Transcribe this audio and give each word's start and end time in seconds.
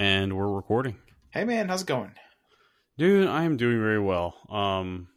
and 0.00 0.34
we're 0.34 0.50
recording. 0.50 0.96
Hey 1.28 1.44
man, 1.44 1.68
how's 1.68 1.82
it 1.82 1.86
going? 1.86 2.12
Dude, 2.96 3.28
I 3.28 3.44
am 3.44 3.58
doing 3.58 3.78
very 3.78 4.00
well. 4.00 4.34
Um, 4.48 5.08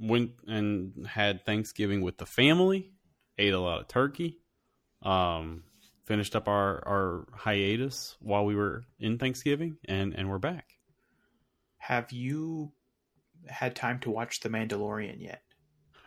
went 0.00 0.30
and 0.48 1.06
had 1.06 1.44
Thanksgiving 1.44 2.00
with 2.00 2.16
the 2.16 2.24
family, 2.24 2.92
ate 3.36 3.52
a 3.52 3.60
lot 3.60 3.80
of 3.80 3.88
turkey. 3.88 4.38
Um, 5.02 5.64
finished 6.06 6.34
up 6.34 6.48
our 6.48 6.82
our 6.88 7.26
hiatus 7.34 8.16
while 8.20 8.46
we 8.46 8.56
were 8.56 8.84
in 8.98 9.18
Thanksgiving, 9.18 9.76
and 9.86 10.14
and 10.14 10.30
we're 10.30 10.38
back. 10.38 10.78
Have 11.76 12.10
you 12.10 12.72
had 13.46 13.76
time 13.76 13.98
to 14.00 14.10
watch 14.10 14.40
The 14.40 14.48
Mandalorian 14.48 15.20
yet? 15.20 15.42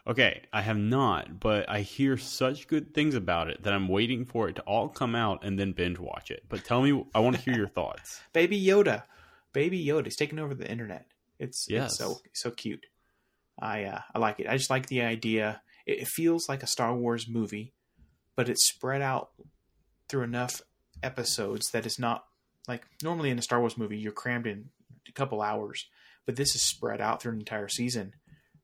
Okay, 0.08 0.44
I 0.54 0.62
have 0.62 0.78
not, 0.78 1.40
but 1.40 1.68
I 1.68 1.82
hear 1.82 2.16
such 2.16 2.68
good 2.68 2.94
things 2.94 3.16
about 3.16 3.50
it 3.50 3.64
that 3.64 3.74
I'm 3.74 3.88
waiting 3.88 4.24
for 4.26 4.48
it 4.48 4.56
to 4.58 4.62
all 4.62 4.88
come 4.88 5.16
out 5.16 5.44
and 5.44 5.58
then 5.58 5.72
binge 5.72 5.98
watch 5.98 6.30
it. 6.30 6.44
But 6.48 6.64
tell 6.64 6.84
me, 6.84 7.04
I 7.16 7.20
want 7.22 7.38
to 7.38 7.42
hear 7.42 7.56
your 7.58 7.68
thoughts. 7.76 8.22
Baby 8.32 8.64
Yoda, 8.64 9.04
Baby 9.52 9.84
Yoda, 9.84 10.04
he's 10.06 10.16
taking 10.16 10.38
over 10.38 10.54
the 10.54 10.70
internet. 10.70 11.08
It's, 11.40 11.66
Yes. 11.68 11.92
it's 11.92 11.98
so 11.98 12.20
so 12.34 12.52
cute. 12.52 12.86
I 13.60 13.86
uh, 13.86 14.02
I 14.14 14.20
like 14.20 14.40
it. 14.40 14.48
I 14.48 14.58
just 14.58 14.70
like 14.70 14.88
the 14.88 15.02
idea. 15.02 15.62
It, 15.88 16.02
it 16.02 16.08
feels 16.08 16.48
like 16.48 16.62
a 16.62 16.68
Star 16.68 16.94
Wars 16.96 17.28
movie, 17.28 17.74
but 18.36 18.48
it's 18.48 18.66
spread 18.68 19.02
out 19.02 19.30
through 20.08 20.24
enough 20.24 20.62
episodes 21.02 21.72
that 21.72 21.86
it's 21.86 21.98
not 22.00 22.26
like 22.68 22.84
normally 23.02 23.32
in 23.32 23.40
a 23.40 23.42
Star 23.42 23.60
Wars 23.60 23.78
movie 23.78 23.98
you're 23.98 24.12
crammed 24.12 24.46
in 24.46 24.70
a 25.08 25.12
couple 25.12 25.42
hours, 25.42 25.88
but 26.28 26.36
this 26.36 26.54
is 26.56 26.62
spread 26.62 27.02
out 27.02 27.22
through 27.22 27.34
an 27.34 27.40
entire 27.40 27.68
season. 27.68 28.14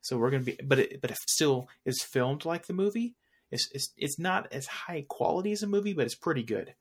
So 0.02 0.18
we're 0.18 0.32
gonna 0.32 0.44
be, 0.44 0.58
but 0.64 0.80
it 0.80 1.02
but 1.02 1.16
still 1.28 1.70
is 1.86 2.04
filmed 2.04 2.46
like 2.46 2.66
the 2.66 2.74
movie. 2.74 3.16
It's 3.52 3.70
it's 3.74 3.94
it's 3.98 4.20
not 4.20 4.52
as 4.52 4.66
high 4.66 5.06
quality 5.08 5.52
as 5.52 5.64
a 5.64 5.68
movie, 5.68 5.94
but 5.94 6.06
it's 6.06 6.16
pretty 6.16 6.44
good. 6.44 6.74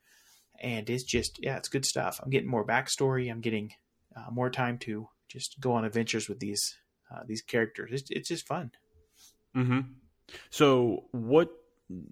And 0.61 0.89
it's 0.89 1.05
just 1.05 1.39
yeah, 1.43 1.57
it's 1.57 1.69
good 1.69 1.85
stuff. 1.85 2.21
I'm 2.23 2.31
getting 2.31 2.51
more 2.51 2.67
backstory. 2.67 3.31
I'm 3.31 3.41
getting 3.41 3.73
uh, 4.17 4.31
more 4.31 4.51
time 4.51 4.79
to 4.79 5.09
just 5.29 5.61
go 5.61 5.73
on 5.73 5.85
adventures 5.85 6.29
with 6.29 6.41
these 6.41 6.77
uh, 7.11 7.21
these 7.27 7.43
characters. 7.43 7.91
It's 7.93 8.11
it's 8.11 8.29
just 8.29 8.47
fun. 8.47 8.71
Mm-hmm. 9.57 9.81
So, 10.51 11.05
what 11.13 11.51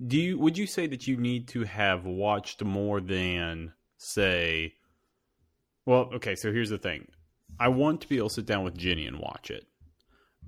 do 0.07 0.19
you 0.19 0.39
would 0.39 0.59
you 0.59 0.67
say 0.67 0.87
that 0.87 1.07
you 1.07 1.17
need 1.17 1.49
to 1.49 1.65
have 1.65 2.05
watched 2.05 2.63
more 2.65 3.01
than 3.01 3.73
say? 3.97 4.75
Well, 5.87 6.11
okay. 6.15 6.35
So 6.35 6.53
here's 6.53 6.71
the 6.71 6.79
thing: 6.79 7.09
I 7.59 7.69
want 7.69 8.01
to 8.03 8.09
be 8.09 8.19
able 8.19 8.29
to 8.29 8.35
sit 8.35 8.47
down 8.47 8.65
with 8.65 8.77
Jenny 8.77 9.07
and 9.07 9.19
watch 9.19 9.51
it, 9.51 9.67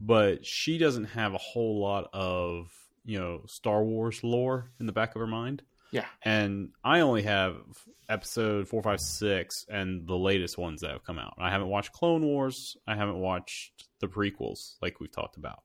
but 0.01 0.45
she 0.47 0.79
doesn't 0.79 1.05
have 1.05 1.35
a 1.35 1.39
whole 1.39 1.81
lot 1.81 2.09
of 2.13 2.73
you 3.05 3.19
know 3.19 3.43
Star 3.47 3.83
Wars 3.85 4.23
lore 4.25 4.71
in 4.81 4.87
the 4.87 4.93
back 4.93 5.15
of 5.15 5.21
her 5.21 5.27
mind. 5.27 5.63
Yeah. 5.93 6.07
And 6.23 6.71
I 6.85 7.01
only 7.01 7.23
have 7.23 7.57
episode 8.09 8.69
four, 8.69 8.83
five, 8.83 9.01
six, 9.01 9.67
and 9.69 10.07
the 10.07 10.17
latest 10.17 10.57
ones 10.57 10.81
that 10.83 10.91
have 10.91 11.05
come 11.05 11.19
out. 11.19 11.35
I 11.39 11.51
haven't 11.51 11.69
watched 11.69 11.93
Clone 11.93 12.23
Wars. 12.23 12.77
I 12.87 12.95
haven't 12.95 13.19
watched 13.19 13.89
the 13.99 14.07
prequels, 14.07 14.77
like 14.81 15.01
we've 15.01 15.11
talked 15.11 15.37
about, 15.37 15.63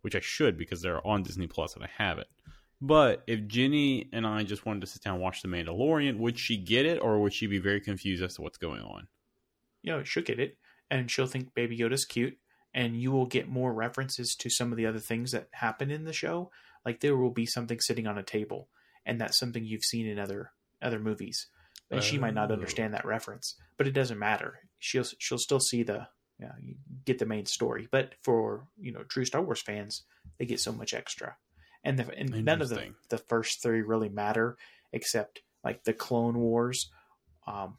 which 0.00 0.16
I 0.16 0.20
should 0.20 0.56
because 0.56 0.80
they're 0.80 1.06
on 1.06 1.22
Disney 1.22 1.46
Plus 1.46 1.74
and 1.74 1.84
I 1.84 1.90
have 1.98 2.18
it. 2.18 2.28
But 2.80 3.24
if 3.26 3.46
Jenny 3.46 4.08
and 4.12 4.26
I 4.26 4.44
just 4.44 4.64
wanted 4.64 4.80
to 4.80 4.86
sit 4.86 5.02
down 5.02 5.14
and 5.14 5.22
watch 5.22 5.42
The 5.42 5.48
Mandalorian, 5.48 6.18
would 6.18 6.38
she 6.38 6.56
get 6.56 6.86
it, 6.86 7.02
or 7.02 7.18
would 7.20 7.34
she 7.34 7.46
be 7.46 7.58
very 7.58 7.80
confused 7.80 8.22
as 8.22 8.34
to 8.34 8.42
what's 8.42 8.58
going 8.58 8.82
on? 8.82 9.08
You 9.82 9.92
know, 9.92 10.04
she'll 10.04 10.22
get 10.22 10.38
it, 10.38 10.56
and 10.90 11.10
she'll 11.10 11.26
think 11.26 11.54
Baby 11.54 11.76
Yoda's 11.76 12.04
cute, 12.04 12.38
and 12.78 12.96
you 12.96 13.10
will 13.10 13.26
get 13.26 13.48
more 13.48 13.72
references 13.74 14.36
to 14.36 14.48
some 14.48 14.70
of 14.70 14.76
the 14.78 14.86
other 14.86 15.00
things 15.00 15.32
that 15.32 15.48
happen 15.50 15.90
in 15.90 16.04
the 16.04 16.12
show. 16.12 16.48
Like 16.86 17.00
there 17.00 17.16
will 17.16 17.32
be 17.32 17.44
something 17.44 17.80
sitting 17.80 18.06
on 18.06 18.16
a 18.18 18.22
table, 18.22 18.68
and 19.04 19.20
that's 19.20 19.36
something 19.36 19.64
you've 19.64 19.82
seen 19.84 20.06
in 20.06 20.18
other 20.18 20.52
other 20.80 21.00
movies, 21.00 21.48
and 21.90 22.02
she 22.02 22.18
might 22.18 22.34
not 22.34 22.50
Oh. 22.50 22.54
understand 22.54 22.94
that 22.94 23.04
reference, 23.04 23.56
but 23.76 23.88
it 23.88 23.92
doesn't 23.94 24.18
matter. 24.18 24.60
She'll 24.78 25.04
she'll 25.18 25.38
still 25.38 25.58
see 25.60 25.82
the 25.82 26.06
yeah, 26.38 26.52
you 26.62 26.76
get 27.04 27.18
the 27.18 27.26
main 27.26 27.46
story. 27.46 27.88
But 27.90 28.14
for 28.22 28.68
you 28.78 28.92
know 28.92 29.02
true 29.02 29.24
Star 29.24 29.42
Wars 29.42 29.60
fans, 29.60 30.04
they 30.38 30.46
get 30.46 30.60
so 30.60 30.70
much 30.72 30.94
extra, 30.94 31.36
and 31.82 31.98
the 31.98 32.08
and 32.16 32.30
none 32.44 32.62
of 32.62 32.68
the 32.68 32.94
the 33.08 33.18
first 33.18 33.60
three 33.60 33.82
really 33.82 34.08
matter 34.08 34.56
except 34.92 35.42
like 35.64 35.82
the 35.82 35.92
Clone 35.92 36.38
Wars. 36.38 36.90
Um, 37.46 37.78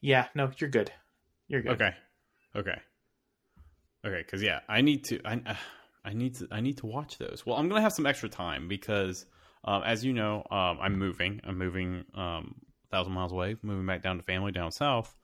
yeah, 0.00 0.26
no, 0.34 0.50
you're 0.58 0.70
good. 0.70 0.90
You're 1.48 1.62
good. 1.62 1.72
Okay, 1.72 1.94
okay, 2.56 2.80
okay. 4.04 4.22
Because 4.22 4.42
yeah, 4.42 4.60
I 4.68 4.80
need 4.80 5.04
to. 5.04 5.20
I 5.24 5.40
uh, 5.46 5.54
I 6.04 6.12
need 6.12 6.36
to. 6.36 6.48
I 6.50 6.60
need 6.60 6.78
to 6.78 6.86
watch 6.86 7.18
those. 7.18 7.44
Well, 7.44 7.56
I'm 7.56 7.68
gonna 7.68 7.80
have 7.80 7.92
some 7.92 8.06
extra 8.06 8.28
time 8.28 8.68
because, 8.68 9.26
um, 9.64 9.82
as 9.84 10.04
you 10.04 10.12
know, 10.12 10.44
um, 10.50 10.78
I'm 10.80 10.98
moving. 10.98 11.40
I'm 11.44 11.58
moving 11.58 12.04
um, 12.14 12.54
a 12.86 12.88
thousand 12.90 13.12
miles 13.12 13.32
away. 13.32 13.56
Moving 13.62 13.86
back 13.86 14.02
down 14.02 14.16
to 14.16 14.22
family 14.22 14.52
down 14.52 14.72
south. 14.72 15.16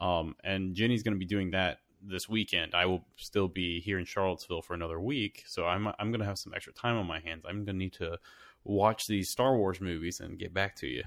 Um, 0.00 0.34
and 0.44 0.74
Jenny's 0.74 1.02
gonna 1.02 1.16
be 1.16 1.26
doing 1.26 1.50
that 1.50 1.78
this 2.02 2.28
weekend. 2.28 2.74
I 2.74 2.86
will 2.86 3.04
still 3.16 3.48
be 3.48 3.80
here 3.80 3.98
in 3.98 4.04
Charlottesville 4.04 4.62
for 4.62 4.74
another 4.74 5.00
week, 5.00 5.44
so 5.46 5.66
I'm 5.66 5.88
I'm 5.98 6.12
gonna 6.12 6.24
have 6.24 6.38
some 6.38 6.54
extra 6.54 6.72
time 6.72 6.96
on 6.96 7.06
my 7.06 7.20
hands. 7.20 7.44
I'm 7.46 7.64
gonna 7.64 7.78
need 7.78 7.94
to 7.94 8.18
watch 8.64 9.06
these 9.06 9.30
Star 9.30 9.56
Wars 9.56 9.80
movies 9.80 10.20
and 10.20 10.38
get 10.38 10.54
back 10.54 10.76
to 10.76 10.86
you. 10.86 11.02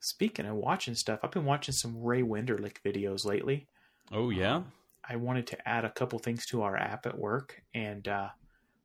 Speaking 0.00 0.46
of 0.46 0.56
watching 0.56 0.94
stuff, 0.94 1.20
I've 1.22 1.30
been 1.30 1.44
watching 1.44 1.74
some 1.74 2.02
Ray 2.02 2.22
Wenderlich 2.22 2.78
videos 2.84 3.24
lately. 3.24 3.68
Oh 4.10 4.30
yeah. 4.30 4.62
I 5.08 5.16
wanted 5.16 5.46
to 5.48 5.68
add 5.68 5.84
a 5.84 5.90
couple 5.90 6.18
things 6.18 6.46
to 6.46 6.62
our 6.62 6.76
app 6.76 7.06
at 7.06 7.18
work, 7.18 7.62
and 7.74 8.06
uh, 8.06 8.30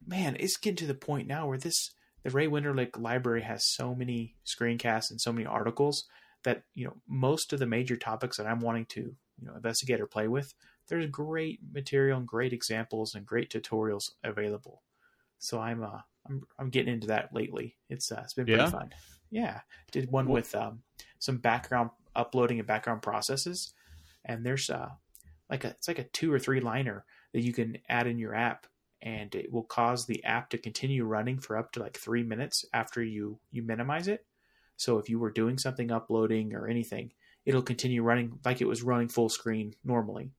man, 0.06 0.38
it's 0.40 0.58
getting 0.58 0.78
to 0.78 0.88
the 0.88 0.94
point 0.96 1.28
now 1.28 1.47
where 1.47 1.58
this 1.58 1.91
the 2.24 2.31
Ray 2.31 2.47
Wenderlich 2.47 2.97
library 3.00 3.44
has 3.44 3.68
so 3.68 3.94
many 3.94 4.36
screencasts 4.46 5.12
and 5.12 5.22
so 5.22 5.31
many 5.31 5.46
articles 5.46 6.06
that 6.44 6.63
you 6.74 6.86
know 6.86 6.96
most 7.08 7.53
of 7.53 7.59
the 7.59 7.68
major 7.68 7.96
topics 7.96 8.38
that 8.38 8.47
I'm 8.47 8.59
wanting 8.59 8.86
to 8.88 9.02
you 9.02 9.46
know 9.47 9.56
investigate 9.56 10.00
or 10.02 10.08
play 10.08 10.28
with. 10.28 10.53
There's 10.88 11.08
great 11.09 11.59
material 11.74 12.18
and 12.19 12.28
great 12.28 12.53
examples 12.53 13.16
and 13.16 13.25
great 13.25 13.50
tutorials 13.52 14.12
available. 14.24 14.84
So 15.40 15.59
I'm 15.59 15.84
uh 15.84 16.02
I'm 16.28 16.44
I'm 16.57 16.69
getting 16.69 16.94
into 16.94 17.07
that 17.07 17.34
lately. 17.34 17.78
It's 17.90 18.12
uh, 18.12 18.22
it's 18.24 18.34
been 18.34 18.47
pretty 18.47 18.63
Yeah? 18.63 18.69
fun. 18.69 18.92
Yeah, 19.31 19.62
did 19.92 20.12
one 20.12 20.28
with 20.30 20.56
um, 20.56 20.84
some 21.19 21.38
background 21.38 21.90
uploading 22.16 22.59
and 22.59 22.68
background 22.68 23.02
processes, 23.02 23.74
and 24.24 24.46
there's 24.46 24.69
uh 24.69 24.92
like 25.50 25.63
a 25.63 25.69
it's 25.69 25.88
like 25.88 26.00
a 26.00 26.03
two 26.06 26.31
or 26.31 26.39
three 26.39 26.59
liner 26.59 27.06
that 27.33 27.44
you 27.44 27.53
can 27.53 27.78
add 27.89 28.07
in 28.07 28.17
your 28.17 28.33
app 28.33 28.67
and 29.01 29.35
it 29.35 29.51
will 29.51 29.63
cause 29.63 30.06
the 30.06 30.23
app 30.23 30.50
to 30.50 30.57
continue 30.57 31.03
running 31.03 31.39
for 31.39 31.57
up 31.57 31.72
to 31.73 31.79
like 31.79 31.97
three 31.97 32.23
minutes 32.23 32.66
after 32.73 33.03
you 33.03 33.39
you 33.51 33.61
minimize 33.61 34.07
it. 34.07 34.25
So 34.78 34.97
if 34.97 35.09
you 35.09 35.19
were 35.19 35.31
doing 35.31 35.57
something 35.57 35.91
uploading 35.91 36.53
or 36.53 36.67
anything 36.67 37.11
it'll 37.45 37.61
continue 37.61 38.01
running 38.01 38.39
like 38.44 38.61
it 38.61 38.67
was 38.67 38.83
running 38.83 39.07
full 39.07 39.29
screen 39.29 39.75
normally. 39.83 40.31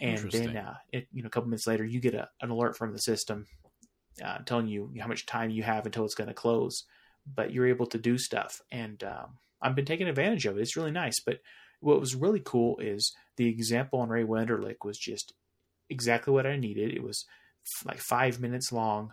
And 0.00 0.30
then 0.30 0.56
uh, 0.56 0.74
it, 0.92 1.08
you 1.12 1.22
know 1.22 1.26
a 1.26 1.30
couple 1.30 1.48
minutes 1.48 1.66
later 1.66 1.84
you 1.84 2.00
get 2.00 2.14
a, 2.14 2.28
an 2.40 2.50
alert 2.50 2.76
from 2.76 2.92
the 2.92 3.00
system 3.00 3.46
uh, 4.24 4.38
telling 4.44 4.68
you 4.68 4.92
how 5.00 5.08
much 5.08 5.26
time 5.26 5.50
you 5.50 5.62
have 5.62 5.86
until 5.86 6.04
it's 6.04 6.14
going 6.14 6.28
to 6.28 6.34
close. 6.34 6.84
But 7.26 7.52
you're 7.52 7.66
able 7.66 7.86
to 7.86 7.98
do 7.98 8.16
stuff 8.16 8.62
and 8.70 9.02
um, 9.04 9.38
i've 9.60 9.74
been 9.74 9.84
taking 9.84 10.08
advantage 10.08 10.46
of 10.46 10.56
it. 10.56 10.62
It's 10.62 10.76
really 10.76 10.90
nice 10.90 11.20
but 11.20 11.40
what 11.80 12.00
was 12.00 12.14
really 12.14 12.42
cool 12.44 12.78
is 12.78 13.14
the 13.36 13.48
example 13.48 14.00
on 14.00 14.08
Ray 14.08 14.24
Wenderlich 14.24 14.84
was 14.84 14.98
just 14.98 15.32
exactly 15.90 16.32
what 16.32 16.46
I 16.46 16.56
needed. 16.56 16.92
It 16.92 17.02
was 17.02 17.24
like 17.84 17.98
five 17.98 18.40
minutes 18.40 18.72
long, 18.72 19.12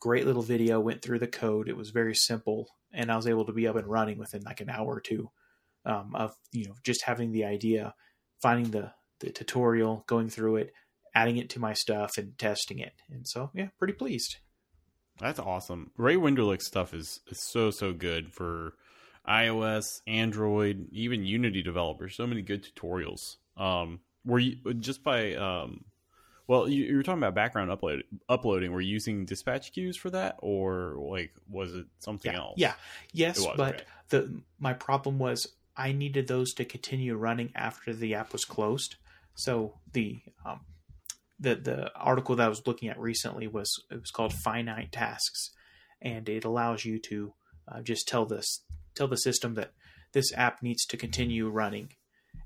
great 0.00 0.26
little 0.26 0.42
video, 0.42 0.80
went 0.80 1.02
through 1.02 1.18
the 1.18 1.26
code. 1.26 1.68
It 1.68 1.76
was 1.76 1.90
very 1.90 2.14
simple, 2.14 2.68
and 2.92 3.10
I 3.10 3.16
was 3.16 3.26
able 3.26 3.46
to 3.46 3.52
be 3.52 3.66
up 3.66 3.76
and 3.76 3.86
running 3.86 4.18
within 4.18 4.42
like 4.42 4.60
an 4.60 4.70
hour 4.70 4.94
or 4.94 5.00
two 5.00 5.30
um, 5.84 6.14
of 6.14 6.34
you 6.52 6.66
know 6.66 6.74
just 6.84 7.04
having 7.04 7.32
the 7.32 7.44
idea, 7.44 7.94
finding 8.40 8.70
the 8.70 8.92
the 9.20 9.30
tutorial, 9.30 10.04
going 10.06 10.28
through 10.28 10.56
it, 10.56 10.72
adding 11.14 11.36
it 11.36 11.50
to 11.50 11.60
my 11.60 11.72
stuff, 11.72 12.18
and 12.18 12.36
testing 12.38 12.78
it. 12.78 12.94
And 13.10 13.26
so 13.26 13.50
yeah, 13.54 13.68
pretty 13.78 13.94
pleased. 13.94 14.36
That's 15.20 15.38
awesome. 15.38 15.90
Ray 15.96 16.16
Wenderlich 16.16 16.62
stuff 16.62 16.94
is, 16.94 17.20
is 17.28 17.40
so 17.40 17.70
so 17.70 17.92
good 17.92 18.32
for 18.32 18.74
iOS, 19.28 20.00
Android, 20.06 20.88
even 20.92 21.24
Unity 21.24 21.62
developers. 21.62 22.16
So 22.16 22.26
many 22.26 22.42
good 22.42 22.64
tutorials. 22.64 23.36
Um, 23.56 24.00
were 24.24 24.38
you 24.38 24.56
just 24.74 25.02
by 25.02 25.34
um, 25.34 25.84
well, 26.46 26.68
you, 26.68 26.84
you 26.84 26.96
were 26.96 27.02
talking 27.02 27.22
about 27.22 27.34
background 27.34 27.70
upload 27.70 28.02
uploading. 28.28 28.72
Were 28.72 28.80
you 28.80 28.92
using 28.92 29.24
dispatch 29.24 29.72
queues 29.72 29.96
for 29.96 30.10
that, 30.10 30.36
or 30.40 30.96
like 30.98 31.32
was 31.48 31.74
it 31.74 31.86
something 31.98 32.32
yeah, 32.32 32.38
else? 32.38 32.54
Yeah. 32.56 32.74
Yes, 33.12 33.38
was, 33.38 33.54
but 33.56 33.74
okay. 33.74 33.84
the 34.10 34.42
my 34.58 34.72
problem 34.72 35.18
was 35.18 35.46
I 35.76 35.92
needed 35.92 36.28
those 36.28 36.52
to 36.54 36.64
continue 36.64 37.14
running 37.16 37.52
after 37.54 37.94
the 37.94 38.14
app 38.14 38.32
was 38.32 38.44
closed. 38.44 38.96
So 39.34 39.78
the 39.92 40.20
um, 40.44 40.60
the 41.38 41.54
the 41.54 41.96
article 41.96 42.36
that 42.36 42.44
I 42.44 42.48
was 42.48 42.66
looking 42.66 42.88
at 42.88 42.98
recently 42.98 43.46
was 43.46 43.82
it 43.90 44.00
was 44.00 44.10
called 44.10 44.32
finite 44.32 44.92
tasks, 44.92 45.50
and 46.00 46.28
it 46.28 46.44
allows 46.44 46.84
you 46.84 46.98
to 46.98 47.34
uh, 47.68 47.82
just 47.82 48.08
tell 48.08 48.26
this 48.26 48.60
tell 48.94 49.08
the 49.08 49.16
system 49.16 49.54
that 49.54 49.72
this 50.12 50.32
app 50.34 50.62
needs 50.62 50.84
to 50.86 50.96
continue 50.96 51.48
running, 51.48 51.90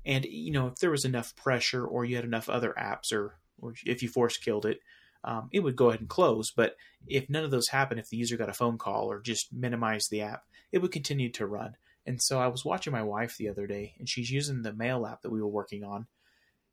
and 0.05 0.25
you 0.25 0.51
know 0.51 0.67
if 0.67 0.75
there 0.75 0.91
was 0.91 1.05
enough 1.05 1.35
pressure 1.35 1.85
or 1.85 2.05
you 2.05 2.15
had 2.15 2.25
enough 2.25 2.49
other 2.49 2.73
apps 2.77 3.11
or 3.11 3.35
or 3.59 3.73
if 3.85 4.01
you 4.01 4.09
force 4.09 4.37
killed 4.37 4.65
it, 4.65 4.79
um, 5.23 5.49
it 5.51 5.61
would 5.61 5.75
go 5.75 5.89
ahead 5.89 5.99
and 5.99 6.09
close. 6.09 6.51
But 6.51 6.75
if 7.07 7.29
none 7.29 7.43
of 7.43 7.51
those 7.51 7.69
happen, 7.69 7.97
if 7.97 8.09
the 8.09 8.17
user 8.17 8.37
got 8.37 8.49
a 8.49 8.53
phone 8.53 8.77
call 8.77 9.11
or 9.11 9.19
just 9.19 9.53
minimized 9.53 10.09
the 10.09 10.21
app, 10.21 10.43
it 10.71 10.79
would 10.79 10.91
continue 10.91 11.31
to 11.33 11.47
run. 11.47 11.75
And 12.05 12.21
so 12.21 12.39
I 12.39 12.47
was 12.47 12.63
watching 12.63 12.93
my 12.93 13.03
wife 13.03 13.35
the 13.37 13.49
other 13.49 13.67
day, 13.67 13.95
and 13.99 14.07
she's 14.07 14.31
using 14.31 14.61
the 14.61 14.73
mail 14.73 15.05
app 15.05 15.21
that 15.21 15.31
we 15.31 15.41
were 15.41 15.47
working 15.47 15.83
on. 15.83 16.07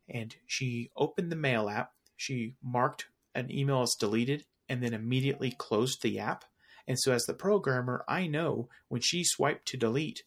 And 0.08 0.34
she 0.46 0.90
opened 0.96 1.32
the 1.32 1.36
mail 1.36 1.68
app, 1.68 1.90
she 2.16 2.54
marked 2.62 3.06
an 3.34 3.50
email 3.50 3.82
as 3.82 3.96
deleted, 3.96 4.44
and 4.68 4.82
then 4.82 4.94
immediately 4.94 5.50
closed 5.50 6.02
the 6.02 6.20
app. 6.20 6.44
And 6.86 6.98
so, 6.98 7.12
as 7.12 7.26
the 7.26 7.34
programmer, 7.34 8.04
I 8.06 8.26
know 8.26 8.68
when 8.88 9.00
she 9.00 9.24
swiped 9.24 9.66
to 9.68 9.76
delete, 9.76 10.22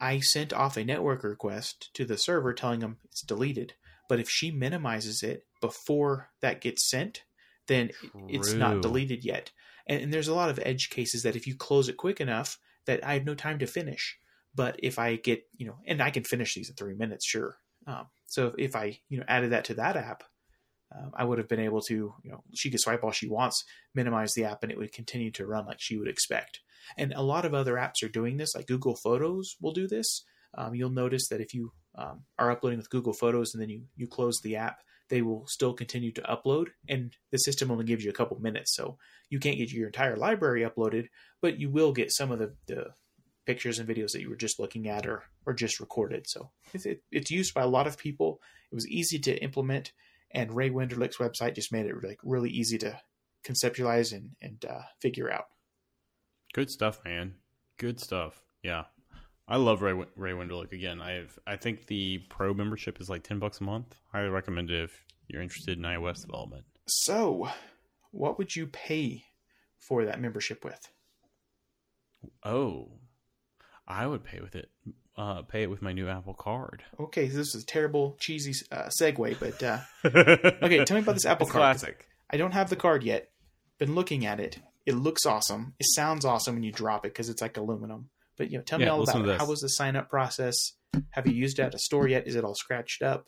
I 0.00 0.20
sent 0.20 0.52
off 0.52 0.76
a 0.76 0.84
network 0.84 1.24
request 1.24 1.90
to 1.94 2.04
the 2.04 2.18
server 2.18 2.52
telling 2.52 2.80
them 2.80 2.98
it's 3.04 3.22
deleted. 3.22 3.74
But 4.08 4.20
if 4.20 4.28
she 4.28 4.50
minimizes 4.50 5.22
it 5.22 5.46
before 5.60 6.30
that 6.40 6.60
gets 6.60 6.88
sent, 6.88 7.22
then 7.66 7.90
it's 8.28 8.52
not 8.52 8.82
deleted 8.82 9.24
yet. 9.24 9.52
And, 9.86 10.02
and 10.02 10.12
there's 10.12 10.28
a 10.28 10.34
lot 10.34 10.50
of 10.50 10.58
edge 10.62 10.90
cases 10.90 11.22
that 11.22 11.36
if 11.36 11.46
you 11.46 11.54
close 11.54 11.88
it 11.88 11.96
quick 11.96 12.20
enough, 12.20 12.58
that 12.86 13.04
I 13.04 13.14
have 13.14 13.24
no 13.24 13.34
time 13.34 13.58
to 13.60 13.66
finish. 13.66 14.18
But 14.54 14.76
if 14.82 14.98
I 14.98 15.16
get, 15.16 15.46
you 15.56 15.66
know, 15.66 15.78
and 15.86 16.02
I 16.02 16.10
can 16.10 16.24
finish 16.24 16.54
these 16.54 16.68
in 16.68 16.74
three 16.74 16.94
minutes, 16.94 17.24
sure. 17.24 17.56
Um, 17.86 18.06
so 18.26 18.54
if 18.58 18.76
I, 18.76 18.98
you 19.08 19.18
know, 19.18 19.24
added 19.28 19.52
that 19.52 19.64
to 19.66 19.74
that 19.74 19.96
app, 19.96 20.24
um, 20.94 21.12
I 21.14 21.24
would 21.24 21.38
have 21.38 21.48
been 21.48 21.60
able 21.60 21.80
to, 21.82 21.94
you 22.22 22.30
know, 22.30 22.42
she 22.54 22.70
could 22.70 22.80
swipe 22.80 23.02
all 23.02 23.12
she 23.12 23.28
wants, 23.28 23.64
minimize 23.94 24.34
the 24.34 24.44
app, 24.44 24.62
and 24.62 24.72
it 24.72 24.78
would 24.78 24.92
continue 24.92 25.30
to 25.32 25.46
run 25.46 25.66
like 25.66 25.80
she 25.80 25.96
would 25.96 26.08
expect. 26.08 26.60
And 26.96 27.12
a 27.12 27.22
lot 27.22 27.44
of 27.44 27.54
other 27.54 27.74
apps 27.74 28.02
are 28.02 28.08
doing 28.08 28.36
this, 28.36 28.54
like 28.54 28.66
Google 28.66 28.96
Photos 28.96 29.56
will 29.60 29.72
do 29.72 29.86
this. 29.86 30.24
Um, 30.54 30.74
you'll 30.74 30.90
notice 30.90 31.28
that 31.28 31.40
if 31.40 31.54
you 31.54 31.72
um, 31.94 32.24
are 32.38 32.50
uploading 32.50 32.78
with 32.78 32.90
Google 32.90 33.12
Photos 33.12 33.54
and 33.54 33.62
then 33.62 33.70
you, 33.70 33.82
you 33.96 34.06
close 34.06 34.40
the 34.40 34.56
app, 34.56 34.80
they 35.08 35.22
will 35.22 35.46
still 35.46 35.74
continue 35.74 36.10
to 36.12 36.22
upload, 36.22 36.68
and 36.88 37.14
the 37.30 37.36
system 37.38 37.70
only 37.70 37.84
gives 37.84 38.02
you 38.02 38.10
a 38.10 38.14
couple 38.14 38.40
minutes. 38.40 38.74
So 38.74 38.96
you 39.28 39.38
can't 39.38 39.58
get 39.58 39.70
your 39.70 39.86
entire 39.86 40.16
library 40.16 40.62
uploaded, 40.62 41.08
but 41.40 41.58
you 41.58 41.70
will 41.70 41.92
get 41.92 42.12
some 42.12 42.30
of 42.30 42.38
the, 42.38 42.54
the 42.66 42.86
pictures 43.44 43.78
and 43.78 43.88
videos 43.88 44.12
that 44.12 44.22
you 44.22 44.30
were 44.30 44.36
just 44.36 44.58
looking 44.58 44.88
at 44.88 45.06
or, 45.06 45.24
or 45.44 45.52
just 45.52 45.80
recorded. 45.80 46.26
So 46.28 46.50
it's, 46.72 46.86
it, 46.86 47.02
it's 47.10 47.30
used 47.30 47.52
by 47.52 47.62
a 47.62 47.68
lot 47.68 47.86
of 47.86 47.98
people. 47.98 48.40
It 48.70 48.74
was 48.74 48.88
easy 48.88 49.18
to 49.20 49.36
implement, 49.42 49.92
and 50.34 50.54
Ray 50.54 50.70
Wenderlich's 50.70 51.18
website 51.18 51.54
just 51.54 51.72
made 51.72 51.86
it 51.86 51.94
like 52.02 52.18
really 52.22 52.50
easy 52.50 52.78
to 52.78 52.98
conceptualize 53.44 54.12
and, 54.12 54.30
and 54.40 54.64
uh, 54.64 54.82
figure 55.00 55.30
out. 55.30 55.46
Good 56.54 56.70
stuff, 56.70 57.00
man. 57.04 57.34
Good 57.78 58.00
stuff. 58.00 58.42
Yeah, 58.62 58.84
I 59.48 59.56
love 59.56 59.82
Ray 59.82 59.92
Ray 60.16 60.32
Wenderlich. 60.32 60.72
Again, 60.72 61.00
I 61.00 61.12
have 61.12 61.38
I 61.46 61.56
think 61.56 61.86
the 61.86 62.18
pro 62.28 62.54
membership 62.54 63.00
is 63.00 63.10
like 63.10 63.22
ten 63.22 63.38
bucks 63.38 63.60
a 63.60 63.64
month. 63.64 63.94
Highly 64.12 64.28
recommend 64.28 64.70
it 64.70 64.84
if 64.84 65.04
you're 65.28 65.42
interested 65.42 65.78
in 65.78 65.84
iOS 65.84 66.22
development. 66.22 66.64
So, 66.86 67.48
what 68.10 68.38
would 68.38 68.54
you 68.54 68.66
pay 68.66 69.24
for 69.78 70.04
that 70.04 70.20
membership 70.20 70.64
with? 70.64 70.88
Oh, 72.44 72.92
I 73.86 74.06
would 74.06 74.24
pay 74.24 74.40
with 74.40 74.54
it. 74.54 74.70
Uh, 75.16 75.42
pay 75.42 75.62
it 75.62 75.70
with 75.70 75.82
my 75.82 75.92
new 75.92 76.08
Apple 76.08 76.32
Card. 76.34 76.82
Okay, 76.98 77.26
this 77.26 77.54
is 77.54 77.62
a 77.62 77.66
terrible, 77.66 78.16
cheesy 78.18 78.54
uh, 78.70 78.88
segue, 79.00 79.38
but 79.38 79.62
uh, 79.62 79.78
okay, 80.04 80.56
okay, 80.62 80.84
tell 80.84 80.96
me 80.96 81.02
about 81.02 81.14
this 81.14 81.26
Apple 81.26 81.46
it's 81.46 81.52
card. 81.52 81.60
classic. 81.60 82.08
I 82.30 82.38
don't 82.38 82.52
have 82.52 82.70
the 82.70 82.76
card 82.76 83.02
yet. 83.02 83.30
Been 83.78 83.94
looking 83.94 84.24
at 84.24 84.40
it. 84.40 84.58
It 84.86 84.94
looks 84.94 85.26
awesome. 85.26 85.74
It 85.78 85.86
sounds 85.94 86.24
awesome 86.24 86.54
when 86.54 86.62
you 86.62 86.72
drop 86.72 87.04
it 87.04 87.10
because 87.12 87.28
it's 87.28 87.42
like 87.42 87.56
aluminum. 87.58 88.08
But 88.38 88.50
you 88.50 88.56
know, 88.58 88.64
tell 88.64 88.78
me 88.78 88.86
Yeah, 88.86 88.92
all 88.92 89.02
about 89.02 89.28
it. 89.28 89.38
How 89.38 89.46
was 89.46 89.60
the 89.60 89.68
sign 89.68 89.96
up 89.96 90.08
process? 90.08 90.56
Have 91.10 91.26
you 91.26 91.34
used 91.34 91.58
it 91.58 91.62
at 91.62 91.74
a 91.74 91.78
store 91.78 92.08
yet? 92.08 92.26
Is 92.26 92.34
it 92.34 92.44
all 92.44 92.54
scratched 92.54 93.02
up? 93.02 93.26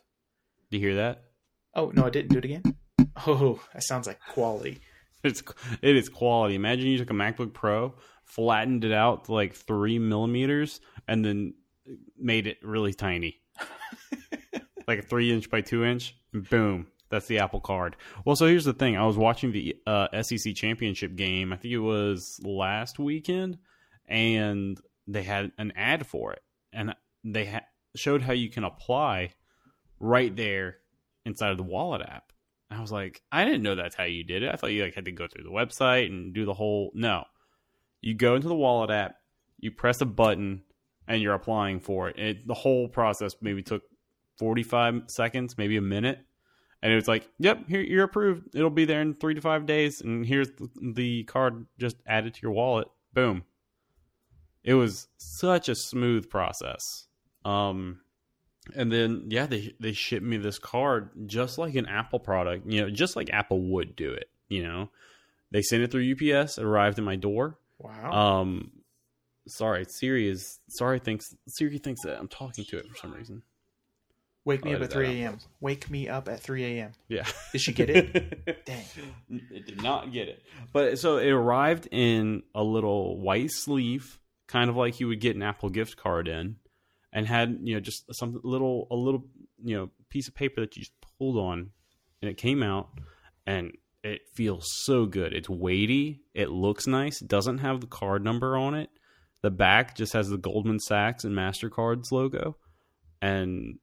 Do 0.70 0.78
you 0.78 0.86
hear 0.86 0.96
that? 0.96 1.24
Oh 1.74 1.92
no, 1.94 2.06
I 2.06 2.10
didn't 2.10 2.30
do 2.30 2.38
it 2.38 2.44
again. 2.44 2.62
Oh, 3.26 3.60
that 3.74 3.82
sounds 3.84 4.06
like 4.06 4.20
quality. 4.30 4.80
It's 5.22 5.42
it 5.80 5.96
is 5.96 6.10
quality. 6.10 6.54
Imagine 6.54 6.88
you 6.88 6.98
took 6.98 7.08
a 7.08 7.14
MacBook 7.14 7.54
Pro, 7.54 7.94
flattened 8.24 8.84
it 8.84 8.92
out 8.92 9.24
to 9.24 9.32
like 9.32 9.54
three 9.54 9.98
millimeters, 9.98 10.80
and 11.08 11.24
then 11.24 11.54
made 12.18 12.46
it 12.46 12.58
really 12.62 12.94
tiny, 12.94 13.40
like 14.88 14.98
a 14.98 15.02
three 15.02 15.32
inch 15.32 15.50
by 15.50 15.60
two 15.60 15.84
inch. 15.84 16.16
Boom, 16.32 16.86
that's 17.10 17.26
the 17.26 17.38
Apple 17.38 17.60
Card. 17.60 17.96
Well, 18.24 18.36
so 18.36 18.46
here's 18.46 18.64
the 18.64 18.72
thing. 18.72 18.96
I 18.96 19.06
was 19.06 19.16
watching 19.16 19.52
the 19.52 19.76
uh, 19.86 20.22
SEC 20.22 20.54
championship 20.54 21.14
game. 21.16 21.52
I 21.52 21.56
think 21.56 21.72
it 21.72 21.78
was 21.78 22.40
last 22.42 22.98
weekend, 22.98 23.58
and 24.06 24.80
they 25.06 25.22
had 25.22 25.52
an 25.58 25.72
ad 25.76 26.06
for 26.06 26.32
it, 26.32 26.42
and 26.72 26.94
they 27.22 27.46
ha- 27.46 27.66
showed 27.94 28.22
how 28.22 28.32
you 28.32 28.50
can 28.50 28.64
apply 28.64 29.32
right 30.00 30.34
there 30.34 30.78
inside 31.24 31.50
of 31.50 31.56
the 31.56 31.62
Wallet 31.62 32.02
app. 32.02 32.32
I 32.70 32.80
was 32.80 32.92
like, 32.92 33.22
I 33.30 33.44
didn't 33.44 33.62
know 33.62 33.74
that's 33.74 33.94
how 33.94 34.04
you 34.04 34.24
did 34.24 34.42
it. 34.42 34.52
I 34.52 34.56
thought 34.56 34.72
you 34.72 34.82
like 34.82 34.94
had 34.94 35.04
to 35.04 35.12
go 35.12 35.26
through 35.26 35.44
the 35.44 35.50
website 35.50 36.06
and 36.06 36.34
do 36.34 36.44
the 36.44 36.54
whole. 36.54 36.90
No, 36.94 37.24
you 38.04 38.14
go 38.14 38.34
into 38.34 38.48
the 38.48 38.54
Wallet 38.54 38.90
app, 38.90 39.16
you 39.58 39.70
press 39.70 40.02
a 40.02 40.04
button, 40.04 40.62
and 41.08 41.22
you're 41.22 41.34
applying 41.34 41.80
for 41.80 42.10
it. 42.10 42.18
it 42.18 42.46
the 42.46 42.54
whole 42.54 42.86
process 42.86 43.34
maybe 43.40 43.62
took 43.62 43.82
45 44.38 45.04
seconds, 45.06 45.56
maybe 45.56 45.78
a 45.78 45.82
minute, 45.82 46.18
and 46.82 46.92
it 46.92 46.96
was 46.96 47.08
like, 47.08 47.26
"Yep, 47.38 47.66
here 47.66 47.80
you're 47.80 48.04
approved. 48.04 48.54
It'll 48.54 48.68
be 48.68 48.84
there 48.84 49.00
in 49.00 49.14
three 49.14 49.34
to 49.34 49.40
five 49.40 49.64
days, 49.64 50.02
and 50.02 50.26
here's 50.26 50.48
the, 50.80 51.24
card 51.24 51.66
just 51.78 51.96
added 52.06 52.34
to 52.34 52.42
your 52.42 52.52
wallet. 52.52 52.88
Boom." 53.14 53.44
It 54.62 54.74
was 54.74 55.08
such 55.16 55.68
a 55.68 55.74
smooth 55.74 56.28
process. 56.28 57.06
Um, 57.44 58.00
and 58.74 58.92
then 58.92 59.28
yeah, 59.28 59.46
they 59.46 59.74
they 59.80 59.92
shipped 59.92 60.24
me 60.24 60.36
this 60.36 60.58
card 60.58 61.10
just 61.26 61.56
like 61.56 61.74
an 61.74 61.86
Apple 61.86 62.20
product, 62.20 62.66
you 62.66 62.82
know, 62.82 62.90
just 62.90 63.16
like 63.16 63.30
Apple 63.30 63.60
would 63.72 63.96
do 63.96 64.12
it. 64.12 64.28
You 64.48 64.62
know, 64.62 64.90
they 65.50 65.62
sent 65.62 65.82
it 65.82 65.90
through 65.90 66.12
UPS, 66.12 66.58
arrived 66.58 66.98
at 66.98 67.04
my 67.04 67.16
door. 67.16 67.58
Wow. 67.78 68.12
Um, 68.12 68.70
sorry, 69.48 69.84
Siri 69.88 70.28
is 70.28 70.60
sorry 70.68 70.98
thinks 70.98 71.34
Siri 71.48 71.78
thinks 71.78 72.02
that 72.02 72.18
I'm 72.18 72.28
talking 72.28 72.64
to 72.66 72.78
it 72.78 72.88
for 72.88 72.96
some 72.96 73.12
reason. 73.12 73.42
Wake 74.46 74.62
me 74.62 74.72
I'll 74.72 74.76
up 74.76 74.82
at 74.82 74.92
3 74.92 75.22
a.m. 75.22 75.38
Wake 75.60 75.88
me 75.88 76.06
up 76.08 76.28
at 76.28 76.38
3 76.40 76.64
a.m. 76.64 76.92
Yeah. 77.08 77.26
Did 77.52 77.62
she 77.62 77.72
get 77.72 77.88
it? 77.88 78.64
Dang. 78.66 78.84
It 79.30 79.66
did 79.66 79.82
not 79.82 80.12
get 80.12 80.28
it. 80.28 80.42
But 80.70 80.98
so 80.98 81.16
it 81.16 81.30
arrived 81.30 81.88
in 81.90 82.42
a 82.54 82.62
little 82.62 83.18
white 83.18 83.50
sleeve, 83.50 84.20
kind 84.46 84.68
of 84.68 84.76
like 84.76 85.00
you 85.00 85.08
would 85.08 85.20
get 85.20 85.34
an 85.34 85.42
Apple 85.42 85.70
gift 85.70 85.96
card 85.96 86.28
in, 86.28 86.56
and 87.10 87.26
had, 87.26 87.58
you 87.62 87.74
know, 87.74 87.80
just 87.80 88.04
some 88.14 88.38
little 88.44 88.86
a 88.90 88.94
little, 88.94 89.24
you 89.62 89.78
know, 89.78 89.90
piece 90.10 90.28
of 90.28 90.34
paper 90.34 90.60
that 90.60 90.76
you 90.76 90.82
just 90.82 90.92
pulled 91.18 91.38
on 91.38 91.70
and 92.20 92.30
it 92.30 92.36
came 92.36 92.62
out 92.62 92.88
and 93.46 93.72
it 94.04 94.28
feels 94.34 94.70
so 94.70 95.06
good. 95.06 95.32
It's 95.32 95.48
weighty, 95.48 96.20
it 96.34 96.50
looks 96.50 96.86
nice, 96.86 97.22
it 97.22 97.28
doesn't 97.28 97.58
have 97.58 97.80
the 97.80 97.86
card 97.86 98.22
number 98.22 98.56
on 98.56 98.74
it. 98.74 98.90
The 99.42 99.50
back 99.50 99.96
just 99.96 100.12
has 100.12 100.28
the 100.28 100.38
Goldman 100.38 100.78
Sachs 100.78 101.24
and 101.24 101.34
Mastercard's 101.34 102.12
logo. 102.12 102.56
And 103.20 103.78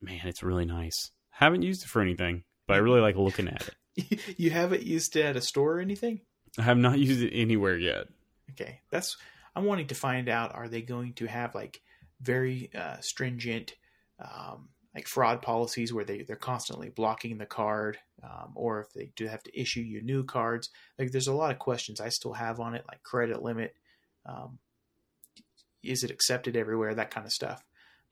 man, 0.00 0.20
it's 0.24 0.42
really 0.42 0.64
nice. 0.64 1.10
Haven't 1.30 1.62
used 1.62 1.84
it 1.84 1.88
for 1.88 2.02
anything, 2.02 2.44
but 2.66 2.74
I 2.74 2.78
really 2.78 3.00
like 3.00 3.16
looking 3.16 3.48
at 3.48 3.68
it. 3.96 4.20
you 4.38 4.50
haven't 4.50 4.82
used 4.82 5.16
it 5.16 5.24
at 5.24 5.36
a 5.36 5.40
store 5.40 5.78
or 5.78 5.80
anything? 5.80 6.20
I 6.58 6.62
have 6.62 6.78
not 6.78 6.98
used 6.98 7.22
it 7.22 7.32
anywhere 7.32 7.76
yet. 7.76 8.06
Okay, 8.50 8.80
that's 8.90 9.16
I'm 9.54 9.64
wanting 9.64 9.88
to 9.88 9.94
find 9.94 10.28
out. 10.28 10.54
Are 10.54 10.68
they 10.68 10.82
going 10.82 11.14
to 11.14 11.26
have 11.26 11.54
like 11.54 11.80
very 12.20 12.70
uh, 12.74 12.98
stringent, 13.00 13.74
um, 14.18 14.68
like 14.94 15.08
fraud 15.08 15.42
policies 15.42 15.92
where 15.92 16.04
they 16.04 16.22
they're 16.22 16.36
constantly 16.36 16.88
blocking 16.88 17.38
the 17.38 17.46
card, 17.46 17.98
um, 18.22 18.52
or 18.54 18.80
if 18.80 18.92
they 18.92 19.10
do 19.16 19.26
have 19.26 19.42
to 19.42 19.60
issue 19.60 19.80
you 19.80 20.02
new 20.02 20.24
cards? 20.24 20.70
Like, 20.98 21.10
there's 21.10 21.26
a 21.26 21.34
lot 21.34 21.50
of 21.50 21.58
questions 21.58 22.00
I 22.00 22.10
still 22.10 22.34
have 22.34 22.60
on 22.60 22.74
it, 22.74 22.84
like 22.88 23.02
credit 23.02 23.42
limit. 23.42 23.74
Um, 24.26 24.58
is 25.82 26.04
it 26.04 26.10
accepted 26.10 26.56
everywhere? 26.56 26.94
That 26.94 27.10
kind 27.10 27.26
of 27.26 27.32
stuff. 27.32 27.62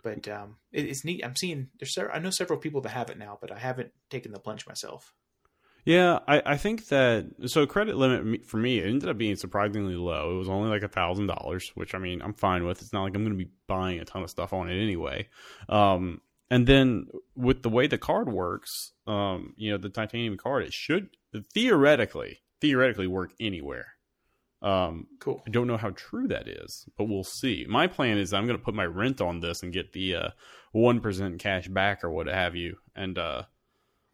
But 0.03 0.27
um, 0.29 0.57
it, 0.73 0.87
it's 0.87 1.05
neat. 1.05 1.25
I'm 1.25 1.37
seeing 1.37 1.69
there's 1.79 1.97
I 2.13 2.19
know 2.19 2.31
several 2.31 2.59
people 2.59 2.81
that 2.83 2.91
have 2.91 3.11
it 3.11 3.19
now, 3.19 3.39
but 3.41 3.53
I 3.53 3.59
haven't 3.59 3.93
taken 4.11 4.33
the 4.33 4.41
plunge 4.41 4.67
myself. 4.67 5.15
Yeah, 5.85 6.21
I, 6.29 6.43
I 6.47 6.57
think 6.59 6.89
that 6.89 7.27
so 7.47 7.67
credit 7.67 7.97
limit 7.97 8.47
for 8.47 8.57
me 8.57 8.79
it 8.79 8.87
ended 8.87 9.09
up 9.09 9.19
being 9.19 9.35
surprisingly 9.35 9.97
low. 9.97 10.35
It 10.35 10.39
was 10.39 10.49
only 10.49 10.71
like 10.71 10.83
a 10.83 10.89
thousand 10.89 11.27
dollars, 11.27 11.73
which 11.75 11.95
I 11.95 11.99
mean 11.99 12.23
I'm 12.23 12.35
fine 12.35 12.65
with. 12.65 12.83
It's 12.83 12.93
not 12.93 13.03
like 13.03 13.17
I'm 13.17 13.25
going 13.25 13.37
to 13.37 13.45
be 13.45 13.51
buying 13.67 13.99
a 13.99 14.05
ton 14.05 14.23
of 14.23 14.31
stuff 14.31 14.53
on 14.53 14.71
it 14.71 14.81
anyway. 14.81 15.29
Um, 15.69 16.21
and 16.53 16.67
then 16.67 17.07
with 17.35 17.63
the 17.63 17.71
way 17.71 17.87
the 17.87 17.97
card 17.97 18.31
works, 18.31 18.93
um, 19.07 19.55
you 19.57 19.71
know, 19.71 19.79
the 19.79 19.89
titanium 19.89 20.37
card, 20.37 20.65
it 20.65 20.75
should 20.75 21.09
theoretically 21.55 22.43
theoretically 22.61 23.07
work 23.07 23.33
anywhere. 23.41 23.87
Um, 24.61 25.07
Cool. 25.19 25.43
I 25.47 25.51
don't 25.51 25.67
know 25.67 25.79
how 25.79 25.91
true 25.97 26.29
that 26.29 26.47
is, 26.47 26.87
but 26.99 27.05
we'll 27.09 27.25
see. 27.25 27.65
My 27.67 27.87
plan 27.87 28.19
is 28.19 28.35
I'm 28.35 28.47
going 28.47 28.59
to 28.59 28.65
put 28.65 28.75
my 28.75 28.85
rent 28.85 29.23
on 29.23 29.41
this 29.41 29.63
and 29.63 29.73
get 29.73 29.95
the 29.95 30.15
uh, 30.15 30.29
one 30.73 31.01
cash 31.39 31.69
back 31.69 32.05
or 32.05 32.11
what 32.11 32.27
have 32.27 32.55
you, 32.55 32.77
and 32.95 33.17
uh, 33.17 33.45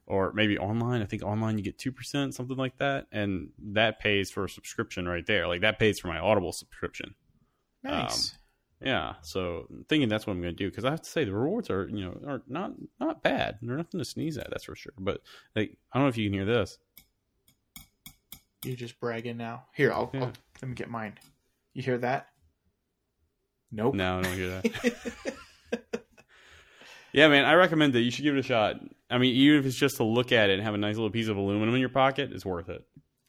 or 0.06 0.32
maybe 0.32 0.56
online. 0.56 1.02
I 1.02 1.06
think 1.06 1.24
online 1.24 1.58
you 1.58 1.64
get 1.64 1.76
two 1.76 1.90
percent, 1.90 2.36
something 2.36 2.56
like 2.56 2.78
that, 2.78 3.08
and 3.10 3.50
that 3.72 3.98
pays 3.98 4.30
for 4.30 4.44
a 4.44 4.48
subscription 4.48 5.08
right 5.08 5.26
there. 5.26 5.48
Like 5.48 5.62
that 5.62 5.80
pays 5.80 5.98
for 5.98 6.06
my 6.06 6.20
Audible 6.20 6.52
subscription. 6.52 7.16
Nice. 7.82 8.38
Yeah, 8.80 9.14
so 9.22 9.66
thinking 9.88 10.08
that's 10.08 10.26
what 10.26 10.34
I'm 10.34 10.40
going 10.40 10.54
to 10.54 10.64
do 10.64 10.70
because 10.70 10.84
I 10.84 10.90
have 10.90 11.02
to 11.02 11.10
say 11.10 11.24
the 11.24 11.32
rewards 11.32 11.68
are 11.68 11.88
you 11.88 12.04
know 12.04 12.20
are 12.26 12.42
not 12.46 12.72
not 13.00 13.22
bad. 13.22 13.58
They're 13.60 13.76
nothing 13.76 13.98
to 13.98 14.04
sneeze 14.04 14.38
at, 14.38 14.50
that's 14.50 14.64
for 14.64 14.76
sure. 14.76 14.92
But 14.98 15.20
like 15.56 15.76
I 15.92 15.98
don't 15.98 16.04
know 16.04 16.08
if 16.08 16.16
you 16.16 16.26
can 16.28 16.32
hear 16.32 16.44
this. 16.44 16.78
You're 18.64 18.76
just 18.76 19.00
bragging 19.00 19.36
now. 19.36 19.64
Here, 19.74 19.92
I'll, 19.92 20.10
Yeah. 20.12 20.20
I'll 20.26 20.32
let 20.62 20.68
me 20.68 20.74
get 20.74 20.90
mine. 20.90 21.18
You 21.74 21.82
hear 21.82 21.98
that? 21.98 22.28
Nope. 23.70 23.94
No, 23.94 24.18
I 24.18 24.22
don't 24.22 24.34
hear 24.34 24.60
that. 24.62 24.94
yeah, 27.12 27.28
man, 27.28 27.44
I 27.44 27.54
recommend 27.54 27.94
it. 27.94 28.00
You 28.00 28.10
should 28.10 28.24
give 28.24 28.36
it 28.36 28.40
a 28.40 28.42
shot. 28.42 28.76
I 29.10 29.18
mean, 29.18 29.34
even 29.34 29.60
if 29.60 29.66
it's 29.66 29.76
just 29.76 29.98
to 29.98 30.04
look 30.04 30.32
at 30.32 30.50
it 30.50 30.54
and 30.54 30.62
have 30.62 30.74
a 30.74 30.78
nice 30.78 30.96
little 30.96 31.10
piece 31.10 31.28
of 31.28 31.36
aluminum 31.36 31.74
in 31.74 31.80
your 31.80 31.88
pocket, 31.88 32.32
it's 32.32 32.44
worth 32.46 32.68
it. 32.68 32.84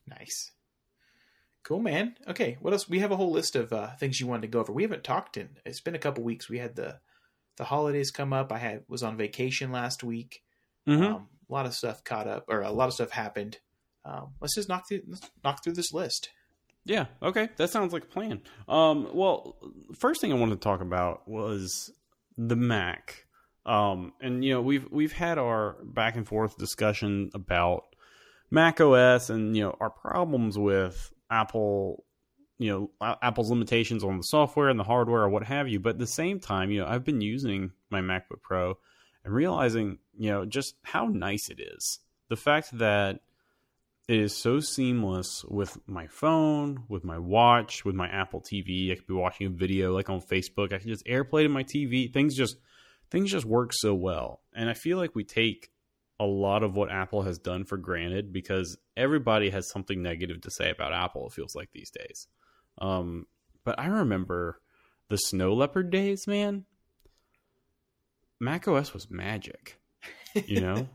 Nice. 0.07 0.51
Cool, 1.69 1.81
man. 1.81 2.15
Okay, 2.27 2.57
what 2.61 2.73
else? 2.73 2.89
We 2.89 2.97
have 2.97 3.11
a 3.11 3.15
whole 3.15 3.31
list 3.31 3.55
of 3.55 3.71
uh, 3.71 3.95
things 3.97 4.19
you 4.19 4.25
wanted 4.25 4.41
to 4.41 4.47
go 4.47 4.59
over. 4.59 4.73
We 4.73 4.81
haven't 4.81 5.03
talked 5.03 5.37
in. 5.37 5.49
It's 5.67 5.81
been 5.81 5.93
a 5.93 5.99
couple 5.99 6.23
weeks. 6.23 6.49
We 6.49 6.57
had 6.57 6.75
the 6.75 6.99
the 7.57 7.63
holidays 7.63 8.09
come 8.09 8.33
up. 8.33 8.51
I 8.51 8.57
had 8.57 8.85
was 8.87 9.03
on 9.03 9.17
vacation 9.17 9.71
last 9.71 10.03
week. 10.03 10.41
Mm-hmm. 10.87 11.03
Um, 11.03 11.27
a 11.47 11.53
lot 11.53 11.67
of 11.67 11.75
stuff 11.75 12.03
caught 12.03 12.27
up, 12.27 12.45
or 12.47 12.61
a 12.61 12.71
lot 12.71 12.87
of 12.87 12.95
stuff 12.95 13.11
happened. 13.11 13.59
Um, 14.03 14.29
let's 14.41 14.55
just 14.55 14.67
knock 14.67 14.87
through 14.87 15.01
let's 15.07 15.29
knock 15.43 15.63
through 15.63 15.73
this 15.73 15.93
list. 15.93 16.29
Yeah. 16.85 17.05
Okay. 17.21 17.49
That 17.57 17.69
sounds 17.69 17.93
like 17.93 18.05
a 18.05 18.07
plan. 18.07 18.41
Um, 18.67 19.07
well, 19.13 19.55
first 19.93 20.21
thing 20.21 20.31
I 20.31 20.37
wanted 20.37 20.55
to 20.55 20.61
talk 20.61 20.81
about 20.81 21.27
was 21.27 21.91
the 22.35 22.55
Mac. 22.55 23.27
Um, 23.67 24.13
and 24.19 24.43
you 24.43 24.55
know 24.55 24.61
we've 24.61 24.87
we've 24.89 25.13
had 25.13 25.37
our 25.37 25.75
back 25.83 26.15
and 26.15 26.27
forth 26.27 26.57
discussion 26.57 27.29
about 27.35 27.95
Mac 28.49 28.81
OS 28.81 29.29
and 29.29 29.55
you 29.55 29.65
know 29.65 29.77
our 29.79 29.91
problems 29.91 30.57
with 30.57 31.13
Apple, 31.29 32.05
you 32.57 32.69
know 33.01 33.17
Apple's 33.21 33.49
limitations 33.49 34.03
on 34.03 34.17
the 34.17 34.23
software 34.23 34.69
and 34.69 34.79
the 34.79 34.83
hardware 34.83 35.21
or 35.21 35.29
what 35.29 35.43
have 35.43 35.67
you. 35.67 35.79
But 35.79 35.91
at 35.91 35.99
the 35.99 36.07
same 36.07 36.39
time, 36.39 36.71
you 36.71 36.81
know 36.81 36.87
I've 36.87 37.05
been 37.05 37.21
using 37.21 37.71
my 37.89 38.01
MacBook 38.01 38.41
Pro 38.41 38.77
and 39.23 39.33
realizing 39.33 39.99
you 40.17 40.31
know 40.31 40.45
just 40.45 40.75
how 40.83 41.05
nice 41.05 41.49
it 41.49 41.59
is. 41.59 41.99
The 42.29 42.35
fact 42.35 42.77
that 42.77 43.21
it 44.09 44.19
is 44.19 44.35
so 44.35 44.59
seamless 44.59 45.45
with 45.45 45.77
my 45.85 46.07
phone, 46.07 46.83
with 46.87 47.03
my 47.03 47.19
watch, 47.19 47.85
with 47.85 47.93
my 47.93 48.07
Apple 48.07 48.41
TV. 48.41 48.91
I 48.91 48.95
could 48.95 49.05
be 49.05 49.13
watching 49.13 49.45
a 49.45 49.51
video 49.51 49.93
like 49.93 50.09
on 50.09 50.19
Facebook. 50.19 50.73
I 50.73 50.79
can 50.79 50.87
just 50.89 51.05
AirPlay 51.05 51.43
to 51.43 51.49
my 51.49 51.63
TV. 51.63 52.11
Things 52.11 52.35
just 52.35 52.57
things 53.11 53.31
just 53.31 53.45
work 53.45 53.71
so 53.71 53.93
well. 53.93 54.41
And 54.55 54.67
I 54.67 54.73
feel 54.73 54.97
like 54.97 55.13
we 55.13 55.23
take 55.23 55.69
a 56.19 56.25
lot 56.25 56.63
of 56.63 56.75
what 56.75 56.91
Apple 56.91 57.21
has 57.23 57.37
done 57.37 57.63
for 57.63 57.77
granted 57.77 58.33
because 58.33 58.77
everybody 58.97 59.49
has 59.51 59.69
something 59.71 60.01
negative 60.01 60.41
to 60.41 60.51
say 60.51 60.69
about 60.69 60.93
Apple, 60.93 61.27
it 61.27 61.33
feels 61.33 61.55
like 61.55 61.69
these 61.71 61.89
days. 61.89 62.27
Um, 62.79 63.25
but 63.63 63.79
I 63.79 63.87
remember 63.87 64.59
the 65.09 65.17
Snow 65.17 65.53
Leopard 65.53 65.89
days, 65.91 66.27
man. 66.27 66.65
Mac 68.39 68.67
OS 68.67 68.93
was 68.93 69.09
magic, 69.09 69.79
you 70.45 70.61
know? 70.61 70.87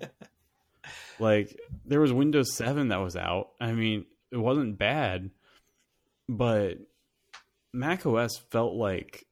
like, 1.18 1.58
there 1.84 2.00
was 2.00 2.12
Windows 2.12 2.54
7 2.54 2.88
that 2.88 2.96
was 2.96 3.16
out. 3.16 3.50
I 3.60 3.72
mean, 3.72 4.06
it 4.30 4.38
wasn't 4.38 4.78
bad, 4.78 5.30
but 6.28 6.78
Mac 7.72 8.06
OS 8.06 8.38
felt 8.50 8.74
like 8.74 9.26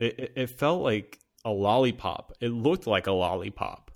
it, 0.00 0.32
it 0.36 0.50
felt 0.50 0.82
like 0.82 1.18
a 1.44 1.50
lollipop. 1.50 2.32
It 2.40 2.48
looked 2.50 2.86
like 2.86 3.06
a 3.06 3.12
lollipop, 3.12 3.90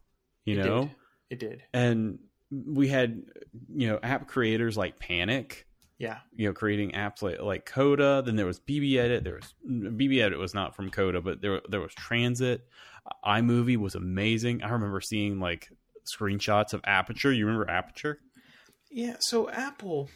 you 0.45 0.59
It 0.59 0.65
know? 0.65 0.81
did. 0.83 0.91
It 1.31 1.39
did. 1.39 1.63
and 1.73 2.19
we 2.51 2.89
had 2.89 3.23
you 3.73 3.87
know 3.89 3.99
app 4.03 4.27
creators 4.27 4.77
like 4.77 4.99
panic 4.99 5.67
Yeah. 5.99 6.19
you 6.35 6.49
know 6.49 6.53
creating 6.53 6.93
apps 6.93 7.23
like 7.23 7.41
like 7.41 7.65
coda. 7.65 8.23
Then 8.27 8.35
there 8.37 8.47
was 8.47 8.59
BBEdit. 8.61 9.23
There 9.25 9.37
was 9.37 9.55
BBEdit 9.67 10.37
was 10.37 10.53
not 10.55 10.75
from 10.75 10.91
coda 10.91 11.21
but 11.21 11.41
there 11.41 11.61
there 11.69 11.81
was 11.81 11.95
Transmit. 11.95 12.67
Imovie 13.25 13.77
was 13.77 13.95
amazing. 13.95 14.63
I 14.63 14.71
remember 14.71 15.01
seeing 15.01 15.39
like 15.41 15.69
screenshots 16.05 16.73
of 16.75 16.81
aperture. 16.85 17.33
You 17.33 17.47
remember 17.47 17.71
aperture? 17.71 18.19
Yeah, 18.91 19.17
so 19.21 19.49
Apple, 19.49 20.11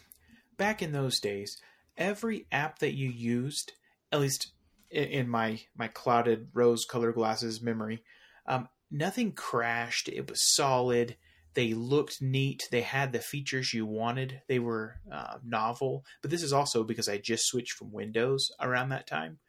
back 0.57 0.81
in 0.81 0.91
those 0.91 1.19
days, 1.21 1.57
every 1.97 2.45
app 2.51 2.79
that 2.79 2.93
you 2.93 3.09
used, 3.09 3.71
at 4.11 4.19
least 4.19 4.51
in, 4.91 5.05
in 5.05 5.29
my 5.29 5.61
my 5.77 5.87
clouded 5.87 6.49
rose 6.53 6.83
colored 6.85 7.15
glasses 7.15 7.61
memory, 7.61 8.03
um, 8.45 8.67
nothing 8.91 9.31
crashed. 9.31 10.09
It 10.09 10.29
was 10.29 10.41
solid. 10.41 11.17
They 11.53 11.73
looked 11.73 12.21
neat. 12.21 12.67
They 12.69 12.81
had 12.81 13.13
the 13.13 13.19
features 13.19 13.73
you 13.73 13.85
wanted. 13.85 14.41
They 14.47 14.59
were 14.59 14.99
uh, 15.11 15.37
novel. 15.43 16.05
But 16.21 16.31
this 16.31 16.43
is 16.43 16.53
also 16.53 16.83
because 16.83 17.07
I 17.07 17.17
just 17.17 17.47
switched 17.47 17.73
from 17.73 17.91
Windows 17.91 18.51
around 18.59 18.89
that 18.89 19.07
time. 19.07 19.39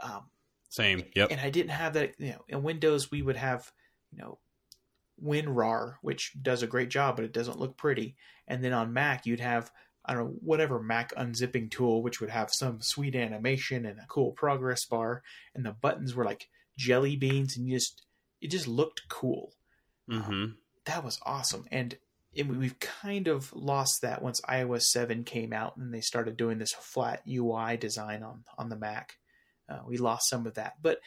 Um, 0.00 0.26
same 0.68 1.04
yep 1.14 1.30
and 1.30 1.40
I 1.40 1.50
didn't 1.50 1.70
have 1.70 1.94
that. 1.94 2.14
You 2.18 2.30
know, 2.30 2.44
in 2.48 2.62
Windows 2.62 3.10
we 3.10 3.22
would 3.22 3.36
have, 3.36 3.70
you 4.12 4.18
know, 4.18 4.38
WinRAR, 5.24 5.94
which 6.02 6.32
does 6.42 6.62
a 6.62 6.66
great 6.66 6.90
job, 6.90 7.16
but 7.16 7.24
it 7.24 7.32
doesn't 7.32 7.58
look 7.58 7.76
pretty. 7.76 8.16
And 8.46 8.62
then 8.62 8.72
on 8.72 8.92
Mac 8.92 9.24
you'd 9.24 9.40
have 9.40 9.70
I 10.04 10.14
don't 10.14 10.24
know 10.24 10.36
whatever 10.40 10.80
Mac 10.80 11.14
unzipping 11.14 11.70
tool, 11.70 12.02
which 12.02 12.20
would 12.20 12.30
have 12.30 12.52
some 12.52 12.80
sweet 12.80 13.16
animation 13.16 13.86
and 13.86 13.98
a 13.98 14.06
cool 14.06 14.32
progress 14.32 14.84
bar, 14.84 15.22
and 15.54 15.64
the 15.64 15.72
buttons 15.72 16.14
were 16.14 16.24
like 16.24 16.48
jelly 16.76 17.16
beans, 17.16 17.56
and 17.56 17.66
you 17.66 17.76
just 17.76 18.06
it 18.40 18.50
just 18.50 18.68
looked 18.68 19.08
cool. 19.08 19.52
mm-hmm. 20.10 20.52
That 20.84 21.04
was 21.04 21.18
awesome, 21.24 21.66
and 21.70 21.96
it, 22.32 22.46
we've 22.46 22.78
kind 22.78 23.28
of 23.28 23.52
lost 23.54 24.02
that 24.02 24.22
once 24.22 24.40
iOS 24.42 24.82
seven 24.82 25.24
came 25.24 25.52
out, 25.52 25.76
and 25.76 25.92
they 25.92 26.00
started 26.00 26.36
doing 26.36 26.58
this 26.58 26.72
flat 26.72 27.22
UI 27.28 27.76
design 27.76 28.22
on 28.22 28.44
on 28.58 28.68
the 28.68 28.76
Mac. 28.76 29.14
Uh, 29.68 29.80
we 29.86 29.96
lost 29.96 30.28
some 30.28 30.46
of 30.46 30.54
that, 30.54 30.74
but 30.80 31.00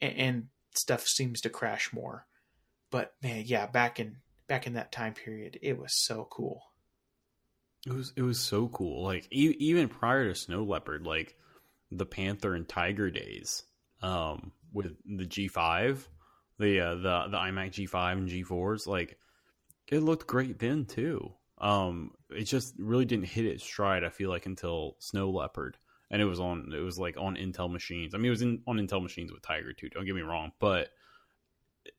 and, 0.00 0.16
and 0.16 0.46
stuff 0.74 1.06
seems 1.06 1.40
to 1.42 1.50
crash 1.50 1.92
more. 1.92 2.26
But 2.90 3.14
man, 3.22 3.44
yeah, 3.46 3.66
back 3.66 4.00
in 4.00 4.16
back 4.48 4.66
in 4.66 4.74
that 4.74 4.92
time 4.92 5.14
period, 5.14 5.58
it 5.62 5.78
was 5.78 5.92
so 5.94 6.26
cool. 6.30 6.62
It 7.86 7.92
was 7.92 8.12
it 8.16 8.22
was 8.22 8.40
so 8.40 8.68
cool. 8.68 9.04
Like 9.04 9.28
e- 9.30 9.56
even 9.58 9.88
prior 9.88 10.28
to 10.28 10.34
Snow 10.34 10.64
Leopard, 10.64 11.06
like 11.06 11.36
the 11.90 12.06
Panther 12.06 12.54
and 12.54 12.68
Tiger 12.68 13.10
days, 13.10 13.64
um, 14.02 14.52
with 14.72 14.94
the 15.04 15.24
G5, 15.24 16.06
the 16.60 16.80
uh, 16.80 16.94
the 16.94 17.24
the 17.30 17.36
iMac 17.38 17.72
G5 17.72 18.12
and 18.12 18.28
G4s, 18.28 18.86
like 18.86 19.18
it 19.88 20.00
looked 20.00 20.26
great 20.26 20.58
then 20.58 20.84
too. 20.84 21.32
Um, 21.58 22.12
it 22.30 22.44
just 22.44 22.74
really 22.78 23.04
didn't 23.04 23.26
hit 23.26 23.44
its 23.46 23.64
stride. 23.64 24.04
I 24.04 24.08
feel 24.10 24.30
like 24.30 24.46
until 24.46 24.96
Snow 24.98 25.30
Leopard, 25.30 25.76
and 26.10 26.22
it 26.22 26.24
was 26.26 26.40
on 26.40 26.72
it 26.74 26.80
was 26.80 26.98
like 26.98 27.16
on 27.18 27.36
Intel 27.36 27.70
machines. 27.70 28.14
I 28.14 28.18
mean, 28.18 28.26
it 28.26 28.30
was 28.30 28.42
in, 28.42 28.62
on 28.66 28.76
Intel 28.78 29.02
machines 29.02 29.32
with 29.32 29.42
Tiger 29.42 29.72
too. 29.72 29.88
Don't 29.88 30.06
get 30.06 30.14
me 30.14 30.22
wrong, 30.22 30.52
but 30.60 30.88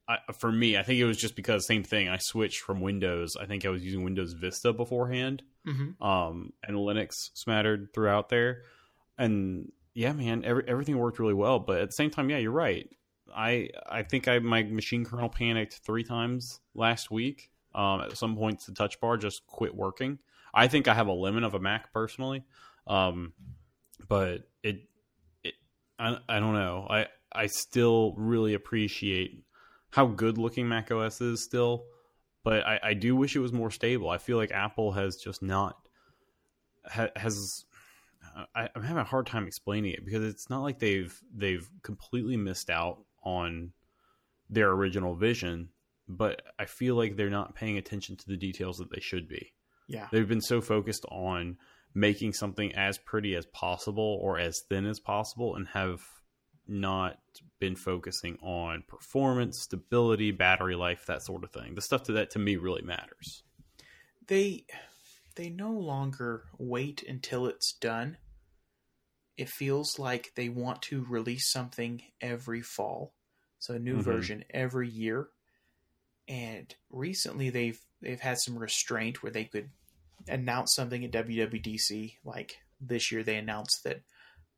I, 0.07 0.17
for 0.39 0.51
me, 0.51 0.77
I 0.77 0.83
think 0.83 0.99
it 0.99 1.05
was 1.05 1.17
just 1.17 1.35
because 1.35 1.65
same 1.65 1.83
thing. 1.83 2.07
I 2.07 2.17
switched 2.17 2.61
from 2.61 2.81
Windows. 2.81 3.35
I 3.39 3.45
think 3.45 3.65
I 3.65 3.69
was 3.69 3.83
using 3.83 4.03
Windows 4.03 4.33
Vista 4.33 4.73
beforehand 4.73 5.43
Mm-hmm. 5.67 6.01
um, 6.03 6.53
and 6.63 6.75
Linux 6.75 7.11
smattered 7.35 7.89
throughout 7.93 8.29
there. 8.29 8.63
And 9.19 9.71
yeah, 9.93 10.11
man, 10.11 10.43
every, 10.43 10.63
everything 10.67 10.97
worked 10.97 11.19
really 11.19 11.35
well. 11.35 11.59
But 11.59 11.81
at 11.81 11.89
the 11.89 11.93
same 11.93 12.09
time, 12.09 12.31
yeah, 12.31 12.37
you're 12.37 12.51
right. 12.51 12.89
I 13.35 13.69
I 13.89 14.03
think 14.03 14.27
I 14.27 14.39
my 14.39 14.63
machine 14.63 15.05
kernel 15.05 15.29
panicked 15.29 15.75
three 15.85 16.03
times 16.03 16.59
last 16.75 17.11
week. 17.11 17.51
Um, 17.73 18.01
at 18.01 18.17
some 18.17 18.35
points, 18.35 18.65
the 18.65 18.73
touch 18.73 18.99
bar 18.99 19.15
just 19.15 19.47
quit 19.47 19.73
working. 19.73 20.19
I 20.53 20.67
think 20.67 20.89
I 20.89 20.93
have 20.93 21.07
a 21.07 21.13
limit 21.13 21.43
of 21.43 21.53
a 21.53 21.59
Mac 21.59 21.93
personally, 21.93 22.43
um, 22.87 23.33
but 24.07 24.49
it 24.63 24.81
it 25.43 25.53
I, 25.97 26.17
I 26.27 26.39
don't 26.39 26.53
know. 26.53 26.87
I 26.89 27.07
I 27.31 27.47
still 27.47 28.13
really 28.17 28.53
appreciate 28.53 29.45
how 29.91 30.07
good 30.07 30.37
looking 30.37 30.67
Mac 30.67 30.91
OS 30.91 31.21
is 31.21 31.43
still 31.43 31.85
but 32.43 32.65
I, 32.65 32.79
I 32.83 32.93
do 32.93 33.15
wish 33.15 33.35
it 33.35 33.39
was 33.39 33.53
more 33.53 33.71
stable. 33.71 34.09
I 34.09 34.17
feel 34.17 34.37
like 34.37 34.51
Apple 34.51 34.91
has 34.93 35.17
just 35.17 35.41
not 35.41 35.77
ha, 36.85 37.07
has. 37.15 37.65
I, 38.55 38.69
I'm 38.75 38.83
having 38.83 39.01
a 39.01 39.05
hard 39.05 39.27
time 39.27 39.45
explaining 39.45 39.93
it 39.93 40.05
because 40.05 40.23
it's 40.23 40.49
not 40.49 40.61
like 40.61 40.79
they've 40.79 41.15
they've 41.35 41.69
completely 41.83 42.37
missed 42.37 42.69
out 42.69 43.03
on 43.23 43.71
their 44.49 44.71
original 44.71 45.15
vision, 45.15 45.69
but 46.07 46.41
I 46.59 46.65
feel 46.65 46.95
like 46.95 47.15
they're 47.15 47.29
not 47.29 47.55
paying 47.55 47.77
attention 47.77 48.17
to 48.17 48.27
the 48.27 48.37
details 48.37 48.77
that 48.77 48.91
they 48.91 48.99
should 48.99 49.27
be. 49.27 49.53
Yeah, 49.87 50.07
They've 50.11 50.27
been 50.27 50.41
so 50.41 50.61
focused 50.61 51.05
on 51.09 51.57
making 51.93 52.33
something 52.33 52.73
as 52.75 52.97
pretty 52.97 53.35
as 53.35 53.45
possible 53.47 54.17
or 54.21 54.39
as 54.39 54.61
thin 54.69 54.85
as 54.85 54.99
possible, 54.99 55.55
and 55.55 55.67
have 55.69 56.01
not 56.67 57.17
been 57.59 57.75
focusing 57.75 58.37
on 58.41 58.83
performance, 58.87 59.59
stability, 59.61 60.31
battery 60.31 60.75
life, 60.75 61.05
that 61.07 61.21
sort 61.21 61.43
of 61.43 61.51
thing. 61.51 61.75
The 61.75 61.81
stuff 61.81 62.03
to 62.03 62.13
that 62.13 62.29
to 62.31 62.39
me 62.39 62.55
really 62.55 62.81
matters. 62.83 63.43
they 64.27 64.65
they 65.35 65.49
no 65.49 65.71
longer 65.71 66.43
wait 66.57 67.03
until 67.07 67.47
it's 67.47 67.73
done. 67.73 68.17
It 69.41 69.49
feels 69.49 69.97
like 69.97 70.33
they 70.35 70.49
want 70.49 70.83
to 70.83 71.03
release 71.03 71.51
something 71.51 72.03
every 72.21 72.61
fall, 72.61 73.15
so 73.57 73.73
a 73.73 73.79
new 73.79 73.97
Mhm. 73.97 74.03
version 74.03 74.45
every 74.51 74.87
year. 74.87 75.29
And 76.27 76.75
recently, 76.91 77.49
they've 77.49 77.79
they've 78.01 78.19
had 78.19 78.37
some 78.39 78.57
restraint 78.59 79.23
where 79.23 79.31
they 79.31 79.45
could 79.45 79.71
announce 80.27 80.75
something 80.75 81.03
at 81.03 81.09
WWDC. 81.11 82.19
Like 82.23 82.59
this 82.79 83.11
year, 83.11 83.23
they 83.23 83.35
announced 83.35 83.81
that 83.83 84.03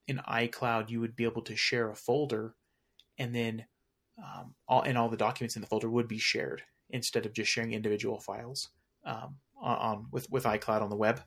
in 0.06 0.18
iCloud 0.18 0.90
you 0.90 1.00
would 1.00 1.16
be 1.16 1.24
able 1.24 1.44
to 1.44 1.56
share 1.56 1.90
a 1.90 1.96
folder, 1.96 2.56
and 3.18 3.34
then 3.34 3.66
um, 4.18 4.54
all 4.68 4.82
and 4.82 4.98
all 4.98 5.08
the 5.08 5.16
documents 5.16 5.56
in 5.56 5.62
the 5.62 5.68
folder 5.68 5.90
would 5.90 6.10
be 6.10 6.20
shared 6.20 6.64
instead 6.90 7.26
of 7.26 7.34
just 7.34 7.50
sharing 7.50 7.72
individual 7.72 8.20
files 8.20 8.70
um, 9.06 9.40
on, 9.56 9.78
on 9.78 10.08
with 10.12 10.30
with 10.30 10.44
iCloud 10.44 10.82
on 10.82 10.90
the 10.90 10.98
web. 10.98 11.24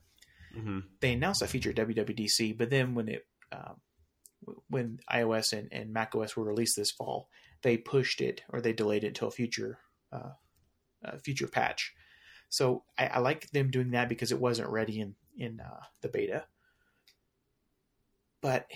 Mm-hmm. 0.55 0.81
They 1.01 1.15
announced 1.15 1.41
that 1.41 1.49
feature 1.49 1.71
at 1.71 1.77
WWDC, 1.77 2.53
but 2.59 2.69
then 2.69 2.95
when 2.95 3.09
it 3.09 3.27
um, 3.53 3.81
when 4.69 5.01
iOS 5.11 5.53
and, 5.53 5.69
and 5.73 5.93
macOS 5.93 6.37
were 6.37 6.45
released 6.45 6.77
this 6.77 6.91
fall, 6.91 7.29
they 7.63 7.77
pushed 7.77 8.21
it 8.21 8.43
or 8.49 8.61
they 8.61 8.73
delayed 8.73 9.05
it 9.05 9.09
until 9.09 9.29
a 9.29 9.33
future 9.33 9.79
uh, 10.13 10.33
a 11.03 11.19
future 11.19 11.49
patch. 11.49 11.93
So 12.49 12.85
I, 12.97 13.07
I, 13.07 13.19
like 13.19 13.51
them 13.51 13.71
doing 13.71 13.91
that 13.91 14.09
because 14.09 14.31
it 14.31 14.41
wasn't 14.41 14.71
ready 14.71 15.01
in 15.01 15.15
in 15.37 15.61
uh, 15.61 15.83
the 16.01 16.09
beta. 16.09 16.47
But 18.41 18.67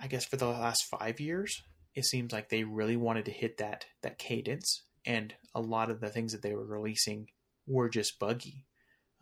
I 0.00 0.06
guess 0.06 0.24
for 0.24 0.36
the 0.36 0.46
last 0.46 0.84
five 0.84 1.20
years, 1.20 1.62
it 1.94 2.04
seems 2.04 2.32
like 2.32 2.48
they 2.48 2.64
really 2.64 2.96
wanted 2.96 3.24
to 3.26 3.30
hit 3.30 3.58
that 3.58 3.86
that 4.02 4.18
cadence, 4.18 4.84
and 5.06 5.34
a 5.54 5.60
lot 5.60 5.90
of 5.90 6.00
the 6.00 6.10
things 6.10 6.32
that 6.32 6.42
they 6.42 6.54
were 6.54 6.66
releasing 6.66 7.28
were 7.66 7.88
just 7.88 8.18
buggy. 8.18 8.66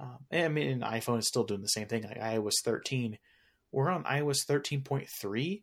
Um, 0.00 0.18
I 0.32 0.48
mean, 0.48 0.68
an 0.68 0.80
iPhone 0.80 1.18
is 1.18 1.28
still 1.28 1.44
doing 1.44 1.60
the 1.60 1.68
same 1.68 1.86
thing. 1.86 2.02
Like 2.02 2.18
iOS 2.18 2.54
13, 2.64 3.18
we're 3.72 3.90
on 3.90 4.04
iOS 4.04 4.46
13.3, 4.46 5.62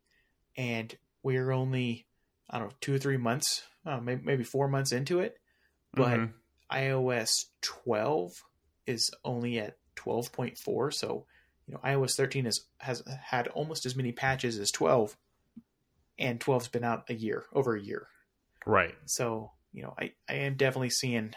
and 0.58 0.98
we're 1.24 1.52
only 1.52 2.06
I 2.50 2.60
don't 2.60 2.70
know 2.70 2.76
two 2.82 2.96
or 2.96 2.98
three 2.98 3.18
months, 3.18 3.64
uh, 3.86 4.00
maybe, 4.00 4.22
maybe 4.26 4.44
four 4.44 4.68
months 4.68 4.92
into 4.92 5.20
it, 5.20 5.38
but 5.94 6.18
mm-hmm 6.18 6.32
iOS 6.72 7.46
12 7.62 8.44
is 8.86 9.12
only 9.24 9.60
at 9.60 9.78
12.4. 9.96 10.94
So, 10.94 11.26
you 11.68 11.74
know, 11.74 11.80
iOS 11.84 12.16
13 12.16 12.46
is, 12.46 12.66
has 12.78 13.04
had 13.24 13.48
almost 13.50 13.86
as 13.86 13.96
many 13.96 14.12
patches 14.12 14.58
as 14.60 14.72
12, 14.72 15.18
and 16.18 16.40
12's 16.40 16.68
been 16.68 16.84
out 16.84 17.10
a 17.10 17.14
year, 17.14 17.46
over 17.54 17.76
a 17.76 17.82
year. 17.82 18.08
Right. 18.66 18.96
So, 19.06 19.52
you 19.74 19.84
know, 19.84 19.94
I, 20.00 20.14
I 20.28 20.36
am 20.36 20.56
definitely 20.56 20.90
seeing, 20.90 21.34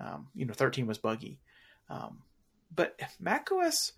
um, 0.00 0.28
you 0.34 0.46
know, 0.46 0.54
13 0.54 0.86
was 0.86 0.98
buggy. 0.98 1.40
Um, 1.88 2.22
but 2.74 2.98
macOS, 3.20 3.92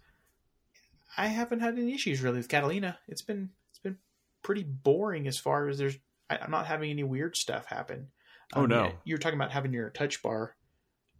I 1.16 1.28
haven't 1.28 1.60
had 1.60 1.78
any 1.78 1.94
issues 1.94 2.20
really 2.20 2.38
with 2.38 2.48
Catalina. 2.48 2.98
It's 3.08 3.22
been, 3.22 3.50
it's 3.70 3.78
been 3.78 3.98
pretty 4.42 4.62
boring 4.62 5.26
as 5.26 5.38
far 5.38 5.68
as 5.68 5.78
there's, 5.78 5.96
I, 6.28 6.36
am 6.36 6.50
not 6.50 6.66
having 6.66 6.90
any 6.90 7.04
weird 7.04 7.36
stuff 7.36 7.66
happen. 7.66 8.08
Oh 8.54 8.62
um, 8.62 8.68
no! 8.68 8.92
You're 9.04 9.18
talking 9.18 9.38
about 9.38 9.52
having 9.52 9.72
your 9.72 9.90
touch 9.90 10.22
bar 10.22 10.56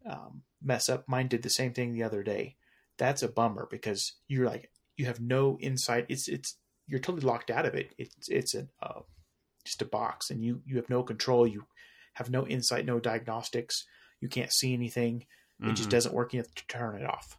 um, 0.09 0.43
mess 0.63 0.89
up. 0.89 1.09
Mine 1.09 1.29
did 1.29 1.43
the 1.43 1.51
same 1.51 1.73
thing 1.73 1.93
the 1.93 2.03
other 2.03 2.23
day. 2.23 2.57
That's 2.97 3.23
a 3.23 3.29
bummer 3.29 3.69
because 3.71 4.15
you're 4.29 4.47
like 4.47 4.71
you 4.97 5.07
have 5.07 5.21
no 5.21 5.59
insight. 5.61 6.07
It's 6.09 6.29
it's 6.29 6.57
you're 6.87 7.01
totally 7.01 7.27
locked 7.27 7.51
out 7.51 7.67
of 7.67 7.75
it. 7.75 7.95
It's 7.99 8.29
it's 8.29 8.55
a 8.55 8.67
uh, 8.83 9.01
just 9.65 9.83
a 9.83 9.87
box, 9.87 10.31
and 10.31 10.43
you 10.43 10.63
you 10.67 10.77
have 10.77 10.89
no 10.89 11.03
control. 11.03 11.47
You 11.47 11.67
have 12.15 12.31
no 12.31 12.47
insight, 12.47 12.87
no 12.87 12.99
diagnostics. 12.99 13.85
You 14.21 14.29
can't 14.29 14.53
see 14.53 14.73
anything. 14.73 15.27
It 15.61 15.65
mm-hmm. 15.65 15.75
just 15.75 15.91
doesn't 15.91 16.15
work. 16.15 16.33
You 16.33 16.41
have 16.41 16.55
to 16.55 16.67
turn 16.67 17.01
it 17.01 17.07
off. 17.07 17.37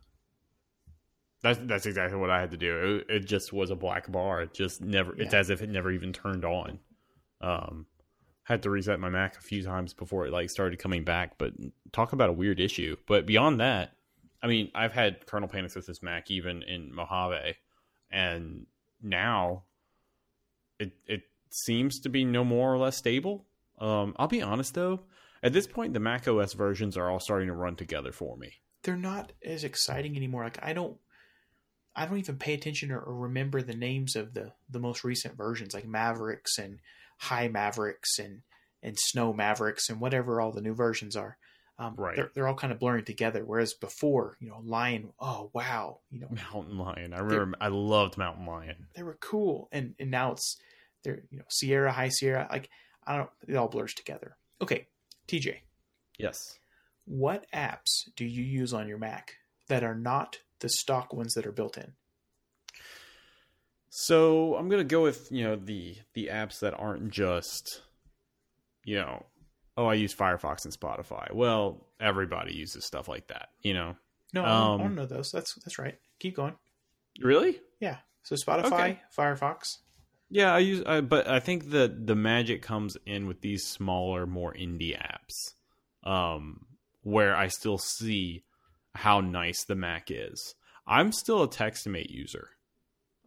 That's 1.42 1.60
that's 1.64 1.86
exactly 1.86 2.18
what 2.20 2.30
I 2.30 2.40
had 2.40 2.52
to 2.52 2.58
do. 2.58 3.04
It, 3.08 3.16
it 3.16 3.20
just 3.26 3.54
was 3.54 3.72
a 3.72 3.76
black 3.76 4.12
bar. 4.12 4.42
It 4.42 4.54
just 4.54 4.82
never. 4.82 5.16
Yeah. 5.16 5.26
It's 5.26 5.34
as 5.34 5.50
if 5.50 5.62
it 5.62 5.70
never 5.70 5.92
even 5.92 6.12
turned 6.12 6.44
on. 6.44 6.80
Um, 7.42 7.86
had 8.44 8.64
to 8.64 8.70
reset 8.70 9.00
my 9.00 9.10
Mac 9.10 9.38
a 9.38 9.42
few 9.42 9.64
times 9.64 9.94
before 9.94 10.26
it 10.26 10.34
like 10.34 10.50
started 10.50 10.80
coming 10.80 11.04
back. 11.04 11.38
But 11.38 11.54
talk 11.92 12.14
about 12.14 12.30
a 12.30 12.34
weird 12.34 12.60
issue. 12.60 12.98
But 13.08 13.26
beyond 13.26 13.62
that, 13.62 13.94
I 14.42 14.48
mean, 14.48 14.72
I've 14.76 14.92
had 14.92 15.26
kernel 15.26 15.48
panics 15.48 15.76
with 15.76 15.86
this 15.86 16.04
Mac 16.04 16.30
even 16.30 16.64
in 16.64 16.94
Mojave, 16.94 17.56
and 18.12 18.66
now 19.02 19.64
it 20.80 20.92
it 21.08 21.22
seems 21.52 22.00
to 22.02 22.10
be 22.10 22.26
no 22.26 22.44
more 22.44 22.74
or 22.74 22.78
less 22.78 22.98
stable. 22.98 23.46
Um, 23.80 24.14
I'll 24.18 24.28
be 24.28 24.42
honest 24.42 24.74
though, 24.74 25.02
at 25.42 25.54
this 25.54 25.68
point, 25.68 25.94
the 25.94 26.00
Mac 26.00 26.28
OS 26.28 26.54
versions 26.54 26.98
are 26.98 27.10
all 27.10 27.20
starting 27.20 27.48
to 27.48 27.54
run 27.54 27.76
together 27.76 28.12
for 28.12 28.36
me. 28.38 28.52
They're 28.84 28.98
not 28.98 29.32
as 29.44 29.64
exciting 29.64 30.16
anymore. 30.16 30.44
Like 30.44 30.60
I 30.62 30.74
don't, 30.74 30.98
I 32.00 32.06
don't 32.06 32.18
even 32.18 32.38
pay 32.38 32.54
attention 32.54 32.92
or, 32.92 33.00
or 33.00 33.14
remember 33.14 33.62
the 33.62 33.76
names 33.76 34.16
of 34.16 34.34
the 34.34 34.54
the 34.70 34.80
most 34.80 35.04
recent 35.04 35.36
versions, 35.36 35.74
like 35.74 35.86
Mavericks 35.86 36.58
and 36.58 36.80
High 37.18 37.50
Mavericks 37.50 38.18
and 38.20 38.42
and 38.82 38.98
Snow 38.98 39.34
Mavericks 39.34 39.90
and 39.90 40.00
whatever 40.00 40.40
all 40.40 40.54
the 40.54 40.62
new 40.62 40.74
versions 40.74 41.18
are. 41.18 41.38
Um, 41.78 41.96
right. 41.98 42.16
They're, 42.16 42.32
they're 42.34 42.48
all 42.48 42.56
kind 42.56 42.72
of 42.72 42.80
blurring 42.80 43.04
together. 43.04 43.44
Whereas 43.46 43.74
before, 43.74 44.38
you 44.40 44.50
know, 44.50 44.62
Lion, 44.64 45.12
oh 45.20 45.50
wow, 45.54 46.00
you 46.10 46.22
know, 46.22 46.30
Mountain 46.54 46.78
Lion. 46.78 47.14
I 47.14 47.20
remember 47.20 47.58
I 47.60 47.68
loved 47.68 48.18
Mountain 48.18 48.46
Lion. 48.46 48.88
They 48.96 49.04
were 49.04 49.18
cool, 49.20 49.68
and 49.74 49.94
and 50.00 50.10
now 50.10 50.32
it's 50.32 50.58
they're 51.04 51.24
you 51.30 51.38
know 51.38 51.46
Sierra, 51.50 51.92
High 51.92 52.10
Sierra. 52.10 52.48
Like 52.50 52.70
I 53.06 53.18
don't, 53.18 53.30
it 53.46 53.56
all 53.56 53.68
blurs 53.68 53.94
together. 53.94 54.38
Okay, 54.62 54.88
TJ. 55.28 55.58
Yes. 56.18 56.60
What 57.04 57.46
apps 57.54 58.08
do 58.16 58.24
you 58.24 58.44
use 58.44 58.74
on 58.74 58.88
your 58.88 59.00
Mac 59.00 59.34
that 59.68 59.84
are 59.84 59.96
not 59.96 60.38
the 60.60 60.70
stock 60.70 61.14
ones 61.14 61.34
that 61.34 61.46
are 61.46 61.52
built 61.52 61.78
in? 61.78 61.94
So 63.90 64.56
I'm 64.56 64.70
gonna 64.70 64.84
go 64.84 65.02
with 65.02 65.32
you 65.32 65.44
know 65.44 65.56
the 65.56 65.96
the 66.14 66.30
apps 66.32 66.60
that 66.60 66.74
aren't 66.78 67.10
just 67.10 67.82
you 68.84 68.98
know 68.98 69.26
oh 69.78 69.88
I 69.88 69.96
use 69.96 70.14
Firefox 70.14 70.66
and 70.66 70.74
Spotify. 70.74 71.34
Well, 71.34 71.88
everybody 72.00 72.54
uses 72.54 72.86
stuff 72.86 73.08
like 73.08 73.28
that, 73.28 73.50
you 73.62 73.74
know. 73.74 73.96
No, 74.34 74.44
I 74.44 74.48
don't, 74.48 74.58
um, 74.58 74.82
I 74.82 74.84
don't 74.84 74.96
know 74.96 75.06
those. 75.06 75.32
That's 75.32 75.56
that's 75.56 75.80
right. 75.80 75.98
Keep 76.20 76.36
going. 76.36 76.56
Really? 77.22 77.60
Yeah. 77.80 77.98
So 78.24 78.36
Spotify, 78.36 78.66
okay. 78.66 79.00
Firefox. 79.18 79.78
Yeah, 80.30 80.54
I 80.54 80.60
use, 80.60 80.84
I, 80.86 81.02
but 81.02 81.28
I 81.28 81.40
think 81.40 81.72
the 81.72 81.94
the 81.98 82.16
magic 82.16 82.62
comes 82.62 82.98
in 83.06 83.26
with 83.26 83.42
these 83.42 83.66
smaller, 83.66 84.28
more 84.28 84.54
indie 84.54 84.96
apps, 84.96 85.54
um, 86.08 86.68
where 87.02 87.36
I 87.36 87.48
still 87.48 87.80
see 87.80 88.44
how 89.00 89.22
nice 89.22 89.64
the 89.64 89.76
Mac 89.76 90.12
is. 90.12 90.56
I'm 90.86 91.14
still 91.14 91.44
a 91.44 91.48
TextMate 91.48 92.10
user. 92.10 92.50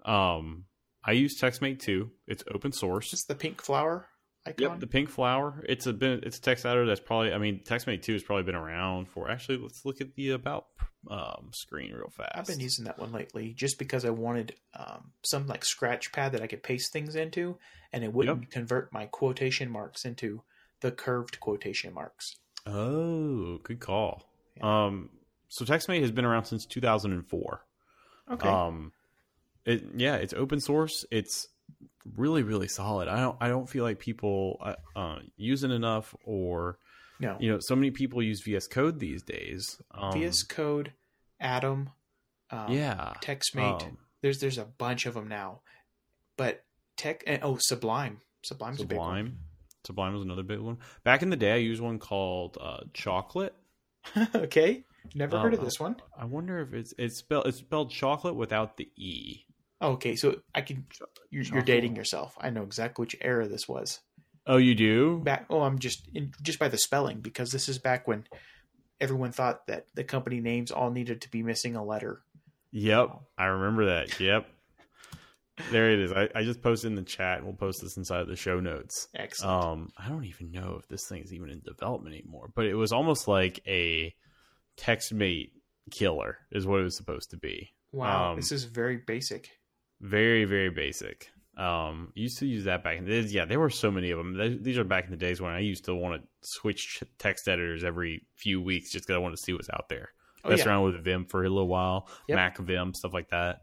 Um, 0.05 0.65
I 1.03 1.13
use 1.13 1.41
TextMate 1.41 1.79
too. 1.79 2.11
It's 2.27 2.45
open 2.53 2.73
source. 2.73 3.11
Just 3.11 3.29
the 3.29 3.35
pink 3.35 3.63
flower 3.63 4.09
icon. 4.47 4.71
Yep, 4.71 4.81
the 4.81 4.87
pink 4.87 5.09
flower. 5.09 5.65
It's 5.67 5.87
a 5.87 5.95
been 5.95 6.21
it's 6.25 6.39
a 6.39 6.43
text 6.43 6.67
editor 6.67 6.87
that's 6.87 7.01
probably. 7.01 7.33
I 7.33 7.39
mean, 7.39 7.61
TextMate 7.65 8.03
two 8.03 8.13
has 8.13 8.23
probably 8.23 8.43
been 8.45 8.55
around 8.55 9.09
for. 9.09 9.31
Actually, 9.31 9.59
let's 9.59 9.87
look 9.87 10.03
at 10.03 10.15
the 10.15 10.31
about 10.31 10.67
um, 11.11 11.51
screen 11.53 11.93
real 11.93 12.11
fast. 12.11 12.33
I've 12.35 12.47
been 12.47 12.61
using 12.61 12.85
that 12.85 12.99
one 12.99 13.13
lately 13.13 13.55
just 13.55 13.79
because 13.79 14.05
I 14.05 14.11
wanted 14.11 14.55
um, 14.79 15.13
some 15.25 15.47
like 15.47 15.65
scratch 15.65 16.13
pad 16.13 16.33
that 16.33 16.43
I 16.43 16.49
could 16.49 16.63
paste 16.63 16.93
things 16.93 17.17
into, 17.17 17.57
and 17.95 18.05
it 18.05 18.13
wouldn't 18.13 18.43
yep. 18.43 18.51
convert 18.51 18.93
my 18.93 19.07
quotation 19.07 19.71
marks 19.71 20.05
into 20.05 20.43
the 20.81 20.93
curved 20.93 21.41
quotation 21.41 21.95
marks. 21.95 22.37
Oh, 22.67 23.59
good 23.63 23.81
call. 23.81 24.23
Yeah. 24.59 24.87
Um, 24.87 25.09
so 25.53 25.67
TextMate 25.67 26.01
has 26.01 26.11
been 26.11 26.25
around 26.25 26.47
since 26.47 26.65
2004. 26.65 27.63
Okay. 28.33 28.49
Um, 28.49 28.91
it 29.67 29.85
yeah, 29.95 30.15
it's 30.15 30.33
open 30.33 30.61
source. 30.61 31.05
It's 31.11 31.47
really 32.17 32.43
really 32.43 32.69
solid. 32.69 33.07
I 33.07 33.21
don't 33.21 33.37
I 33.39 33.49
don't 33.49 33.69
feel 33.69 33.85
like 33.85 33.99
people 33.99 34.59
uh, 34.63 34.77
uh, 34.97 35.19
use 35.37 35.63
it 35.63 35.71
enough 35.71 36.15
or 36.25 36.79
no. 37.21 37.37
You 37.39 37.53
know, 37.53 37.59
so 37.61 37.77
many 37.77 37.91
people 37.91 38.23
use 38.23 38.41
VS 38.41 38.67
Code 38.67 38.99
these 38.99 39.23
days. 39.23 39.79
Um, 39.91 40.15
VS 40.15 40.43
Code, 40.45 40.95
Atom, 41.39 41.91
um, 42.51 42.73
yeah, 42.73 43.13
TextMate. 43.23 43.83
Um, 43.83 43.99
there's 44.23 44.41
there's 44.41 44.57
a 44.57 44.65
bunch 44.65 45.05
of 45.05 45.13
them 45.13 45.29
now, 45.29 45.61
but 46.39 46.65
Tech 46.97 47.25
and 47.27 47.41
oh 47.43 47.59
Sublime, 47.61 48.23
Sublime's 48.43 48.79
Sublime. 48.79 48.99
a 48.99 49.23
big 49.25 49.33
one. 49.33 49.39
Sublime 49.85 50.15
was 50.15 50.23
another 50.23 50.45
big 50.45 50.61
one. 50.61 50.79
Back 51.05 51.23
in 51.23 51.29
the 51.29 51.37
day, 51.37 51.53
I 51.53 51.57
used 51.57 51.83
one 51.83 51.99
called 51.99 52.57
uh, 52.59 52.85
Chocolat. 52.95 53.55
okay, 54.35 54.85
never 55.15 55.39
heard 55.39 55.55
of 55.55 55.61
um, 55.61 55.65
this 55.65 55.81
one. 55.81 55.97
I 56.19 56.25
wonder 56.25 56.61
if 56.61 56.73
it's 56.73 56.95
it's 56.99 57.19
spelled 57.19 57.47
it's 57.47 57.59
spelled 57.59 57.91
chocolate 57.91 58.35
without 58.35 58.77
the 58.77 58.89
e. 58.97 59.47
Okay, 59.81 60.15
so 60.15 60.37
I 60.55 60.61
can. 60.61 60.87
You're, 61.31 61.45
you're, 61.45 61.63
dating 61.63 61.97
yourself. 61.97 62.37
I 62.41 62.51
know 62.51 62.63
exactly 62.63 63.03
which 63.03 63.17
era 63.21 63.49
this 63.49 63.67
was. 63.67 64.01
Oh, 64.47 64.57
you 64.57 64.75
do? 64.75 65.21
Back. 65.25 65.47
Oh, 65.51 65.63
I'm 65.63 65.79
just 65.79 66.09
in, 66.15 66.33
just 66.41 66.59
by 66.59 66.69
the 66.69 66.79
spelling 66.79 67.21
because 67.21 67.51
this 67.51 67.69
is 67.69 67.79
back 67.79 68.07
when 68.07 68.25
everyone 69.01 69.33
thought 69.33 69.67
that 69.67 69.87
the 69.95 70.05
company 70.05 70.41
names 70.41 70.71
all 70.71 70.91
needed 70.91 71.23
to 71.23 71.31
be 71.31 71.43
missing 71.43 71.75
a 71.75 71.85
letter. 71.85 72.23
Yep, 72.71 73.11
I 73.37 73.47
remember 73.47 73.87
that. 73.87 74.19
Yep. 74.21 74.47
there 75.71 75.91
it 75.91 75.99
is. 75.99 76.13
I, 76.13 76.29
I 76.35 76.45
just 76.45 76.63
posted 76.63 76.91
in 76.91 76.95
the 76.97 77.03
chat, 77.03 77.45
we'll 77.45 77.53
post 77.53 77.83
this 77.83 77.97
inside 77.97 78.21
of 78.21 78.29
the 78.29 78.37
show 78.37 78.61
notes. 78.61 79.09
Excellent. 79.15 79.65
Um, 79.65 79.89
I 79.99 80.09
don't 80.09 80.25
even 80.25 80.51
know 80.51 80.77
if 80.79 80.89
this 80.89 81.07
thing 81.07 81.23
is 81.23 81.35
even 81.35 81.51
in 81.51 81.61
development 81.61 82.15
anymore, 82.15 82.51
but 82.55 82.67
it 82.67 82.75
was 82.75 82.93
almost 82.93 83.29
like 83.29 83.61
a 83.67 84.15
TextMate 84.79 85.51
killer, 85.91 86.39
is 86.51 86.67
what 86.67 86.81
it 86.81 86.85
was 86.85 86.97
supposed 86.97 87.31
to 87.31 87.37
be. 87.37 87.71
Wow, 87.93 88.31
um, 88.31 88.37
this 88.37 88.53
is 88.53 88.65
very 88.65 88.97
basic. 88.97 89.51
Very, 90.01 90.45
very 90.45 90.71
basic. 90.71 91.31
Um, 91.57 92.13
used 92.15 92.39
to 92.39 92.47
use 92.47 92.65
that 92.65 92.83
back 92.83 92.97
in 92.97 93.05
the 93.05 93.11
days. 93.11 93.35
Yeah, 93.35 93.45
there 93.45 93.61
were 93.61 93.71
so 93.71 93.91
many 93.91 94.11
of 94.11 94.19
them. 94.19 94.63
These 94.63 94.79
are 94.79 94.85
back 94.85 95.05
in 95.05 95.11
the 95.11 95.17
days 95.17 95.41
when 95.41 95.53
I 95.53 95.59
used 95.59 95.85
to 95.85 95.95
want 95.95 96.23
to 96.23 96.29
switch 96.41 97.03
text 97.19 97.47
editors 97.47 97.85
every 97.85 98.27
few 98.37 98.61
weeks 98.63 98.91
just 98.91 99.07
because 99.07 99.17
I 99.17 99.19
wanted 99.19 99.37
to 99.37 99.43
see 99.43 99.53
what's 99.53 99.69
out 99.71 99.89
there. 99.89 100.11
Oh, 100.45 100.51
Mess 100.51 100.61
yeah. 100.61 100.69
around 100.69 100.85
with 100.85 101.05
Vim 101.05 101.27
for 101.27 101.45
a 101.45 101.49
little 101.49 101.69
while, 101.69 102.09
yep. 102.27 102.37
Mac 102.37 102.59
Vim, 102.59 102.95
stuff 102.95 103.13
like 103.13 103.29
that. 103.31 103.59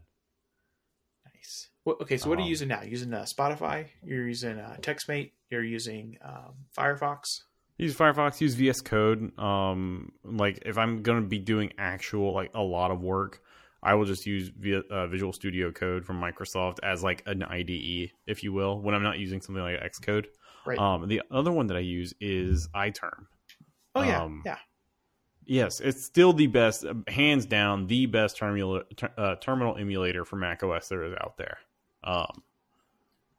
Nice. 1.34 1.68
Well, 1.84 1.96
okay, 2.00 2.16
so 2.16 2.30
what 2.30 2.38
um, 2.38 2.42
are 2.42 2.42
you 2.42 2.46
um, 2.46 2.50
using 2.50 2.68
now? 2.68 2.82
Using 2.82 3.12
uh, 3.12 3.22
Spotify? 3.22 3.88
You're 4.04 4.28
using 4.28 4.58
uh, 4.58 4.76
TextMate? 4.80 5.32
You're 5.50 5.64
using 5.64 6.16
um, 6.24 6.54
Firefox? 6.76 7.40
Use 7.80 7.96
Firefox. 7.96 8.40
Use 8.40 8.54
VS 8.54 8.82
Code. 8.82 9.38
Um, 9.38 10.12
like 10.22 10.62
if 10.66 10.76
I'm 10.76 11.02
gonna 11.02 11.22
be 11.22 11.38
doing 11.38 11.72
actual 11.78 12.34
like 12.34 12.50
a 12.54 12.62
lot 12.62 12.90
of 12.90 13.00
work, 13.00 13.40
I 13.82 13.94
will 13.94 14.04
just 14.04 14.26
use 14.26 14.48
via, 14.48 14.80
uh, 14.90 15.06
Visual 15.06 15.32
Studio 15.32 15.72
Code 15.72 16.04
from 16.04 16.20
Microsoft 16.20 16.78
as 16.82 17.02
like 17.02 17.22
an 17.24 17.42
IDE, 17.42 18.10
if 18.26 18.42
you 18.42 18.52
will, 18.52 18.78
when 18.78 18.94
I'm 18.94 19.02
not 19.02 19.18
using 19.18 19.40
something 19.40 19.62
like 19.62 19.80
Xcode. 19.80 20.26
Right. 20.66 20.78
Um, 20.78 21.08
the 21.08 21.22
other 21.30 21.50
one 21.50 21.68
that 21.68 21.76
I 21.78 21.80
use 21.80 22.12
is 22.20 22.68
iTerm. 22.74 23.24
oh 23.94 24.02
yeah, 24.02 24.22
um, 24.22 24.42
yeah. 24.44 24.58
Yes, 25.46 25.80
it's 25.80 26.04
still 26.04 26.34
the 26.34 26.46
best, 26.48 26.84
hands 27.08 27.46
down, 27.46 27.86
the 27.86 28.06
best 28.06 28.36
terminal 28.36 28.82
ter, 28.94 29.10
uh, 29.16 29.36
terminal 29.36 29.76
emulator 29.76 30.24
for 30.26 30.36
Mac 30.36 30.62
OS 30.62 30.88
there 30.88 31.02
is 31.02 31.14
out 31.14 31.38
there. 31.38 31.58
Um, 32.04 32.42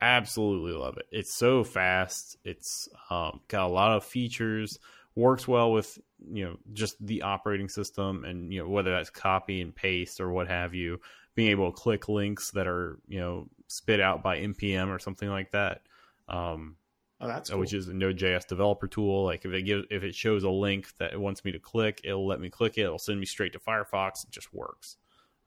absolutely 0.02 0.74
love 0.74 0.98
it. 0.98 1.06
It's 1.12 1.34
so 1.34 1.64
fast. 1.64 2.38
It's 2.44 2.90
um, 3.10 3.42
got 3.48 3.68
a 3.68 3.74
lot 3.74 3.96
of 3.96 4.04
features. 4.04 4.80
Works 5.16 5.48
well 5.48 5.72
with 5.72 5.98
you 6.32 6.46
know 6.46 6.58
just 6.74 6.96
the 7.06 7.22
operating 7.24 7.70
system, 7.70 8.24
and 8.24 8.52
you 8.52 8.64
know 8.64 8.70
whether 8.70 8.92
that's 8.92 9.10
copy 9.10 9.62
and 9.62 9.76
paste 9.76 10.20
or 10.20 10.32
what 10.32 10.48
have 10.48 10.74
you. 10.74 11.00
Being 11.36 11.52
able 11.52 11.72
to 11.72 11.78
click 11.78 12.10
links 12.10 12.52
that 12.52 12.68
are 12.68 13.00
you 13.08 13.20
know 13.20 13.48
spit 13.68 14.02
out 14.02 14.22
by 14.22 14.40
npm 14.40 14.90
or 14.90 15.00
something 15.00 15.30
like 15.30 15.52
that. 15.52 15.82
Um, 16.28 16.76
Oh, 17.22 17.28
that's 17.28 17.52
uh, 17.52 17.54
cool. 17.54 17.60
which 17.60 17.74
is 17.74 17.88
a 17.88 17.94
Node.js 17.94 18.48
developer 18.48 18.88
tool. 18.88 19.26
Like 19.26 19.46
if 19.46 19.54
it 19.54 19.62
gives, 19.62 19.86
if 19.92 20.04
it 20.04 20.16
shows 20.16 20.44
a 20.44 20.50
link 20.50 20.88
that 20.98 21.14
it 21.14 21.20
wants 21.22 21.46
me 21.46 21.52
to 21.52 21.60
click, 21.60 22.02
it'll 22.04 22.26
let 22.26 22.42
me 22.42 22.50
click 22.50 22.80
it. 22.80 22.82
It'll 22.82 22.98
send 22.98 23.20
me 23.20 23.28
straight 23.28 23.54
to 23.54 23.60
Firefox. 23.60 24.24
It 24.24 24.32
just 24.32 24.52
works. 24.52 24.98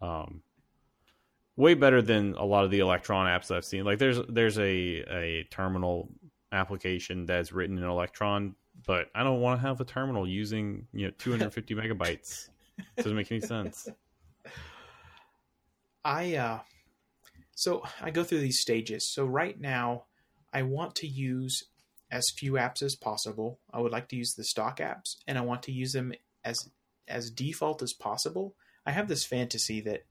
Um, 0.00 0.42
way 1.56 1.74
better 1.74 2.02
than 2.02 2.34
a 2.34 2.44
lot 2.44 2.64
of 2.64 2.70
the 2.70 2.80
Electron 2.80 3.26
apps 3.26 3.54
I've 3.54 3.64
seen. 3.64 3.84
Like 3.84 3.98
there's 3.98 4.18
there's 4.28 4.58
a 4.58 4.64
a 4.64 5.46
terminal 5.50 6.08
application 6.52 7.26
that's 7.26 7.52
written 7.52 7.78
in 7.78 7.84
Electron, 7.84 8.54
but 8.86 9.08
I 9.14 9.22
don't 9.22 9.40
want 9.40 9.60
to 9.60 9.66
have 9.66 9.80
a 9.80 9.84
terminal 9.84 10.26
using 10.26 10.86
you 10.92 11.06
know 11.06 11.12
250 11.18 11.74
megabytes. 11.74 12.48
Doesn't 12.96 13.14
make 13.14 13.30
any 13.30 13.40
sense. 13.40 13.88
I 16.04 16.36
uh 16.36 16.58
so 17.54 17.82
I 18.00 18.10
go 18.10 18.24
through 18.24 18.40
these 18.40 18.60
stages. 18.60 19.12
So 19.12 19.24
right 19.24 19.58
now 19.58 20.04
I 20.52 20.62
want 20.62 20.96
to 20.96 21.06
use 21.06 21.64
as 22.10 22.24
few 22.36 22.52
apps 22.52 22.82
as 22.82 22.94
possible. 22.94 23.58
I 23.72 23.80
would 23.80 23.92
like 23.92 24.08
to 24.08 24.16
use 24.16 24.34
the 24.34 24.44
stock 24.44 24.78
apps 24.78 25.16
and 25.26 25.38
I 25.38 25.42
want 25.42 25.62
to 25.64 25.72
use 25.72 25.92
them 25.92 26.12
as 26.44 26.68
as 27.06 27.30
default 27.30 27.82
as 27.82 27.92
possible. 27.92 28.56
I 28.86 28.90
have 28.90 29.08
this 29.08 29.24
fantasy 29.24 29.80
that 29.82 30.04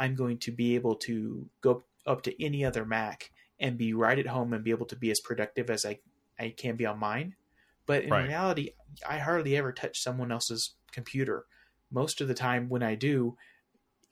I'm 0.00 0.14
going 0.14 0.38
to 0.38 0.50
be 0.50 0.74
able 0.76 0.96
to 0.96 1.46
go 1.60 1.84
up 2.06 2.22
to 2.22 2.42
any 2.44 2.64
other 2.64 2.86
Mac 2.86 3.30
and 3.58 3.76
be 3.76 3.92
right 3.92 4.18
at 4.18 4.26
home 4.26 4.54
and 4.54 4.64
be 4.64 4.70
able 4.70 4.86
to 4.86 4.96
be 4.96 5.10
as 5.10 5.20
productive 5.20 5.68
as 5.68 5.84
I, 5.84 5.98
I 6.38 6.54
can 6.56 6.76
be 6.76 6.86
on 6.86 6.98
mine. 6.98 7.36
But 7.84 8.04
in 8.04 8.10
Right. 8.10 8.26
reality, 8.26 8.70
I 9.06 9.18
hardly 9.18 9.58
ever 9.58 9.72
touch 9.72 10.00
someone 10.00 10.32
else's 10.32 10.74
computer. 10.90 11.44
Most 11.90 12.22
of 12.22 12.28
the 12.28 12.34
time, 12.34 12.70
when 12.70 12.82
I 12.82 12.94
do, 12.94 13.36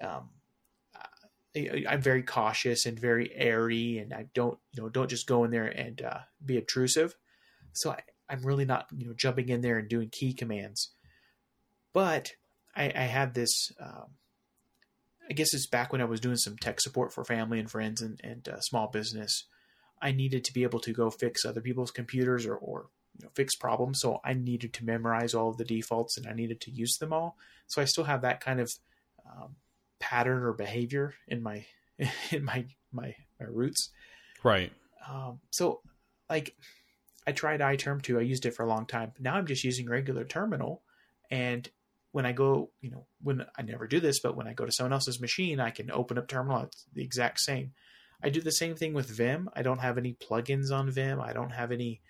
um, 0.03 0.29
I, 1.57 1.85
I'm 1.89 2.03
very 2.03 2.23
cautious 2.23 2.85
and 2.85 3.01
very 3.01 3.35
airy, 3.35 3.99
and 3.99 4.13
I 4.13 4.27
don't, 4.35 4.59
you 4.73 4.83
know, 4.83 4.91
don't 4.91 5.09
just 5.09 5.27
go 5.27 5.45
in 5.45 5.51
there 5.51 5.69
and 5.69 6.03
uh, 6.03 6.21
be 6.45 6.59
obtrusive. 6.59 7.17
So 7.73 7.93
I, 7.93 8.03
I'm 8.29 8.43
really 8.43 8.67
not, 8.67 8.89
you 8.95 9.07
know, 9.07 9.15
jumping 9.15 9.49
in 9.49 9.63
there 9.63 9.79
and 9.79 9.89
doing 9.89 10.11
key 10.11 10.35
commands. 10.35 10.91
But 11.95 12.33
I, 12.77 12.93
I 12.95 13.05
had 13.05 13.33
this. 13.33 13.73
Um, 13.81 14.11
I 15.31 15.35
guess 15.35 15.53
it's 15.53 15.67
back 15.67 15.93
when 15.93 16.01
I 16.01 16.07
was 16.07 16.21
doing 16.21 16.37
some 16.37 16.57
tech 16.57 16.81
support 16.81 17.13
for 17.13 17.25
family 17.25 17.59
and 17.59 17.71
friends 17.71 18.01
and, 18.01 18.21
and 18.25 18.49
uh, 18.49 18.61
small 18.61 18.89
business. 18.89 19.45
I 20.01 20.13
needed 20.13 20.45
to 20.45 20.53
be 20.53 20.63
able 20.63 20.81
to 20.81 20.93
go 20.93 21.11
fix 21.11 21.45
other 21.45 21.61
people's 21.61 21.91
computers 21.91 22.47
or, 22.47 22.55
or 22.55 22.89
you 23.19 23.25
know, 23.25 23.31
fix 23.35 23.55
problems. 23.57 24.01
So 24.01 24.21
I 24.25 24.33
needed 24.33 24.73
to 24.75 24.85
memorize 24.85 25.35
all 25.35 25.51
of 25.51 25.57
the 25.57 25.65
defaults 25.65 26.17
and 26.17 26.27
I 26.27 26.33
needed 26.33 26.61
to 26.63 26.71
use 26.71 26.97
them 26.99 27.13
all. 27.13 27.37
So 27.67 27.83
I 27.83 27.85
still 27.85 28.05
have 28.05 28.23
that 28.23 28.41
kind 28.41 28.61
of 28.61 28.71
um, 29.27 29.57
pattern 29.99 30.43
or 30.43 30.53
behavior 30.53 31.15
in 31.27 31.43
my 31.43 31.67
in 32.31 32.45
my 32.45 32.65
my, 32.93 33.15
my 33.39 33.47
roots. 33.47 33.91
Right. 34.43 34.73
Um, 35.09 35.41
so 35.51 35.81
like 36.31 36.55
I 37.27 37.33
tried 37.33 37.61
iTerm 37.61 38.01
too. 38.01 38.19
I 38.19 38.23
used 38.23 38.47
it 38.47 38.55
for 38.55 38.65
a 38.65 38.69
long 38.69 38.87
time. 38.87 39.13
Now 39.19 39.35
I'm 39.35 39.47
just 39.47 39.65
using 39.65 39.89
regular 39.89 40.25
terminal 40.25 40.83
and 41.31 41.69
when 42.13 42.27
I 42.27 42.33
go, 42.33 42.71
you 42.81 42.91
know, 42.91 43.07
when 43.23 43.45
I 43.57 43.63
never 43.63 43.87
do 43.87 44.01
this, 44.01 44.21
but 44.21 44.37
when 44.37 44.49
I 44.49 44.55
go 44.55 44.65
to 44.65 44.73
someone 44.73 44.93
else's 44.93 45.21
machine, 45.21 45.61
I 45.61 45.71
can 45.71 45.91
open 45.91 46.19
up 46.19 46.29
terminal. 46.29 46.63
It's 46.63 46.87
the 46.93 47.05
exact 47.05 47.41
same. 47.41 47.73
I 48.23 48.31
do 48.31 48.41
the 48.41 48.53
same 48.53 48.75
thing 48.75 48.95
with 48.95 49.09
Vim. 49.09 49.49
I 49.55 49.63
don't 49.63 49.81
have 49.81 49.99
any 49.99 50.15
plugins 50.15 50.73
on 50.73 50.91
Vim. 50.91 51.21
I 51.21 51.33
don't 51.33 51.51
have 51.51 51.71
any 51.71 52.01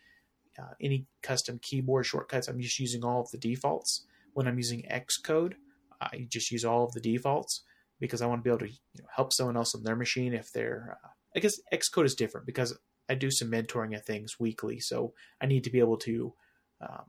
uh, 0.58 0.74
any 0.80 1.06
custom 1.22 1.60
keyboard 1.62 2.06
shortcuts. 2.06 2.48
I'm 2.48 2.60
just 2.60 2.78
using 2.78 3.04
all 3.04 3.20
of 3.20 3.30
the 3.30 3.38
defaults. 3.38 4.06
When 4.32 4.48
I'm 4.48 4.56
using 4.56 4.82
Xcode, 4.90 5.54
I 6.00 6.26
just 6.28 6.50
use 6.50 6.64
all 6.64 6.84
of 6.84 6.92
the 6.92 7.00
defaults 7.00 7.62
because 8.00 8.22
I 8.22 8.26
want 8.26 8.40
to 8.40 8.44
be 8.44 8.50
able 8.50 8.66
to 8.66 8.68
you 8.68 9.02
know, 9.02 9.08
help 9.14 9.32
someone 9.32 9.56
else 9.56 9.74
on 9.74 9.82
their 9.82 9.96
machine 9.96 10.32
if 10.32 10.52
they're. 10.52 10.98
Uh, 11.04 11.08
I 11.36 11.40
guess 11.40 11.60
Xcode 11.72 12.06
is 12.06 12.14
different 12.14 12.46
because 12.46 12.76
I 13.08 13.14
do 13.14 13.30
some 13.30 13.50
mentoring 13.50 13.94
of 13.96 14.04
things 14.04 14.40
weekly, 14.40 14.80
so 14.80 15.12
I 15.40 15.46
need 15.46 15.64
to 15.64 15.70
be 15.70 15.78
able 15.78 15.98
to 15.98 16.34
um, 16.80 17.04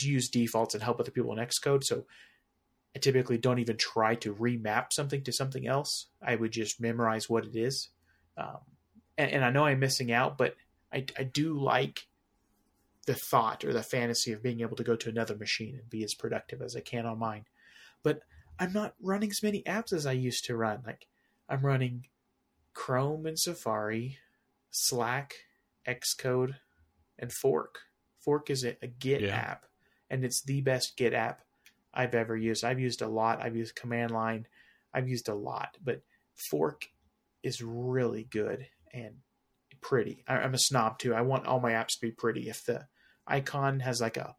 use 0.00 0.28
defaults 0.28 0.74
and 0.74 0.82
help 0.82 1.00
other 1.00 1.10
people 1.10 1.32
in 1.32 1.44
Xcode. 1.44 1.84
So 1.84 2.04
I 2.94 2.98
typically 2.98 3.38
don't 3.38 3.58
even 3.58 3.76
try 3.76 4.14
to 4.16 4.34
remap 4.34 4.92
something 4.92 5.22
to 5.24 5.32
something 5.32 5.66
else. 5.66 6.08
I 6.22 6.36
would 6.36 6.52
just 6.52 6.80
memorize 6.80 7.28
what 7.28 7.44
it 7.44 7.56
is. 7.56 7.88
Um, 8.36 8.58
and, 9.18 9.30
and 9.30 9.44
I 9.44 9.50
know 9.50 9.64
I'm 9.64 9.80
missing 9.80 10.12
out, 10.12 10.38
but 10.38 10.54
I, 10.92 11.06
I 11.18 11.24
do 11.24 11.58
like 11.58 12.06
the 13.06 13.14
thought 13.14 13.64
or 13.64 13.72
the 13.72 13.82
fantasy 13.82 14.32
of 14.32 14.42
being 14.42 14.60
able 14.60 14.76
to 14.76 14.84
go 14.84 14.94
to 14.94 15.08
another 15.08 15.36
machine 15.36 15.74
and 15.74 15.90
be 15.90 16.04
as 16.04 16.14
productive 16.14 16.62
as 16.62 16.76
I 16.76 16.80
can 16.80 17.06
on 17.06 17.18
mine. 17.18 17.44
But 18.02 18.20
I'm 18.58 18.72
not 18.72 18.94
running 19.00 19.30
as 19.30 19.42
many 19.42 19.62
apps 19.62 19.92
as 19.92 20.06
I 20.06 20.12
used 20.12 20.44
to 20.44 20.56
run. 20.56 20.82
Like 20.86 21.06
I'm 21.48 21.64
running 21.64 22.06
Chrome 22.74 23.26
and 23.26 23.38
Safari, 23.38 24.18
Slack, 24.70 25.34
Xcode, 25.86 26.54
and 27.18 27.32
Fork. 27.32 27.80
Fork 28.20 28.50
is 28.50 28.64
a, 28.64 28.76
a 28.82 28.86
Git 28.86 29.22
Yeah. 29.22 29.34
app, 29.36 29.64
and 30.12 30.24
it's 30.24 30.42
the 30.42 30.60
best 30.60 30.96
Git 30.96 31.14
app 31.14 31.40
I've 31.92 32.14
ever 32.14 32.36
used. 32.36 32.64
I've 32.64 32.78
used 32.78 33.02
a 33.02 33.08
lot. 33.08 33.42
I've 33.42 33.56
used 33.56 33.74
command 33.74 34.12
line. 34.12 34.46
I've 34.94 35.08
used 35.08 35.28
a 35.28 35.34
lot, 35.34 35.78
but 35.82 36.02
Fork 36.36 36.88
is 37.42 37.62
really 37.62 38.24
good 38.24 38.66
and 38.92 39.16
pretty. 39.80 40.22
I, 40.28 40.36
I'm 40.36 40.54
a 40.54 40.58
snob 40.58 40.98
too. 40.98 41.14
I 41.14 41.22
want 41.22 41.46
all 41.46 41.60
my 41.60 41.72
apps 41.72 41.94
to 41.94 42.00
be 42.02 42.10
pretty. 42.10 42.48
If 42.50 42.66
the 42.66 42.86
icon 43.26 43.80
has 43.80 44.02
like 44.02 44.18
a 44.18 44.36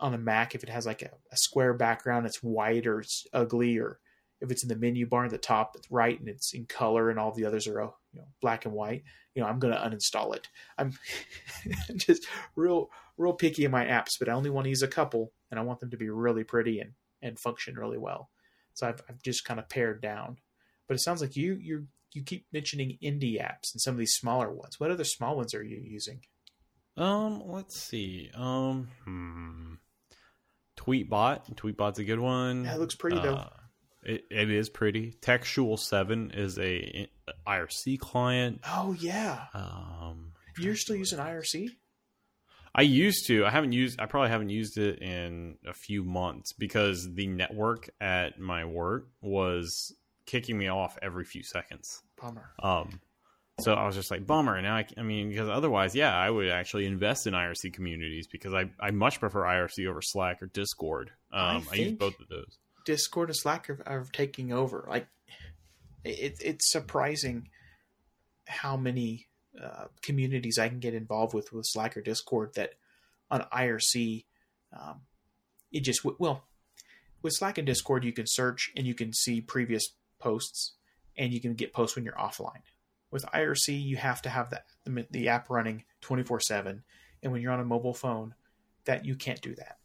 on 0.00 0.14
a 0.14 0.18
Mac, 0.18 0.56
if 0.56 0.64
it 0.64 0.68
has 0.68 0.84
like 0.84 1.02
a, 1.02 1.12
a 1.32 1.36
square 1.36 1.74
background, 1.74 2.26
it's 2.26 2.42
white 2.42 2.86
or 2.86 3.00
it's 3.00 3.24
ugly, 3.32 3.78
or 3.78 4.00
if 4.44 4.50
it's 4.50 4.62
in 4.62 4.68
the 4.68 4.76
menu 4.76 5.06
bar 5.06 5.24
at 5.24 5.30
the 5.30 5.38
top, 5.38 5.76
right 5.90 6.18
and 6.18 6.28
it's 6.28 6.52
in 6.52 6.66
color, 6.66 7.10
and 7.10 7.18
all 7.18 7.32
the 7.32 7.44
others 7.46 7.66
are 7.66 7.82
uh, 7.82 7.90
you 8.12 8.20
know 8.20 8.28
black 8.40 8.64
and 8.64 8.74
white. 8.74 9.02
You 9.34 9.42
know, 9.42 9.48
I'm 9.48 9.58
gonna 9.58 9.76
uninstall 9.76 10.36
it. 10.36 10.48
I'm 10.78 10.92
just 11.96 12.26
real 12.54 12.90
real 13.16 13.32
picky 13.32 13.64
in 13.64 13.70
my 13.70 13.84
apps, 13.84 14.18
but 14.18 14.28
I 14.28 14.32
only 14.32 14.50
want 14.50 14.64
to 14.66 14.70
use 14.70 14.82
a 14.82 14.88
couple, 14.88 15.32
and 15.50 15.58
I 15.58 15.62
want 15.62 15.80
them 15.80 15.90
to 15.90 15.96
be 15.96 16.10
really 16.10 16.44
pretty 16.44 16.80
and 16.80 16.92
and 17.22 17.38
function 17.38 17.74
really 17.76 17.98
well. 17.98 18.30
So 18.74 18.88
I've, 18.88 19.00
I've 19.08 19.22
just 19.22 19.44
kind 19.44 19.58
of 19.58 19.68
pared 19.68 20.02
down. 20.02 20.38
But 20.86 20.94
it 20.94 21.00
sounds 21.00 21.20
like 21.20 21.36
you 21.36 21.54
you 21.54 21.86
you 22.12 22.22
keep 22.22 22.46
mentioning 22.52 22.98
indie 23.02 23.40
apps 23.40 23.72
and 23.72 23.80
some 23.80 23.94
of 23.94 23.98
these 23.98 24.14
smaller 24.14 24.50
ones. 24.50 24.78
What 24.78 24.90
other 24.90 25.04
small 25.04 25.36
ones 25.36 25.54
are 25.54 25.64
you 25.64 25.80
using? 25.82 26.20
Um, 26.96 27.42
let's 27.46 27.76
see. 27.76 28.30
Um, 28.34 28.88
hmm. 29.04 29.74
Tweetbot. 30.76 31.54
Tweetbot's 31.56 31.98
a 31.98 32.04
good 32.04 32.20
one. 32.20 32.64
That 32.64 32.78
looks 32.78 32.94
pretty, 32.94 33.18
though. 33.18 33.48
It, 34.04 34.24
it 34.30 34.50
is 34.50 34.68
pretty. 34.68 35.12
Textual 35.20 35.76
Seven 35.76 36.30
is 36.32 36.58
a 36.58 37.08
IRC 37.46 37.98
client. 37.98 38.60
Oh 38.66 38.94
yeah, 38.98 39.44
Um, 39.54 40.32
you're 40.58 40.76
still 40.76 40.96
using 40.96 41.18
IRC. 41.18 41.70
I 42.74 42.82
used 42.82 43.26
to. 43.28 43.46
I 43.46 43.50
haven't 43.50 43.72
used. 43.72 44.00
I 44.00 44.06
probably 44.06 44.30
haven't 44.30 44.50
used 44.50 44.78
it 44.78 45.00
in 45.00 45.56
a 45.66 45.72
few 45.72 46.02
months 46.02 46.52
because 46.52 47.08
the 47.14 47.28
network 47.28 47.88
at 48.00 48.40
my 48.40 48.64
work 48.64 49.08
was 49.20 49.94
kicking 50.26 50.58
me 50.58 50.68
off 50.68 50.98
every 51.00 51.24
few 51.24 51.42
seconds. 51.42 52.02
Bummer. 52.20 52.50
Um, 52.60 53.00
so 53.60 53.74
I 53.74 53.86
was 53.86 53.94
just 53.94 54.10
like, 54.10 54.26
bummer. 54.26 54.56
And 54.56 54.64
now, 54.64 54.76
I, 54.76 54.86
I 54.98 55.02
mean, 55.02 55.28
because 55.28 55.48
otherwise, 55.48 55.94
yeah, 55.94 56.16
I 56.16 56.28
would 56.28 56.48
actually 56.48 56.86
invest 56.86 57.28
in 57.28 57.34
IRC 57.34 57.72
communities 57.72 58.26
because 58.26 58.52
I, 58.52 58.70
I 58.80 58.90
much 58.90 59.20
prefer 59.20 59.42
IRC 59.42 59.86
over 59.88 60.02
Slack 60.02 60.42
or 60.42 60.46
Discord. 60.46 61.12
I 61.30 61.56
Um, 61.56 61.66
I, 61.70 61.76
use 61.76 61.92
both 61.92 62.18
of 62.18 62.28
those. 62.28 62.58
Discord 62.84 63.28
and 63.28 63.36
Slack 63.36 63.68
are, 63.70 63.82
are 63.86 64.06
taking 64.12 64.52
over. 64.52 64.86
Like 64.88 65.06
it, 66.04 66.36
it's 66.40 66.70
surprising 66.70 67.48
how 68.46 68.76
many 68.76 69.28
uh, 69.62 69.84
communities 70.02 70.58
I 70.58 70.68
can 70.68 70.80
get 70.80 70.94
involved 70.94 71.34
with 71.34 71.52
with 71.52 71.66
Slack 71.66 71.96
or 71.96 72.02
Discord 72.02 72.54
that 72.54 72.74
on 73.30 73.46
IRC, 73.52 74.24
um, 74.78 75.00
it 75.72 75.80
just 75.80 76.04
well 76.18 76.44
with 77.22 77.34
Slack 77.34 77.58
and 77.58 77.66
Discord 77.66 78.04
you 78.04 78.12
can 78.12 78.26
search 78.26 78.70
and 78.76 78.86
you 78.86 78.94
can 78.94 79.12
see 79.12 79.40
previous 79.40 79.84
posts 80.18 80.74
and 81.16 81.32
you 81.32 81.40
can 81.40 81.54
get 81.54 81.72
posts 81.72 81.96
when 81.96 82.04
you're 82.04 82.14
offline. 82.14 82.62
With 83.10 83.24
IRC, 83.26 83.80
you 83.80 83.96
have 83.96 84.22
to 84.22 84.28
have 84.28 84.50
the 84.50 84.62
the, 84.84 85.06
the 85.10 85.28
app 85.28 85.48
running 85.48 85.84
twenty 86.00 86.22
four 86.22 86.40
seven, 86.40 86.82
and 87.22 87.32
when 87.32 87.40
you're 87.40 87.52
on 87.52 87.60
a 87.60 87.64
mobile 87.64 87.94
phone, 87.94 88.34
that 88.84 89.04
you 89.04 89.14
can't 89.14 89.40
do 89.40 89.54
that. 89.54 89.78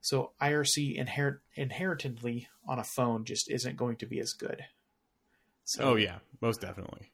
So 0.00 0.32
IRC 0.40 0.96
inherit 0.96 1.40
inherently 1.54 2.48
on 2.66 2.78
a 2.78 2.84
phone 2.84 3.24
just 3.24 3.50
isn't 3.50 3.76
going 3.76 3.96
to 3.96 4.06
be 4.06 4.20
as 4.20 4.32
good. 4.32 4.64
So 5.64 5.82
Oh 5.82 5.94
yeah, 5.96 6.18
most 6.40 6.60
definitely. 6.60 7.12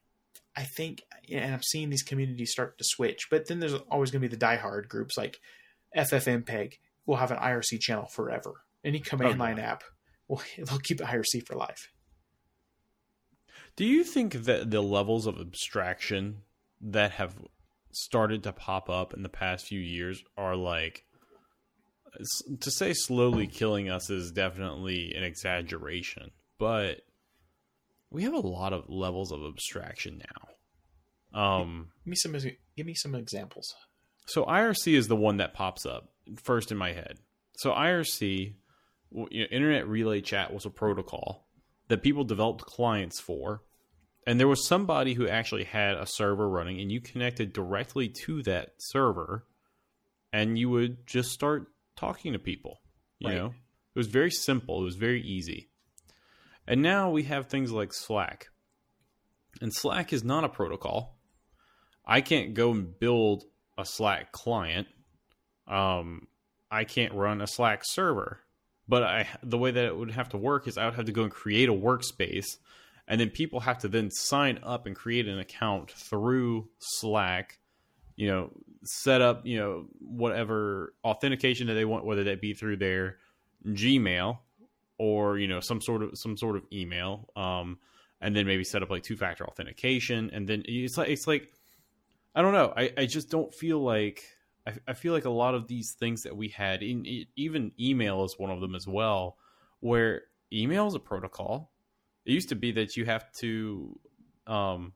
I 0.57 0.62
think, 0.62 1.03
and 1.31 1.53
I'm 1.53 1.62
seeing 1.62 1.90
these 1.90 2.03
communities 2.03 2.51
start 2.51 2.79
to 2.79 2.85
switch. 2.85 3.29
But 3.31 3.46
then 3.46 3.61
there's 3.61 3.75
always 3.90 4.11
going 4.11 4.22
to 4.22 4.29
be 4.29 4.35
the 4.35 4.42
diehard 4.42 4.88
groups 4.88 5.18
like 5.18 5.38
FFmpeg 5.96 6.75
will 7.05 7.16
have 7.16 7.31
an 7.31 7.38
IRC 7.38 7.81
channel 7.81 8.07
forever. 8.07 8.55
Any 8.85 9.01
command 9.01 9.35
Oh, 9.40 9.44
line 9.44 9.59
app, 9.59 9.83
will 10.29 10.40
they'll 10.57 10.79
keep 10.79 10.99
IRC 10.99 11.46
for 11.46 11.55
life. 11.57 11.90
Do 13.77 13.85
you 13.85 14.05
think 14.05 14.44
that 14.44 14.70
the 14.70 14.81
levels 14.81 15.27
of 15.27 15.38
abstraction 15.38 16.38
that 16.81 17.12
have 17.12 17.35
started 17.92 18.42
to 18.44 18.53
pop 18.53 18.88
up 18.88 19.12
in 19.12 19.22
the 19.22 19.29
past 19.29 19.66
few 19.66 19.81
years 19.81 20.22
are 20.37 20.57
like 20.57 21.05
to 22.61 22.70
say 22.70 22.92
slowly 22.92 23.46
killing 23.46 23.88
us 23.90 24.11
is 24.11 24.33
definitely 24.33 25.14
an 25.14 25.22
exaggeration, 25.22 26.31
but 26.59 27.02
we 28.11 28.22
have 28.22 28.35
a 28.35 28.40
lot 28.40 28.72
of 28.72 28.88
levels 28.88 29.33
of 29.33 29.44
abstraction 29.44 30.22
now. 31.35 31.40
Um 31.40 31.88
Give 32.05 32.11
me 32.11 32.16
some. 32.16 32.50
Give 32.76 32.87
me 32.87 32.94
some 32.94 33.14
examples. 33.14 33.74
so 34.26 34.44
IRC 34.44 34.94
is 34.94 35.09
the 35.09 35.16
one 35.16 35.37
that 35.38 35.55
pops 35.55 35.85
up 35.87 36.11
first 36.42 36.70
in 36.72 36.79
my 36.79 36.92
head. 36.92 37.18
So 37.57 37.72
IRC, 37.72 38.55
you 39.31 39.40
know, 39.40 39.46
Internet 39.50 39.88
Relay 39.88 40.20
Chat 40.20 40.52
was 40.52 40.66
a 40.66 40.70
protocol 40.70 41.46
that 41.88 42.02
people 42.02 42.24
developed 42.24 42.62
clients 42.66 43.20
for, 43.20 43.62
and 44.26 44.38
there 44.40 44.48
was 44.48 44.66
somebody 44.66 45.14
who 45.14 45.29
actually 45.29 45.64
had 45.64 45.94
a 45.96 46.07
server 46.07 46.48
running, 46.48 46.81
and 46.81 46.90
you 46.90 47.00
connected 47.00 47.52
directly 47.52 48.09
to 48.24 48.42
that 48.42 48.70
server, 48.79 49.46
and 50.33 50.59
you 50.59 50.68
would 50.70 51.07
just 51.07 51.31
start 51.31 51.68
talking 51.97 52.33
to 52.33 52.39
people. 52.39 52.81
You 53.19 53.29
Right. 53.29 53.37
know, 53.37 53.47
it 53.49 53.99
was 53.99 54.07
very 54.09 54.31
simple. 54.31 54.81
It 54.81 54.85
was 54.85 54.97
very 54.97 55.23
easy. 55.23 55.71
And 56.67 56.83
now 56.83 57.11
we 57.11 57.25
have 57.25 57.47
things 57.47 57.73
like 57.73 57.93
Slack, 57.93 58.49
and 59.61 59.73
Slack 59.75 60.13
is 60.13 60.23
not 60.25 60.45
a 60.45 60.49
protocol. 60.49 61.19
I 62.05 62.21
can't 62.21 62.55
go 62.55 62.73
and 62.73 62.99
build 62.99 63.45
a 63.79 63.85
Slack 63.85 64.33
client. 64.33 64.89
Um, 65.67 66.29
I 66.71 66.85
can't 66.85 67.15
run 67.15 67.41
a 67.41 67.47
Slack 67.47 67.83
server. 67.85 68.41
But 68.89 69.03
I 69.03 69.29
the 69.43 69.59
way 69.59 69.73
that 69.73 69.85
it 69.85 69.97
would 69.97 70.13
have 70.13 70.29
to 70.29 70.37
work 70.37 70.69
is 70.69 70.79
I 70.79 70.85
would 70.85 70.95
have 70.95 71.07
to 71.07 71.13
go 71.13 71.25
and 71.25 71.33
create 71.33 71.69
a 71.69 71.73
workspace, 71.73 72.47
and 73.09 73.21
then 73.21 73.31
people 73.31 73.61
have 73.61 73.79
to 73.79 73.89
then 73.89 74.11
sign 74.13 74.61
up 74.63 74.87
and 74.87 74.95
create 74.95 75.27
an 75.27 75.39
account 75.41 75.91
through 75.91 76.69
Slack. 76.79 77.59
You 78.16 78.29
know, 78.29 78.50
set 78.83 79.20
up 79.20 79.46
you 79.46 79.59
know 79.59 79.87
whatever 80.00 80.94
authentication 81.05 81.66
that 81.68 81.74
they 81.74 81.85
want, 81.85 82.05
whether 82.05 82.24
that 82.24 82.40
be 82.40 82.55
through 82.55 82.79
their 82.79 83.18
Gmail 83.66 84.38
or 84.98 85.38
you 85.38 85.48
know 85.48 85.61
some 85.61 85.81
sort 85.81 86.02
of 86.02 86.18
some 86.18 86.37
sort 86.37 86.57
of 86.57 86.64
email. 86.72 87.29
Um, 87.37 87.79
and 88.20 88.35
then 88.35 88.46
maybe 88.46 88.64
set 88.64 88.83
up 88.83 88.90
like 88.90 89.02
two 89.02 89.16
factor 89.16 89.46
authentication, 89.46 90.31
and 90.33 90.48
then 90.48 90.62
it's 90.66 90.96
like 90.96 91.09
it's 91.09 91.26
like 91.26 91.52
I 92.35 92.42
don't 92.42 92.52
know. 92.52 92.72
I, 92.76 92.92
I 92.96 93.07
just 93.07 93.31
don't 93.31 93.52
feel 93.55 93.79
like 93.79 94.22
I, 94.66 94.72
I 94.88 94.92
feel 94.94 95.12
like 95.12 95.24
a 95.24 95.31
lot 95.31 95.55
of 95.55 95.68
these 95.68 95.92
things 95.92 96.22
that 96.22 96.37
we 96.37 96.48
had 96.48 96.83
in 96.83 97.26
even 97.37 97.72
email 97.81 98.24
is 98.24 98.38
one 98.38 98.50
of 98.50 98.61
them 98.61 98.74
as 98.74 98.87
well, 98.87 99.37
where 99.81 100.22
email 100.52 100.87
is 100.87 100.94
a 100.94 101.00
protocol. 101.00 101.72
It 102.24 102.33
used 102.33 102.48
to 102.48 102.57
be 102.57 102.72
that 102.72 102.96
you 102.96 103.05
have 103.05 103.31
to, 103.35 103.98
um, 104.46 104.92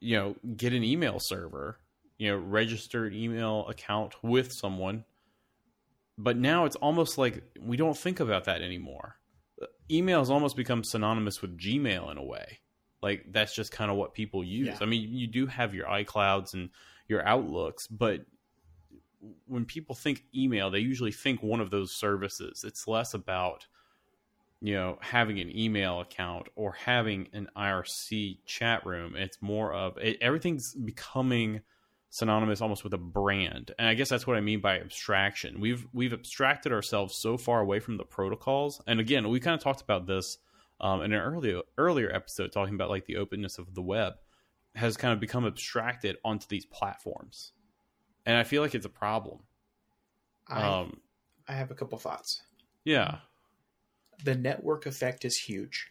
you 0.00 0.16
know, 0.16 0.36
get 0.56 0.72
an 0.72 0.82
email 0.82 1.18
server, 1.20 1.78
you 2.18 2.30
know, 2.30 2.36
registered 2.36 3.14
email 3.14 3.66
account 3.68 4.14
with 4.22 4.52
someone. 4.52 5.04
But 6.16 6.36
now 6.36 6.64
it's 6.64 6.76
almost 6.76 7.18
like 7.18 7.42
we 7.60 7.76
don't 7.76 7.96
think 7.96 8.20
about 8.20 8.44
that 8.44 8.62
anymore. 8.62 9.16
Email 9.90 10.20
has 10.20 10.30
almost 10.30 10.56
become 10.56 10.84
synonymous 10.84 11.42
with 11.42 11.58
Gmail 11.58 12.10
in 12.10 12.18
a 12.18 12.24
way 12.24 12.60
like 13.04 13.26
that's 13.32 13.54
just 13.54 13.70
kind 13.70 13.90
of 13.90 13.98
what 13.98 14.14
people 14.14 14.42
use. 14.42 14.68
Yeah. 14.68 14.78
I 14.80 14.86
mean, 14.86 15.06
you 15.12 15.26
do 15.26 15.46
have 15.46 15.74
your 15.74 15.86
iClouds 15.86 16.54
and 16.54 16.70
your 17.06 17.22
Outlooks, 17.28 17.86
but 17.86 18.24
when 19.46 19.66
people 19.66 19.94
think 19.94 20.24
email, 20.34 20.70
they 20.70 20.78
usually 20.78 21.12
think 21.12 21.42
one 21.42 21.60
of 21.60 21.70
those 21.70 21.92
services. 21.92 22.64
It's 22.66 22.88
less 22.88 23.12
about 23.12 23.66
you 24.62 24.72
know 24.72 24.96
having 25.02 25.38
an 25.38 25.54
email 25.54 26.00
account 26.00 26.46
or 26.56 26.72
having 26.72 27.28
an 27.34 27.50
IRC 27.54 28.38
chat 28.46 28.86
room. 28.86 29.16
It's 29.16 29.42
more 29.42 29.74
of 29.74 29.98
it, 29.98 30.16
everything's 30.22 30.72
becoming 30.72 31.60
synonymous 32.14 32.60
almost 32.60 32.84
with 32.84 32.94
a 32.94 32.98
brand. 32.98 33.72
And 33.76 33.88
I 33.88 33.94
guess 33.94 34.08
that's 34.08 34.24
what 34.24 34.36
I 34.36 34.40
mean 34.40 34.60
by 34.60 34.78
abstraction. 34.78 35.58
We've 35.58 35.84
we've 35.92 36.12
abstracted 36.12 36.70
ourselves 36.70 37.16
so 37.16 37.36
far 37.36 37.60
away 37.60 37.80
from 37.80 37.96
the 37.96 38.04
protocols. 38.04 38.80
And 38.86 39.00
again, 39.00 39.28
we 39.28 39.40
kind 39.40 39.56
of 39.56 39.60
talked 39.60 39.80
about 39.82 40.06
this 40.06 40.38
um, 40.80 41.02
in 41.02 41.12
an 41.12 41.20
earlier 41.20 41.62
earlier 41.76 42.14
episode 42.14 42.52
talking 42.52 42.76
about 42.76 42.88
like 42.88 43.06
the 43.06 43.16
openness 43.16 43.58
of 43.58 43.74
the 43.74 43.82
web 43.82 44.12
has 44.76 44.96
kind 44.96 45.12
of 45.12 45.18
become 45.18 45.44
abstracted 45.44 46.16
onto 46.24 46.46
these 46.48 46.64
platforms, 46.66 47.50
and 48.24 48.36
I 48.36 48.44
feel 48.44 48.62
like 48.62 48.76
it's 48.76 48.86
a 48.86 48.90
problem. 48.90 49.40
I, 50.46 50.62
Um, 50.62 51.00
I 51.48 51.54
have 51.54 51.72
a 51.72 51.74
couple 51.74 51.98
thoughts. 51.98 52.42
yeah, 52.84 53.18
The 54.22 54.36
network 54.36 54.86
effect 54.86 55.24
is 55.24 55.36
huge. 55.36 55.90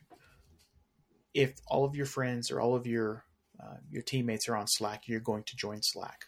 If 1.33 1.59
all 1.67 1.83
of 1.83 1.95
your 1.95 2.05
friends 2.05 2.49
or 2.49 2.61
all 2.61 2.75
of 2.75 2.87
your 2.87 3.25
uh, 3.61 3.77
your 3.89 4.03
teammates 4.03 4.47
are 4.49 4.55
on 4.55 4.67
Slack, 4.67 5.07
you're 5.07 5.19
going 5.19 5.43
to 5.43 5.55
join 5.55 5.81
Slack. 5.81 6.25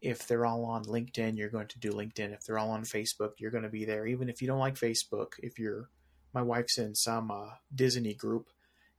If 0.00 0.26
they're 0.26 0.44
all 0.44 0.64
on 0.64 0.84
LinkedIn, 0.84 1.36
you're 1.38 1.48
going 1.48 1.68
to 1.68 1.78
do 1.78 1.90
LinkedIn. 1.90 2.34
If 2.34 2.44
they're 2.44 2.58
all 2.58 2.70
on 2.70 2.82
Facebook, 2.82 3.32
you're 3.38 3.50
going 3.50 3.64
to 3.64 3.70
be 3.70 3.84
there. 3.84 4.06
Even 4.06 4.28
if 4.28 4.42
you 4.42 4.48
don't 4.48 4.58
like 4.58 4.74
Facebook, 4.74 5.32
if 5.38 5.58
you're 5.58 5.88
my 6.34 6.42
wife's 6.42 6.78
in 6.78 6.94
some 6.94 7.30
uh, 7.30 7.50
Disney 7.74 8.12
group 8.12 8.48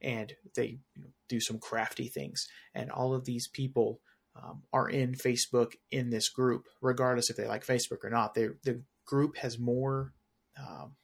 and 0.01 0.33
they 0.55 0.79
you 0.95 1.01
know, 1.01 1.09
do 1.29 1.39
some 1.39 1.59
crafty 1.59 2.07
things, 2.07 2.47
and 2.73 2.89
all 2.89 3.13
of 3.13 3.25
these 3.25 3.47
people 3.47 3.99
um, 4.35 4.63
are 4.73 4.89
in 4.89 5.13
Facebook 5.13 5.73
in 5.91 6.09
this 6.09 6.29
group, 6.29 6.67
regardless 6.81 7.29
if 7.29 7.37
they 7.37 7.47
like 7.47 7.65
Facebook 7.65 8.03
or 8.03 8.09
not. 8.09 8.33
They, 8.33 8.47
the 8.63 8.81
group 9.05 9.37
has 9.37 9.59
more 9.59 10.13
um, 10.57 10.95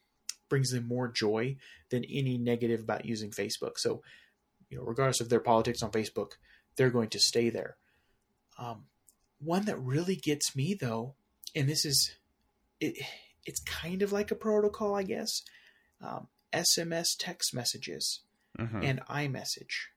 brings 0.50 0.72
them 0.72 0.86
more 0.86 1.08
joy 1.08 1.56
than 1.90 2.04
any 2.06 2.38
negative 2.38 2.82
about 2.82 3.06
using 3.06 3.32
Facebook. 3.32 3.78
So, 3.78 4.02
you 4.70 4.78
know, 4.78 4.84
regardless 4.84 5.22
of 5.22 5.30
their 5.30 5.40
politics 5.40 5.82
on 5.82 5.92
Facebook, 5.92 6.32
they're 6.76 6.90
going 6.90 7.10
to 7.10 7.20
stay 7.20 7.50
there. 7.50 7.78
Um, 8.58 8.86
one 9.40 9.66
that 9.66 9.80
really 9.80 10.16
gets 10.16 10.56
me 10.56 10.74
though, 10.80 11.16
and 11.56 11.68
this 11.68 11.86
is 11.86 12.12
it, 12.80 12.98
it's 13.46 13.60
kind 13.62 14.02
of 14.02 14.12
like 14.12 14.32
a 14.32 14.36
protocol, 14.36 14.96
I 14.96 15.04
guess. 15.04 15.42
Um, 16.02 16.28
SMS 16.54 17.10
text 17.18 17.54
messages 17.54 18.22
Mhm. 18.60 18.84
and 18.84 19.02
iMessage. 19.08 19.88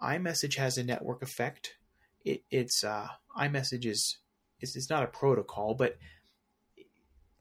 iMessage 0.00 0.56
has 0.56 0.78
a 0.78 0.84
network 0.84 1.22
effect. 1.22 1.74
It, 2.24 2.44
it's 2.50 2.84
uh, 2.84 3.08
iMessage 3.36 3.84
is 3.86 4.18
it's, 4.60 4.76
it's 4.76 4.88
not 4.90 5.02
a 5.02 5.06
protocol, 5.08 5.74
but 5.74 5.98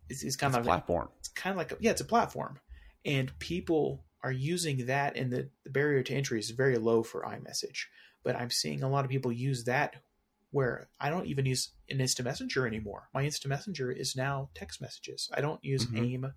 it's, 0.09 0.23
it's 0.23 0.35
kind 0.35 0.51
it's 0.51 0.57
a 0.57 0.59
of 0.61 0.65
like, 0.65 0.77
a 0.81 0.85
platform. 0.85 1.09
it's 1.19 1.27
kind 1.29 1.51
of 1.53 1.57
like 1.57 1.71
a, 1.71 1.77
yeah, 1.79 1.91
it's 1.91 2.01
a 2.01 2.05
platform, 2.05 2.59
and 3.03 3.37
people 3.39 4.03
are 4.25 4.31
using 4.31 4.87
that, 4.87 5.15
and 5.15 5.31
the, 5.31 5.49
the 5.63 5.69
barrier 5.69 6.01
to 6.01 6.15
entry 6.15 6.39
is 6.39 6.49
very 6.49 6.79
low 6.79 7.03
for 7.03 7.21
iMessage. 7.21 7.83
But 8.23 8.35
I'm 8.35 8.49
seeing 8.49 8.81
a 8.81 8.89
lot 8.89 9.05
of 9.05 9.11
people 9.11 9.31
use 9.31 9.65
that 9.65 9.97
where 10.49 10.87
I 10.99 11.11
don't 11.11 11.27
even 11.27 11.45
use 11.45 11.69
an 11.91 12.01
instant 12.01 12.25
messenger 12.25 12.65
anymore. 12.65 13.07
My 13.13 13.23
instant 13.23 13.49
messenger 13.49 13.91
is 13.91 14.15
now 14.15 14.49
text 14.55 14.81
messages. 14.81 15.29
I 15.31 15.41
don't 15.41 15.63
use 15.63 15.85
Mhm. 15.85 15.99
AIM. 15.99 16.33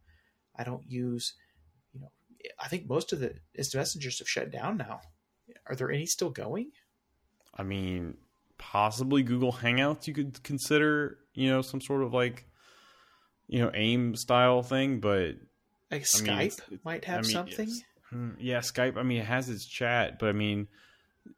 I 0.54 0.64
don't 0.64 0.84
use, 0.86 1.32
you 1.94 2.00
know, 2.00 2.12
I 2.58 2.68
think 2.68 2.86
most 2.86 3.14
of 3.14 3.20
the 3.20 3.36
instant 3.54 3.80
messengers 3.80 4.18
have 4.18 4.28
shut 4.28 4.50
down 4.50 4.76
now. 4.76 5.00
Are 5.64 5.74
there 5.74 5.90
any 5.90 6.04
still 6.04 6.30
going? 6.30 6.72
I 7.54 7.62
mean, 7.62 8.18
possibly 8.58 9.22
Google 9.22 9.52
Hangouts. 9.52 10.06
You 10.06 10.12
could 10.12 10.42
consider, 10.42 11.20
you 11.32 11.48
know, 11.48 11.62
some 11.62 11.80
sort 11.80 12.02
of 12.02 12.12
like, 12.12 12.44
you 13.46 13.60
know, 13.60 13.70
AIM 13.72 14.14
style 14.14 14.62
thing, 14.62 15.00
but 15.00 15.36
Like 15.90 16.04
I 16.14 16.20
mean, 16.22 16.26
Skype 16.32 16.46
it's- 16.46 16.78
might 16.84 17.08
I 17.08 17.12
have 17.12 17.22
mean, 17.22 17.32
something. 17.32 17.70
Hmm, 18.10 18.30
Yeah, 18.38 18.58
Skype. 18.60 18.96
I 18.96 19.02
mean, 19.02 19.18
it 19.20 19.26
has 19.26 19.48
its 19.48 19.66
chat, 19.66 20.18
but 20.18 20.28
I 20.28 20.32
mean, 20.32 20.68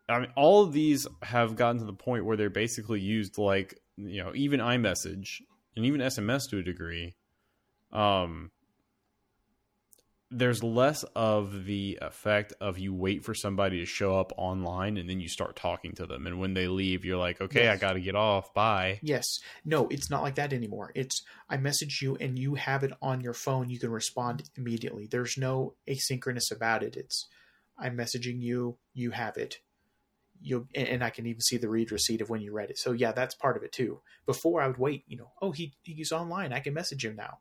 I 0.09 0.21
mean, 0.21 0.31
all 0.37 0.63
of 0.65 0.73
these 0.73 1.07
have 1.23 1.57
gotten 1.57 1.79
to 1.81 1.85
the 1.85 1.93
point 1.93 2.25
where 2.25 2.37
they're 2.37 2.51
basically 2.51 3.01
used 3.01 3.39
like 3.39 3.81
you 3.97 4.23
know, 4.25 4.33
even 4.35 4.61
iMessage 4.61 5.43
and 5.77 5.85
even 5.85 6.01
SMS 6.01 6.49
to 6.51 6.59
a 6.59 6.63
degree. 6.63 7.15
Um, 7.93 8.51
there's 10.33 10.63
less 10.63 11.03
of 11.17 11.65
the 11.65 11.99
effect 12.01 12.53
of 12.61 12.79
you 12.79 12.95
wait 12.95 13.25
for 13.25 13.35
somebody 13.35 13.81
to 13.81 13.85
show 13.87 14.19
up 14.19 14.33
online 14.37 14.97
and 14.97 15.11
then 15.11 15.19
you 15.21 15.29
start 15.29 15.57
talking 15.57 15.93
to 15.93 16.07
them, 16.07 16.27
and 16.27 16.39
when 16.39 16.55
they 16.55 16.69
leave, 16.69 17.05
you're 17.05 17.17
like, 17.19 17.41
okay, 17.41 17.69
I 17.69 17.77
got 17.77 17.95
to 17.95 18.01
get 18.01 18.15
off. 18.15 18.55
Bye. 18.55 19.01
Yes. 19.03 19.41
No, 19.65 19.89
it's 19.89 20.09
not 20.09 20.23
like 20.23 20.37
that 20.37 20.53
anymore. 20.53 20.93
It's 20.95 21.23
I 21.49 21.57
message 21.57 22.01
you 22.01 22.17
and 22.21 22.39
you 22.39 22.55
have 22.55 22.85
it 22.85 22.93
on 23.03 23.21
your 23.21 23.35
phone. 23.35 23.71
You 23.71 23.81
can 23.81 23.91
respond 23.91 24.49
immediately. 24.57 25.09
There's 25.11 25.37
no 25.37 25.75
asynchronous 25.89 26.53
about 26.55 26.83
it. 26.85 26.97
It's 26.97 27.27
I'm 27.77 27.97
messaging 27.97 28.41
you, 28.41 28.77
you 28.95 29.11
have 29.11 29.37
it. 29.37 29.59
You 30.43 30.69
and, 30.75 30.87
and 30.87 31.05
I 31.05 31.11
can 31.11 31.27
even 31.27 31.41
see 31.41 31.57
the 31.57 31.69
read 31.69 31.91
receipt 31.91 32.21
of 32.21 32.31
when 32.31 32.41
you 32.41 32.53
read 32.53 32.71
it. 32.71 32.79
So 32.79 32.93
yeah, 32.93 33.13
that's 33.13 33.35
part 33.35 33.57
of 33.57 33.63
it 33.65 33.73
too. 33.73 34.01
Before 34.27 34.63
I 34.63 34.69
would 34.69 34.79
wait, 34.79 35.05
you 35.09 35.17
know, 35.17 35.33
oh 35.43 35.51
he 35.51 35.75
he's 35.83 36.13
online, 36.13 36.53
I 36.53 36.61
can 36.61 36.73
message 36.73 37.05
him 37.05 37.17
now. 37.17 37.39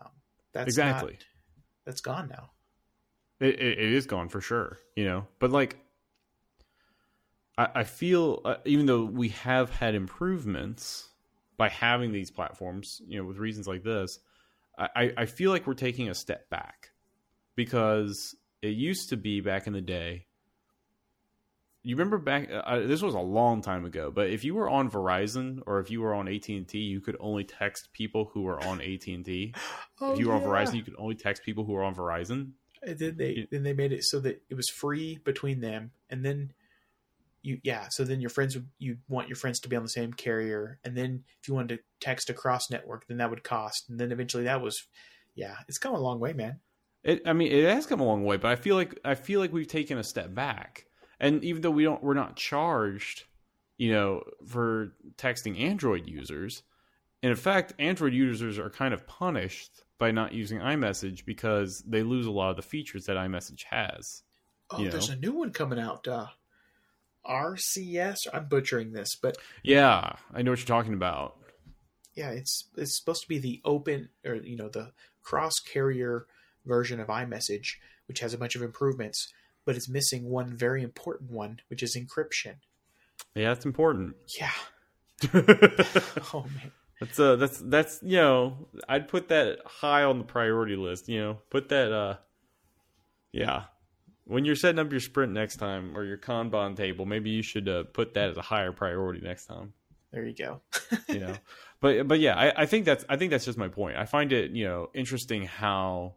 Um, 0.00 0.10
that's 0.52 0.68
Exactly. 0.68 1.12
not- 1.14 1.24
that's 1.84 2.00
gone 2.00 2.28
now. 2.28 2.50
It, 3.40 3.60
it, 3.60 3.78
it 3.78 3.92
is 3.92 4.06
gone 4.06 4.28
for 4.28 4.40
sure, 4.40 4.78
you 4.96 5.04
know. 5.04 5.26
But 5.38 5.50
like, 5.50 5.78
I, 7.58 7.68
I 7.76 7.84
feel 7.84 8.40
uh, 8.44 8.56
even 8.64 8.86
though 8.86 9.04
we 9.04 9.28
have 9.28 9.70
had 9.70 9.94
improvements 9.94 11.08
by 11.56 11.68
having 11.68 12.12
these 12.12 12.30
platforms, 12.30 13.00
you 13.06 13.18
know, 13.18 13.24
with 13.26 13.38
reasons 13.38 13.66
like 13.68 13.82
this, 13.82 14.18
I, 14.78 14.88
I- 14.96 15.12
I 15.18 15.26
feel 15.26 15.50
like 15.50 15.66
we're 15.66 15.74
taking 15.74 16.08
a 16.08 16.14
step 16.14 16.48
back 16.50 16.90
because 17.56 18.34
it 18.62 18.68
used 18.70 19.10
to 19.10 19.16
be 19.16 19.40
back 19.40 19.66
in 19.66 19.72
the 19.72 19.80
day. 19.80 20.26
You 21.84 21.96
remember 21.96 22.18
back? 22.18 22.48
Uh, 22.52 22.80
this 22.80 23.02
was 23.02 23.14
a 23.14 23.20
long 23.20 23.60
time 23.60 23.84
ago, 23.84 24.12
but 24.14 24.30
if 24.30 24.44
you 24.44 24.54
were 24.54 24.70
on 24.70 24.88
Verizon 24.88 25.60
or 25.66 25.80
if 25.80 25.90
you 25.90 26.00
were 26.00 26.14
on 26.14 26.28
AT 26.28 26.48
and 26.48 26.66
T, 26.68 26.78
you 26.78 27.00
could 27.00 27.16
only 27.18 27.42
text 27.42 27.92
people 27.92 28.30
who 28.32 28.42
were 28.42 28.62
on 28.64 28.80
AT 28.80 29.06
and 29.08 29.24
T. 29.24 29.54
Oh, 30.00 30.12
if 30.12 30.18
you 30.18 30.28
were 30.28 30.34
on. 30.34 30.42
Verizon, 30.42 30.74
you 30.74 30.82
could 30.82 30.96
only 30.98 31.14
text 31.14 31.42
people 31.44 31.64
who 31.64 31.72
were 31.72 31.84
on 31.84 31.94
Verizon. 31.94 32.52
And 32.82 32.98
then 32.98 33.16
they 33.16 33.30
You- 33.32 33.46
then 33.50 33.62
they 33.62 33.72
made 33.72 33.92
it 33.92 34.04
so 34.04 34.18
that 34.20 34.42
it 34.48 34.54
was 34.54 34.68
free 34.68 35.18
between 35.24 35.60
them, 35.60 35.92
and 36.10 36.24
then 36.24 36.52
you 37.42 37.60
yeah. 37.62 37.88
So 37.90 38.04
then 38.04 38.20
your 38.20 38.30
friends 38.30 38.54
would 38.56 38.68
you 38.78 38.98
want 39.08 39.28
your 39.28 39.36
friends 39.36 39.60
to 39.60 39.68
be 39.68 39.76
on 39.76 39.82
the 39.82 39.88
same 39.88 40.12
carrier, 40.12 40.78
and 40.84 40.96
then 40.96 41.24
if 41.40 41.48
you 41.48 41.54
wanted 41.54 41.76
to 41.78 41.82
text 42.00 42.30
across 42.30 42.70
network, 42.70 43.06
then 43.06 43.18
that 43.18 43.30
would 43.30 43.42
cost, 43.44 43.88
and 43.90 43.98
then 44.00 44.10
eventually 44.12 44.44
that 44.44 44.60
was 44.60 44.86
yeah. 45.34 45.56
It's 45.68 45.78
come 45.78 45.94
a 45.94 46.00
long 46.00 46.18
way, 46.20 46.32
man. 46.32 46.60
It, 47.04 47.22
I 47.26 47.32
mean, 47.32 47.50
it 47.50 47.64
has 47.64 47.86
come 47.86 48.00
a 48.00 48.04
long 48.06 48.24
way, 48.24 48.36
but 48.36 48.50
I 48.52 48.56
feel 48.56 48.76
like 48.76 48.98
I 49.04 49.14
feel 49.16 49.40
like 49.40 49.52
we've 49.52 49.66
taken 49.68 49.98
a 49.98 50.04
step 50.04 50.32
back. 50.34 50.86
And 51.22 51.42
even 51.42 51.62
though 51.62 51.70
we 51.70 51.84
don't, 51.84 52.02
we're 52.02 52.12
not 52.12 52.36
charged, 52.36 53.24
you 53.78 53.92
know, 53.92 54.22
for 54.46 54.92
texting 55.16 55.58
Android 55.58 56.06
users. 56.06 56.62
And 57.22 57.30
in 57.30 57.36
fact, 57.36 57.72
Android 57.78 58.12
users 58.12 58.58
are 58.58 58.68
kind 58.68 58.92
of 58.92 59.06
punished 59.06 59.84
by 59.98 60.10
not 60.10 60.34
using 60.34 60.58
iMessage 60.58 61.24
because 61.24 61.82
they 61.86 62.02
lose 62.02 62.26
a 62.26 62.30
lot 62.32 62.50
of 62.50 62.56
the 62.56 62.62
features 62.62 63.06
that 63.06 63.16
iMessage 63.16 63.62
has. 63.70 64.24
Oh, 64.72 64.82
there's 64.84 65.08
know. 65.08 65.14
a 65.14 65.18
new 65.18 65.32
one 65.32 65.52
coming 65.52 65.78
out. 65.78 66.08
Uh, 66.08 66.26
RCS. 67.24 68.16
I'm 68.32 68.46
butchering 68.46 68.92
this, 68.92 69.14
but 69.14 69.36
Yeah, 69.62 70.14
I 70.34 70.42
know 70.42 70.50
what 70.50 70.58
you're 70.58 70.66
talking 70.66 70.94
about. 70.94 71.36
yeah, 72.14 72.30
it's 72.30 72.68
it's 72.76 72.98
supposed 72.98 73.22
to 73.22 73.28
be 73.28 73.38
the 73.38 73.60
open 73.64 74.08
or 74.26 74.34
you 74.34 74.56
know 74.56 74.68
the 74.68 74.92
cross 75.22 75.54
carrier 75.60 76.26
version 76.66 76.98
of 77.00 77.08
iMessage, 77.08 77.76
which 78.06 78.20
has 78.20 78.34
a 78.34 78.38
bunch 78.38 78.56
of 78.56 78.62
improvements, 78.62 79.32
but 79.64 79.76
it's 79.76 79.88
missing 79.88 80.24
one 80.28 80.56
very 80.56 80.82
important 80.82 81.30
one, 81.30 81.60
which 81.68 81.82
is 81.82 81.96
encryption. 81.96 82.56
Yeah, 83.34 83.48
that's 83.54 83.64
important. 83.64 84.16
Yeah. 84.38 84.50
Oh 86.34 86.44
man. 86.54 86.72
That's 87.00 87.18
uh, 87.18 87.36
that's 87.36 87.58
that's 87.58 88.00
you 88.02 88.16
know, 88.16 88.68
I'd 88.88 89.08
put 89.08 89.28
that 89.28 89.58
high 89.66 90.04
on 90.04 90.18
the 90.18 90.24
priority 90.24 90.76
list. 90.76 91.08
You 91.08 91.20
know, 91.20 91.38
put 91.50 91.68
that. 91.70 91.92
uh 91.92 92.16
Yeah, 93.32 93.64
when 94.24 94.44
you're 94.44 94.56
setting 94.56 94.78
up 94.78 94.90
your 94.90 95.00
sprint 95.00 95.32
next 95.32 95.56
time 95.56 95.96
or 95.96 96.04
your 96.04 96.18
Kanban 96.18 96.76
table, 96.76 97.06
maybe 97.06 97.30
you 97.30 97.42
should 97.42 97.68
uh, 97.68 97.84
put 97.84 98.14
that 98.14 98.30
as 98.30 98.36
a 98.36 98.42
higher 98.42 98.72
priority 98.72 99.20
next 99.20 99.46
time. 99.46 99.72
There 100.12 100.24
you 100.24 100.34
go. 100.34 100.60
You 101.08 101.20
know, 101.20 101.34
but 101.80 102.06
but 102.08 102.20
yeah, 102.20 102.36
I, 102.38 102.62
I 102.62 102.66
think 102.66 102.84
that's 102.84 103.04
I 103.08 103.16
think 103.16 103.30
that's 103.32 103.44
just 103.44 103.58
my 103.58 103.68
point. 103.68 103.96
I 103.96 104.04
find 104.04 104.32
it 104.32 104.52
you 104.52 104.64
know 104.64 104.88
interesting 104.94 105.44
how 105.44 106.14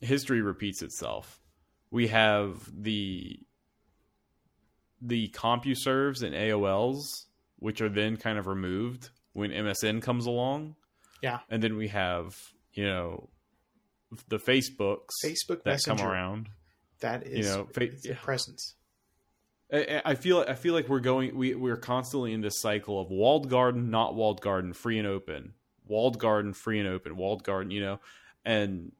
history 0.00 0.40
repeats 0.40 0.82
itself. 0.82 1.40
We 1.94 2.08
have 2.08 2.68
the 2.76 3.38
the 5.00 5.28
CompuServes 5.28 6.22
and 6.22 6.34
AOLs, 6.34 7.04
which 7.58 7.80
are 7.80 7.88
then 7.88 8.16
kind 8.16 8.38
of 8.38 8.46
removed 8.46 9.10
when 9.32 9.50
MSN 9.50 10.02
comes 10.02 10.26
along. 10.26 10.76
Yeah. 11.22 11.38
and 11.48 11.62
then 11.62 11.76
we 11.76 11.88
have 11.88 12.36
you 12.74 12.84
know 12.86 13.30
the 14.28 14.38
Facebooks 14.38 15.14
Facebook 15.24 15.62
that 15.62 15.66
Messenger. 15.66 16.02
come 16.02 16.12
around. 16.12 16.48
That 17.00 17.26
is 17.26 17.46
You 17.46 17.52
know, 17.52 17.64
fa- 17.72 18.14
presence. 18.22 18.74
I, 19.72 20.02
I 20.04 20.14
feel 20.16 20.44
I 20.46 20.54
feel 20.54 20.74
like 20.74 20.88
we're 20.88 21.00
going 21.00 21.36
we 21.36 21.54
we're 21.54 21.76
constantly 21.76 22.32
in 22.32 22.40
this 22.40 22.60
cycle 22.60 23.00
of 23.00 23.10
walled 23.10 23.48
garden, 23.48 23.90
not 23.90 24.14
walled 24.14 24.40
garden, 24.40 24.72
free 24.72 24.98
and 24.98 25.06
open, 25.06 25.54
walled 25.86 26.18
garden, 26.18 26.52
free 26.52 26.78
and 26.80 26.88
open, 26.88 27.16
walled 27.16 27.44
garden, 27.44 27.70
you 27.70 27.80
know, 27.80 28.00
and 28.44 28.92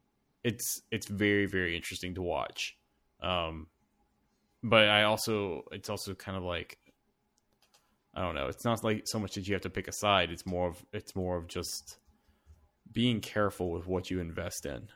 it's 0.43 0.81
it's 0.91 1.07
very 1.07 1.45
very 1.45 1.75
interesting 1.75 2.15
to 2.15 2.21
watch. 2.21 2.77
Um, 3.21 3.67
but 4.63 4.87
I 4.87 5.03
also 5.03 5.63
it's 5.71 5.89
also 5.89 6.13
kind 6.15 6.37
of 6.37 6.43
like 6.43 6.77
I 8.15 8.21
don't 8.21 8.35
know. 8.35 8.47
It's 8.47 8.63
not 8.65 8.83
like 8.83 9.03
so 9.07 9.19
much 9.19 9.35
that 9.35 9.47
you 9.47 9.53
have 9.53 9.61
to 9.63 9.69
pick 9.69 9.87
a 9.87 9.91
side. 9.91 10.31
It's 10.31 10.45
more 10.45 10.67
of 10.69 10.85
it's 10.93 11.15
more 11.15 11.37
of 11.37 11.47
just 11.47 11.97
being 12.91 13.19
careful 13.19 13.71
with 13.71 13.87
what 13.87 14.09
you 14.09 14.19
invest 14.19 14.65
in. 14.65 14.87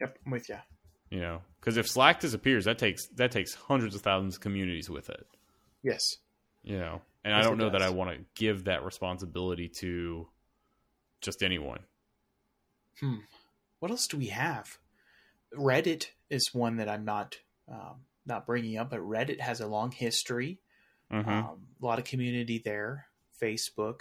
Yep, 0.00 0.18
I'm 0.24 0.32
with 0.32 0.48
you. 0.48 0.58
You 1.10 1.20
know, 1.20 1.42
because 1.60 1.76
if 1.76 1.88
Slack 1.88 2.20
disappears, 2.20 2.64
that 2.66 2.78
takes 2.78 3.06
that 3.16 3.30
takes 3.30 3.54
hundreds 3.54 3.94
of 3.94 4.02
thousands 4.02 4.36
of 4.36 4.40
communities 4.40 4.90
with 4.90 5.08
it. 5.10 5.26
Yes. 5.82 6.16
you 6.64 6.78
know 6.78 7.00
and 7.24 7.32
Yes, 7.32 7.44
i 7.44 7.48
don't 7.48 7.60
it 7.60 7.64
know 7.64 7.70
that 7.70 7.82
i 7.82 7.90
want 7.90 8.10
to 8.10 8.24
give 8.34 8.64
that 8.64 8.84
responsibility 8.84 9.68
to 9.68 10.26
just 11.20 11.44
anyone 11.44 11.78
Hmm. 13.00 13.18
What 13.78 13.90
else 13.90 14.06
do 14.08 14.16
we 14.16 14.26
have? 14.28 14.78
Reddit 15.54 16.06
is 16.30 16.50
one 16.52 16.76
that 16.76 16.88
I'm 16.88 17.04
not 17.04 17.36
um, 17.68 18.04
not 18.24 18.46
bringing 18.46 18.76
up, 18.78 18.90
but 18.90 19.00
Reddit 19.00 19.40
has 19.40 19.60
a 19.60 19.66
long 19.66 19.92
history. 19.92 20.60
Mhm. 21.12 21.26
Um, 21.26 21.66
a 21.80 21.84
lot 21.84 21.98
of 21.98 22.04
community 22.04 22.58
there. 22.64 23.06
Facebook, 23.40 24.00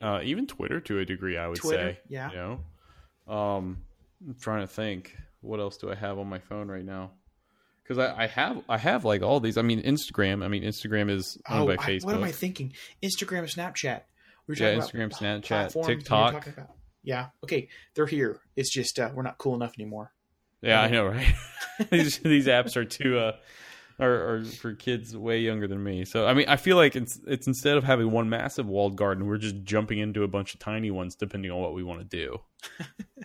uh, 0.00 0.20
even 0.22 0.46
twitter 0.46 0.80
to 0.80 0.98
a 0.98 1.04
degree 1.04 1.36
i 1.38 1.46
would 1.48 1.56
Twitter, 1.56 1.92
say 1.94 1.98
yeah. 2.08 2.30
you 2.30 2.36
know 2.36 3.32
um 3.34 3.78
i'm 4.26 4.34
trying 4.34 4.60
to 4.62 4.66
think 4.66 5.16
what 5.40 5.60
else 5.60 5.76
do 5.76 5.90
i 5.90 5.94
have 5.94 6.18
on 6.18 6.28
my 6.28 6.38
phone 6.38 6.68
right 6.68 6.84
now 6.84 7.10
because 7.82 7.98
I, 7.98 8.24
I 8.24 8.26
have 8.26 8.62
i 8.68 8.76
have 8.76 9.04
like 9.04 9.22
all 9.22 9.40
these 9.40 9.56
i 9.56 9.62
mean 9.62 9.82
instagram 9.82 10.44
i 10.44 10.48
mean 10.48 10.62
instagram 10.62 11.10
is 11.10 11.38
owned 11.48 11.62
Oh, 11.62 11.66
by 11.74 11.82
I, 11.82 11.86
facebook 11.86 12.04
what 12.04 12.14
am 12.16 12.24
I 12.24 12.32
thinking? 12.32 12.74
Instagram, 13.02 13.44
Snapchat. 13.52 14.02
We 14.46 14.52
were 14.52 14.56
Yeah, 14.56 14.74
talking 14.80 15.00
Instagram, 15.00 15.06
about 15.06 15.20
Snapchat, 15.20 15.46
platforms 15.46 15.86
when 15.88 15.96
we 15.96 16.02
TikTok. 16.02 16.48
Yeah. 17.04 17.26
Okay, 17.42 17.68
they're 17.94 18.06
here. 18.06 18.40
It's 18.56 18.72
just 18.72 18.98
uh, 18.98 19.10
we're 19.14 19.22
not 19.22 19.38
cool 19.38 19.54
enough 19.54 19.72
anymore. 19.78 20.12
Yeah 20.62 20.80
i 20.80 20.88
know 20.88 21.06
right 21.06 21.34
these, 21.90 22.18
these 22.20 22.46
apps 22.46 22.76
are 22.76 22.84
too 22.84 23.18
uh 23.18 23.32
are, 24.00 24.36
are 24.36 24.44
for 24.44 24.74
kids 24.74 25.16
way 25.16 25.40
younger 25.40 25.68
than 25.68 25.82
me 25.82 26.04
so 26.04 26.26
i 26.26 26.32
mean 26.34 26.48
i 26.48 26.56
feel 26.56 26.76
like 26.76 26.96
it's 26.96 27.20
it's 27.26 27.46
instead 27.46 27.76
of 27.76 27.84
having 27.84 28.10
one 28.10 28.28
massive 28.28 28.66
walled 28.66 28.96
garden 28.96 29.26
we're 29.26 29.36
just 29.38 29.62
jumping 29.64 29.98
into 29.98 30.22
a 30.22 30.28
bunch 30.28 30.54
of 30.54 30.60
tiny 30.60 30.90
ones 30.90 31.14
depending 31.14 31.50
on 31.50 31.58
what 31.60 31.74
we 31.74 31.82
want 31.82 32.00
to 32.00 32.04
do 32.06 32.38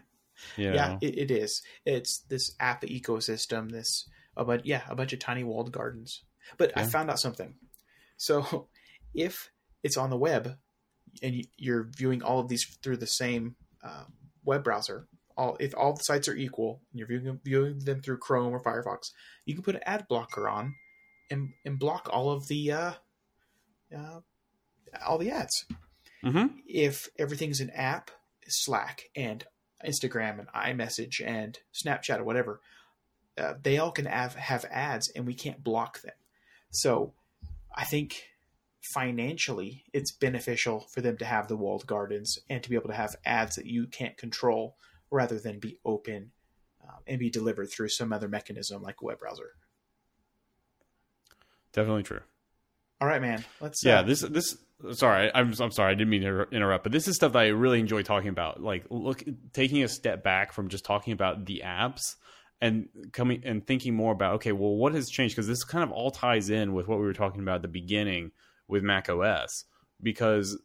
you 0.58 0.72
Yeah, 0.74 0.98
it, 1.02 1.18
it 1.18 1.32
is. 1.32 1.62
It's 1.86 2.20
this 2.30 2.56
app 2.60 2.82
ecosystem. 2.84 3.72
This, 3.72 4.08
but 4.36 4.66
yeah, 4.66 4.84
a 4.90 4.96
bunch 4.96 5.14
of 5.14 5.20
tiny 5.20 5.44
walled 5.44 5.72
gardens. 5.72 6.24
But 6.58 6.72
I 6.76 6.84
found 6.86 7.10
out 7.10 7.20
something. 7.20 7.56
So, 8.18 8.68
if 9.16 9.52
it's 9.84 9.98
on 9.98 10.10
the 10.10 10.18
web 10.18 10.58
and 11.24 11.36
you- 11.36 11.46
you're 11.58 11.90
viewing 11.96 12.22
all 12.22 12.40
of 12.40 12.48
these 12.50 12.66
through 12.84 12.98
the 12.98 13.08
same 13.08 13.56
uh, 13.84 14.04
web 14.46 14.64
browser, 14.64 15.08
all 15.38 15.56
if 15.60 15.74
all 15.78 15.94
the 15.94 16.04
sites 16.04 16.28
are 16.28 16.36
equal, 16.36 16.82
and 16.92 17.00
you're 17.00 17.08
viewing, 17.08 17.40
viewing 17.44 17.80
them 17.80 18.02
through 18.02 18.18
Chrome 18.18 18.54
or 18.54 18.62
Firefox, 18.62 19.12
you 19.46 19.54
can 19.54 19.64
put 19.64 19.76
an 19.76 19.84
ad 19.86 20.08
blocker 20.10 20.50
on 20.50 20.76
and 21.32 21.50
and 21.66 21.80
block 21.80 22.10
all 22.12 22.32
of 22.32 22.48
the 22.48 22.72
uh, 22.72 22.94
uh, 23.96 24.20
all 25.06 25.18
the 25.18 25.32
ads 25.32 25.66
mm-hmm. 26.24 26.48
if 26.68 27.10
everything's 27.18 27.62
an 27.62 27.70
app, 27.72 28.12
Slack 28.48 29.10
and 29.16 29.46
Instagram 29.86 30.40
and 30.40 30.48
iMessage 30.50 31.26
and 31.26 31.58
Snapchat 31.74 32.20
or 32.20 32.24
whatever, 32.24 32.62
uh, 33.38 33.54
they 33.62 33.78
all 33.78 33.92
can 33.92 34.06
have, 34.06 34.36
have 34.36 34.66
ads 34.66 35.10
and 35.10 35.26
we 35.26 35.34
can't 35.34 35.64
block 35.64 36.02
them. 36.02 36.16
So 36.72 37.14
I 37.76 37.86
think 37.86 38.24
financially 38.82 39.84
it's 39.94 40.12
beneficial 40.12 40.88
for 40.92 41.02
them 41.02 41.18
to 41.18 41.26
have 41.26 41.48
the 41.48 41.58
walled 41.58 41.86
gardens 41.86 42.40
and 42.50 42.64
to 42.64 42.70
be 42.70 42.76
able 42.76 42.90
to 42.90 42.96
have 42.96 43.16
ads 43.26 43.56
that 43.56 43.66
you 43.66 43.86
can't 43.88 44.18
control 44.18 44.76
rather 45.12 45.40
than 45.40 45.60
be 45.60 45.80
open 45.86 46.32
um, 46.84 47.00
and 47.08 47.20
be 47.20 47.30
delivered 47.30 47.70
through 47.70 47.90
some 47.90 48.12
other 48.14 48.28
mechanism 48.28 48.82
like 48.82 49.02
a 49.02 49.06
web 49.06 49.20
browser. 49.20 49.52
Definitely 51.74 52.04
true. 52.04 52.22
All 53.00 53.08
right, 53.08 53.22
man. 53.22 53.44
Let's 53.62 53.84
Yeah, 53.84 54.00
uh, 54.00 54.04
this 54.04 54.22
this 54.22 54.58
sorry, 54.94 55.32
I'm 55.34 55.54
I'm 55.60 55.72
sorry, 55.72 55.92
I 55.92 55.96
didn't 55.96 56.10
mean 56.10 56.24
to 56.24 56.48
interrupt, 56.52 56.84
but 56.84 56.92
this 56.92 57.08
is 57.08 57.16
stuff 57.16 57.34
that 57.34 57.40
I 57.40 57.48
really 57.48 57.80
enjoy 57.80 58.02
talking 58.02 58.30
about. 58.30 58.62
Like 58.62 58.86
look 58.90 59.24
taking 59.54 59.84
a 59.84 59.88
step 59.88 60.24
back 60.24 60.52
from 60.52 60.70
just 60.70 60.86
talking 60.86 61.14
about 61.14 61.46
the 61.46 61.62
apps 61.64 62.16
and 62.60 62.90
coming 63.12 63.44
and 63.46 63.66
thinking 63.66 63.94
more 63.94 64.14
about 64.14 64.36
okay, 64.36 64.52
well 64.52 64.76
what 64.76 64.94
has 64.94 65.10
changed 65.10 65.36
because 65.36 65.48
this 65.48 65.64
kind 65.64 65.84
of 65.84 65.92
all 65.92 66.10
ties 66.10 66.50
in 66.50 66.74
with 66.74 66.88
what 66.88 67.00
we 67.00 67.06
were 67.06 67.14
talking 67.14 67.42
about 67.42 67.58
at 67.58 67.62
the 67.62 67.68
beginning 67.68 68.32
with 68.68 68.82
Mac 68.82 69.10
OS 69.10 69.66
because 70.02 70.58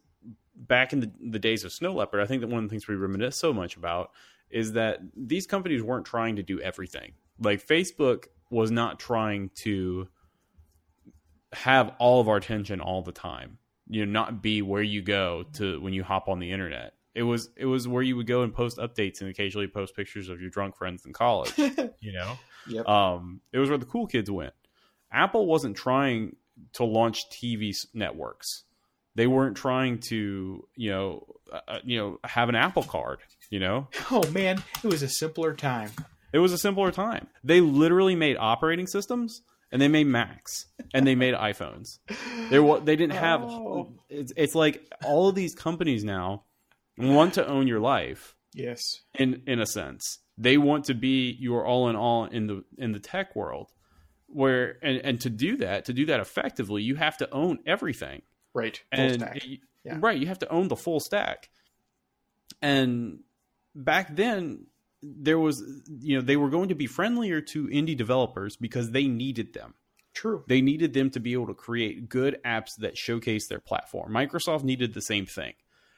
back 0.55 0.93
in 0.93 0.99
the, 0.99 1.11
the 1.19 1.39
days 1.39 1.63
of 1.63 1.71
Snow 1.71 1.93
Leopard, 1.93 2.21
I 2.21 2.25
think 2.25 2.41
that 2.41 2.47
one 2.47 2.63
of 2.63 2.69
the 2.69 2.69
things 2.69 2.87
we 2.87 2.95
reminisce 2.95 3.37
so 3.37 3.53
much 3.53 3.75
about 3.75 4.11
is 4.53 4.73
that 4.73 4.99
these 5.17 5.47
companies 5.47 5.81
weren't 5.83 6.05
trying 6.05 6.35
to 6.37 6.43
do 6.43 6.61
everything. 6.61 7.13
Like 7.39 7.65
Facebook 7.65 8.25
was 8.49 8.71
not 8.71 8.99
trying 8.99 9.49
to 9.55 10.07
have 11.53 11.93
all 11.99 12.21
of 12.21 12.27
our 12.29 12.37
attention 12.37 12.79
all 12.81 13.01
the 13.01 13.11
time. 13.11 13.57
You 13.87 14.05
know, 14.05 14.11
not 14.11 14.41
be 14.41 14.61
where 14.61 14.81
you 14.81 15.01
go 15.01 15.43
to 15.53 15.79
when 15.81 15.93
you 15.93 16.03
hop 16.03 16.27
on 16.29 16.39
the 16.39 16.51
internet. 16.51 16.93
it 17.13 17.23
was 17.23 17.49
it 17.57 17.65
was 17.65 17.87
where 17.87 18.01
you 18.01 18.15
would 18.15 18.27
go 18.27 18.41
and 18.43 18.53
post 18.53 18.77
updates 18.77 19.21
and 19.21 19.29
occasionally 19.29 19.67
post 19.67 19.95
pictures 19.95 20.29
of 20.29 20.39
your 20.41 20.49
drunk 20.49 20.75
friends 20.75 21.05
in 21.05 21.13
college. 21.13 21.51
you 21.57 22.13
know, 22.13 22.37
Yep. 22.67 22.87
um, 22.87 23.41
it 23.51 23.59
was 23.59 23.69
where 23.69 23.77
the 23.77 23.85
cool 23.85 24.07
kids 24.07 24.31
went. 24.31 24.53
Apple 25.11 25.45
wasn't 25.45 25.75
trying 25.75 26.35
to 26.73 26.85
launch 26.85 27.29
TV 27.29 27.75
networks. 27.93 28.63
They 29.15 29.27
weren't 29.27 29.57
trying 29.57 29.99
to, 30.09 30.67
you 30.75 30.89
know, 30.89 31.25
uh, 31.51 31.59
uh, 31.67 31.79
you 31.83 31.97
know, 31.99 32.19
have 32.23 32.49
an 32.49 32.55
Apple 32.55 32.83
Card. 32.83 33.19
You 33.49 33.59
know, 33.59 33.87
oh 34.11 34.29
man, 34.31 34.63
it 34.83 34.87
was 34.87 35.03
a 35.03 35.09
simpler 35.09 35.53
time. 35.53 35.91
it 36.31 36.39
was 36.39 36.51
a 36.53 36.57
simpler 36.57 36.91
time. 36.91 37.27
They 37.43 37.61
literally 37.61 38.15
made 38.15 38.37
operating 38.37 38.87
systems 38.87 39.41
and 39.71 39.81
they 39.81 39.87
made 39.87 40.07
Macs 40.07 40.65
and 40.93 41.05
they 41.05 41.15
made 41.15 41.33
iPhones. 41.35 41.99
They 42.49 42.59
they 42.85 42.95
didn't 42.95 43.13
have. 43.15 43.41
Oh. 43.43 43.93
It's 44.09 44.33
it's 44.35 44.55
like 44.55 44.85
all 45.03 45.27
of 45.29 45.35
these 45.35 45.53
companies 45.55 46.03
now 46.03 46.43
want 46.97 47.33
to 47.35 47.47
own 47.47 47.67
your 47.67 47.79
life 47.79 48.35
Yes. 48.53 49.01
in 49.17 49.41
in 49.47 49.59
a 49.59 49.65
sense. 49.65 50.19
They 50.37 50.57
want 50.57 50.85
to 50.85 50.93
be 50.95 51.35
your 51.39 51.65
all 51.65 51.89
in 51.89 51.95
all 51.95 52.25
in 52.25 52.47
the 52.47 52.63
in 52.77 52.91
the 52.91 52.99
tech 52.99 53.35
world. 53.35 53.71
Where 54.27 54.77
and, 54.81 54.97
and 54.99 55.21
to 55.21 55.29
do 55.29 55.57
that, 55.57 55.85
to 55.85 55.93
do 55.93 56.07
that 56.07 56.19
effectively, 56.19 56.81
you 56.81 56.95
have 56.95 57.17
to 57.17 57.31
own 57.31 57.59
everything. 57.67 58.23
Right. 58.55 58.81
Full 58.95 59.03
And 59.03 59.49
Yeah. 59.83 59.97
right, 59.99 60.17
you 60.19 60.25
have 60.27 60.39
to 60.39 60.49
own 60.49 60.69
the 60.69 60.75
full 60.75 60.99
stack. 60.99 61.49
And 62.61 63.19
back 63.75 64.15
then 64.15 64.67
there 65.01 65.39
was 65.39 65.61
you 65.99 66.15
know, 66.15 66.21
they 66.21 66.37
were 66.37 66.49
going 66.49 66.69
to 66.69 66.75
be 66.75 66.87
friendlier 66.87 67.41
to 67.41 67.67
indie 67.67 67.97
developers 67.97 68.55
because 68.55 68.91
they 68.91 69.07
needed 69.07 69.53
them. 69.53 69.73
True. 70.13 70.43
They 70.47 70.61
needed 70.61 70.93
them 70.93 71.09
to 71.11 71.19
be 71.19 71.33
able 71.33 71.47
to 71.47 71.53
create 71.53 72.07
good 72.07 72.37
apps 72.45 72.75
that 72.77 72.97
showcase 72.97 73.47
their 73.47 73.59
platform. 73.59 74.13
Microsoft 74.13 74.63
needed 74.63 74.93
the 74.93 75.01
same 75.01 75.25
thing. 75.25 75.53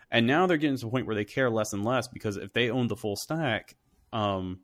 And 0.09 0.25
now 0.25 0.47
they're 0.47 0.57
getting 0.57 0.77
to 0.77 0.85
the 0.85 0.91
point 0.91 1.05
where 1.05 1.15
they 1.15 1.25
care 1.25 1.49
less 1.49 1.73
and 1.73 1.83
less 1.83 2.07
because 2.07 2.37
if 2.37 2.53
they 2.53 2.69
own 2.69 2.87
the 2.87 2.95
full 2.95 3.15
stack, 3.15 3.75
um, 4.13 4.61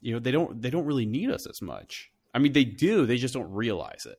you 0.00 0.12
know, 0.12 0.20
they 0.20 0.30
don't 0.30 0.60
they 0.62 0.70
don't 0.70 0.84
really 0.84 1.06
need 1.06 1.30
us 1.30 1.46
as 1.46 1.60
much. 1.60 2.12
I 2.32 2.38
mean, 2.38 2.52
they 2.52 2.64
do, 2.64 3.06
they 3.06 3.16
just 3.16 3.34
don't 3.34 3.50
realize 3.50 4.06
it. 4.06 4.18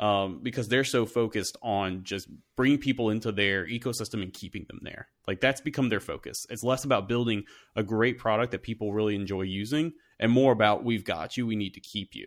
Um, 0.00 0.40
because 0.42 0.66
they're 0.66 0.82
so 0.82 1.06
focused 1.06 1.56
on 1.62 2.02
just 2.02 2.28
bringing 2.56 2.78
people 2.78 3.10
into 3.10 3.30
their 3.30 3.64
ecosystem 3.64 4.22
and 4.22 4.32
keeping 4.32 4.64
them 4.66 4.80
there. 4.82 5.06
Like 5.28 5.40
that's 5.40 5.60
become 5.60 5.88
their 5.88 6.00
focus. 6.00 6.46
It's 6.50 6.64
less 6.64 6.84
about 6.84 7.08
building 7.08 7.44
a 7.76 7.84
great 7.84 8.18
product 8.18 8.50
that 8.50 8.64
people 8.64 8.92
really 8.92 9.14
enjoy 9.14 9.42
using 9.42 9.92
and 10.18 10.32
more 10.32 10.52
about 10.52 10.84
we've 10.84 11.04
got 11.04 11.36
you, 11.36 11.46
we 11.46 11.54
need 11.54 11.74
to 11.74 11.80
keep 11.80 12.16
you. 12.16 12.26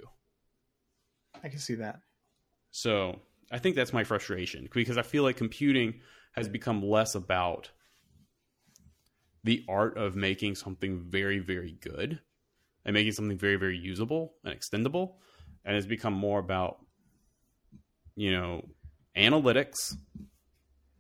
I 1.44 1.50
can 1.50 1.60
see 1.60 1.76
that. 1.76 2.00
So 2.72 3.20
I 3.52 3.60
think 3.60 3.76
that's 3.76 3.94
my 3.94 4.04
frustration 4.04 4.70
because 4.74 4.98
I 4.98 5.02
feel 5.02 5.24
like 5.24 5.36
computing 5.38 6.02
has 6.34 6.48
become 6.48 6.82
less 6.82 7.16
about 7.16 7.72
the 9.44 9.64
art 9.68 9.98
of 9.98 10.16
making 10.16 10.56
something 10.56 11.06
very, 11.10 11.40
very 11.40 11.78
good 11.82 12.20
and 12.86 12.94
making 12.94 13.14
something 13.14 13.38
very, 13.38 13.56
very 13.56 13.78
usable 13.78 14.36
and 14.44 14.58
extendable. 14.58 15.16
And 15.66 15.76
it's 15.76 15.86
become 15.86 16.14
more 16.14 16.40
about, 16.40 16.78
you 18.18 18.32
know, 18.32 18.66
analytics. 19.16 19.96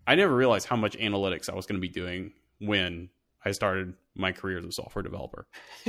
I 0.07 0.15
never 0.15 0.34
realized 0.34 0.68
how 0.68 0.78
much 0.78 0.97
analytics 0.97 1.49
I 1.49 1.55
was 1.55 1.65
going 1.65 1.76
to 1.82 1.86
be 1.86 1.91
doing 1.91 2.32
when 2.59 3.09
I 3.43 3.51
started 3.51 3.93
my 4.15 4.32
career 4.32 4.59
as 4.59 4.65
a 4.65 4.72
software 4.72 5.03
developer. 5.03 5.45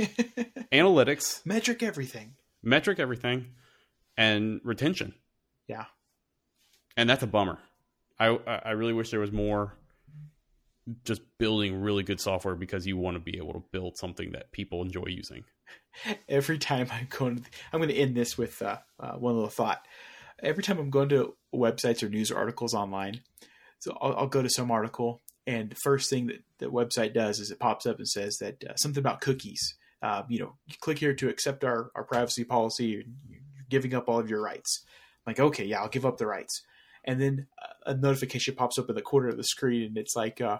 analytics, 0.71 1.45
Metric 1.45 1.81
everything. 1.83 2.33
metric 2.61 2.99
everything, 2.99 3.45
and 4.17 4.59
retention 4.65 5.13
Yeah. 5.67 5.85
and 6.97 7.09
that's 7.09 7.23
a 7.23 7.27
bummer. 7.27 7.59
I 8.19 8.27
I 8.27 8.71
really 8.71 8.91
wish 8.93 9.11
there 9.11 9.21
was 9.21 9.31
more 9.31 9.73
just 11.05 11.21
building 11.37 11.79
really 11.81 12.03
good 12.03 12.19
software 12.19 12.55
because 12.55 12.85
you 12.87 12.97
want 12.97 13.15
to 13.15 13.19
be 13.19 13.37
able 13.37 13.53
to 13.53 13.63
build 13.71 13.95
something 13.97 14.31
that 14.31 14.51
people 14.51 14.81
enjoy 14.81 15.05
using. 15.07 15.43
Every 16.27 16.57
time 16.57 16.87
I'm 16.91 17.07
going, 17.11 17.37
to, 17.37 17.43
I'm 17.71 17.79
going 17.79 17.89
to 17.89 17.95
end 17.95 18.15
this 18.15 18.37
with 18.37 18.59
uh, 18.61 18.77
uh, 18.99 19.11
one 19.13 19.35
little 19.35 19.49
thought. 19.51 19.85
Every 20.41 20.63
time 20.63 20.79
I'm 20.79 20.89
going 20.89 21.09
to 21.09 21.35
websites 21.53 22.03
or 22.03 22.09
news 22.09 22.31
articles 22.31 22.73
online, 22.73 23.21
so 23.79 23.97
I'll, 24.01 24.15
I'll 24.15 24.27
go 24.27 24.41
to 24.41 24.49
some 24.49 24.71
article, 24.71 25.21
and 25.47 25.69
the 25.69 25.75
first 25.83 26.09
thing 26.09 26.27
that 26.27 26.43
the 26.59 26.67
website 26.67 27.13
does 27.13 27.39
is 27.39 27.51
it 27.51 27.59
pops 27.59 27.85
up 27.85 27.97
and 27.97 28.07
says 28.07 28.37
that 28.37 28.63
uh, 28.63 28.75
something 28.75 29.01
about 29.01 29.21
cookies. 29.21 29.75
Uh, 30.01 30.23
you 30.29 30.39
know, 30.39 30.55
you 30.67 30.75
click 30.79 30.99
here 30.99 31.13
to 31.13 31.27
accept 31.29 31.63
our, 31.63 31.91
our 31.95 32.03
privacy 32.03 32.43
policy. 32.43 32.85
You're, 32.85 33.03
you're 33.27 33.41
giving 33.69 33.93
up 33.93 34.07
all 34.07 34.19
of 34.19 34.29
your 34.29 34.41
rights. 34.41 34.85
I'm 35.25 35.31
like, 35.31 35.39
okay, 35.39 35.65
yeah, 35.65 35.81
I'll 35.81 35.89
give 35.89 36.05
up 36.05 36.17
the 36.17 36.27
rights. 36.27 36.61
And 37.03 37.19
then 37.19 37.47
a 37.85 37.95
notification 37.95 38.55
pops 38.55 38.77
up 38.77 38.89
in 38.89 38.95
the 38.95 39.01
corner 39.01 39.29
of 39.29 39.37
the 39.37 39.43
screen, 39.43 39.83
and 39.83 39.97
it's 39.97 40.15
like, 40.15 40.41
uh, 40.41 40.59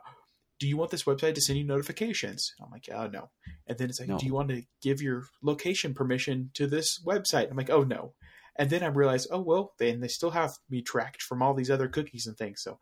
"Do 0.60 0.68
you 0.68 0.78
want 0.78 0.90
this 0.90 1.04
website 1.04 1.36
to 1.36 1.42
send 1.42 1.60
you 1.60 1.66
notifications?" 1.66 2.54
I'm 2.62 2.72
like, 2.72 2.90
"Oh 2.92 3.08
no." 3.08 3.30
And 3.68 3.78
then 3.78 3.90
it's 3.90 4.00
like, 4.00 4.10
No. 4.10 4.18
"Do 4.18 4.26
you 4.26 4.34
want 4.34 4.50
to 4.50 4.64
give 4.82 5.02
your 5.02 5.26
location 5.44 5.94
permission 5.94 6.52
to 6.56 6.66
this 6.66 7.00
website?" 7.06 7.52
I'm 7.52 7.58
like, 7.58 7.70
"Oh 7.70 7.84
no." 7.84 8.14
And 8.60 8.70
then 8.70 8.84
I 8.84 8.88
realized, 8.88 9.30
oh 9.32 9.40
well, 9.40 9.74
then 9.80 10.02
they 10.02 10.10
still 10.10 10.32
have 10.32 10.58
me 10.70 10.82
tracked 10.82 11.24
from 11.24 11.42
all 11.42 11.54
these 11.54 11.72
other 11.72 11.88
cookies 11.88 12.28
and 12.28 12.38
things. 12.38 12.62
So, 12.62 12.78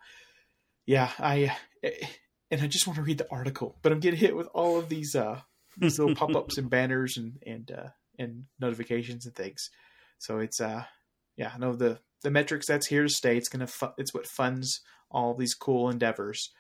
yeah, 0.87 1.11
I 1.19 1.55
eh, 1.83 2.07
and 2.49 2.61
I 2.61 2.67
just 2.67 2.87
want 2.87 2.97
to 2.97 3.03
read 3.03 3.19
the 3.19 3.31
article, 3.31 3.77
but 3.83 3.91
I'm 3.91 3.99
getting 3.99 4.19
hit 4.19 4.35
with 4.35 4.47
all 4.55 4.79
of 4.79 4.89
these 4.89 5.15
uh 5.15 5.39
these 5.77 5.99
little 5.99 6.15
pop 6.27 6.35
ups 6.35 6.57
and 6.57 6.67
banners 6.67 7.15
and 7.17 7.37
and 7.45 7.71
uh, 7.71 7.89
and 8.17 8.45
notifications 8.59 9.27
and 9.27 9.35
things. 9.35 9.69
So 10.17 10.39
it's 10.39 10.59
uh 10.59 10.83
yeah, 11.35 11.51
I 11.53 11.59
know 11.59 11.75
the 11.75 11.99
the 12.23 12.31
metrics 12.31 12.65
that's 12.65 12.87
here 12.87 13.03
to 13.03 13.09
stay. 13.09 13.37
It's 13.37 13.49
gonna 13.49 13.67
fu- 13.67 13.93
it's 13.99 14.15
what 14.15 14.25
funds 14.25 14.81
all 15.11 15.35
these 15.35 15.53
cool 15.53 15.91
endeavors. 15.91 16.51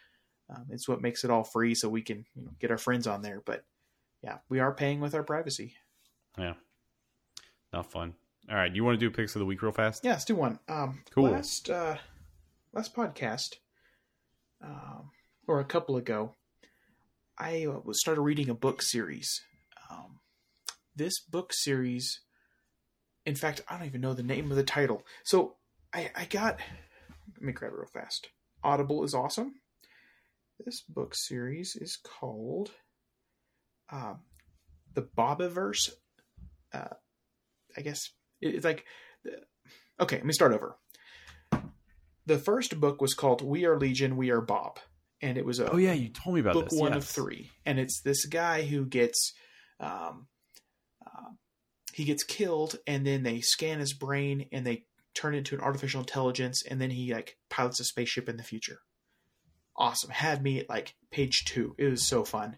Um, 0.47 0.67
it's 0.69 0.87
what 0.87 1.01
makes 1.01 1.23
it 1.23 1.31
all 1.31 1.43
free, 1.43 1.73
so 1.73 1.89
we 1.89 2.03
can 2.03 2.23
you 2.35 2.43
know, 2.43 2.51
get 2.59 2.69
our 2.69 2.77
friends 2.77 3.07
on 3.07 3.23
there. 3.23 3.41
But 3.43 3.65
yeah, 4.21 4.37
we 4.47 4.59
are 4.59 4.75
paying 4.75 4.99
with 5.01 5.15
our 5.15 5.23
privacy. 5.23 5.73
Yeah, 6.37 6.53
not 7.73 7.91
fun. 7.91 8.13
All 8.49 8.55
right, 8.55 8.73
you 8.73 8.83
want 8.83 8.97
to 8.97 9.05
do 9.05 9.13
picks 9.13 9.35
of 9.35 9.39
the 9.39 9.45
week 9.45 9.61
real 9.61 9.73
fast? 9.73 10.05
Yeah, 10.05 10.11
let's 10.11 10.25
do 10.25 10.35
one. 10.35 10.59
Um, 10.69 11.01
Cool. 11.11 11.31
Last 11.31 11.69
uh, 11.69 11.97
last 12.73 12.95
podcast, 12.95 13.55
um, 14.63 15.11
or 15.47 15.59
a 15.59 15.65
couple 15.65 15.97
ago, 15.97 16.33
I 17.37 17.65
uh, 17.65 17.79
started 17.91 18.21
reading 18.21 18.49
a 18.49 18.53
book 18.53 18.81
series. 18.81 19.41
Um, 19.91 20.19
this 20.95 21.19
book 21.19 21.51
series, 21.53 22.21
in 23.25 23.35
fact, 23.35 23.61
I 23.67 23.77
don't 23.77 23.87
even 23.87 24.01
know 24.01 24.13
the 24.13 24.23
name 24.23 24.49
of 24.49 24.55
the 24.55 24.63
title. 24.63 25.03
So 25.25 25.55
I, 25.93 26.09
I 26.15 26.25
got. 26.25 26.59
Let 27.33 27.41
me 27.41 27.51
grab 27.51 27.73
it 27.73 27.77
real 27.77 27.89
fast. 27.93 28.29
Audible 28.63 29.03
is 29.03 29.13
awesome. 29.13 29.55
This 30.63 30.81
book 30.87 31.13
series 31.13 31.75
is 31.75 31.99
called 32.01 32.71
um, 33.91 34.21
the 34.93 35.01
Bobiverse. 35.03 35.91
Uh, 36.73 36.95
I 37.77 37.81
guess 37.81 38.09
it's 38.41 38.65
like 38.65 38.85
okay, 39.99 40.17
let 40.17 40.25
me 40.25 40.33
start 40.33 40.53
over. 40.53 40.77
The 42.25 42.37
first 42.37 42.79
book 42.79 43.01
was 43.01 43.13
called 43.13 43.41
We 43.41 43.65
Are 43.65 43.79
Legion, 43.79 44.17
We 44.17 44.31
Are 44.31 44.41
Bob. 44.41 44.79
And 45.21 45.37
it 45.37 45.45
was 45.45 45.59
a 45.59 45.71
Oh 45.71 45.77
yeah, 45.77 45.93
you 45.93 46.09
told 46.09 46.35
me 46.35 46.41
about 46.41 46.53
book 46.53 46.69
this. 46.69 46.79
one 46.79 46.93
of 46.93 47.03
three. 47.05 47.49
And 47.65 47.79
it's 47.79 48.01
this 48.01 48.25
guy 48.25 48.63
who 48.63 48.85
gets 48.85 49.33
um, 49.79 50.27
uh, 51.05 51.31
he 51.93 52.03
gets 52.03 52.23
killed 52.23 52.77
and 52.85 53.05
then 53.07 53.23
they 53.23 53.41
scan 53.41 53.79
his 53.79 53.93
brain 53.93 54.47
and 54.51 54.65
they 54.65 54.85
turn 55.15 55.33
it 55.33 55.39
into 55.39 55.55
an 55.55 55.61
artificial 55.61 56.01
intelligence 56.01 56.63
and 56.69 56.79
then 56.79 56.91
he 56.91 57.13
like 57.13 57.37
pilots 57.49 57.79
a 57.79 57.83
spaceship 57.85 58.29
in 58.29 58.37
the 58.37 58.43
future. 58.43 58.79
Awesome. 59.75 60.09
Had 60.11 60.43
me 60.43 60.59
at 60.59 60.69
like 60.69 60.95
page 61.11 61.45
two. 61.45 61.73
It 61.79 61.85
was 61.89 62.05
so 62.07 62.23
fun. 62.23 62.57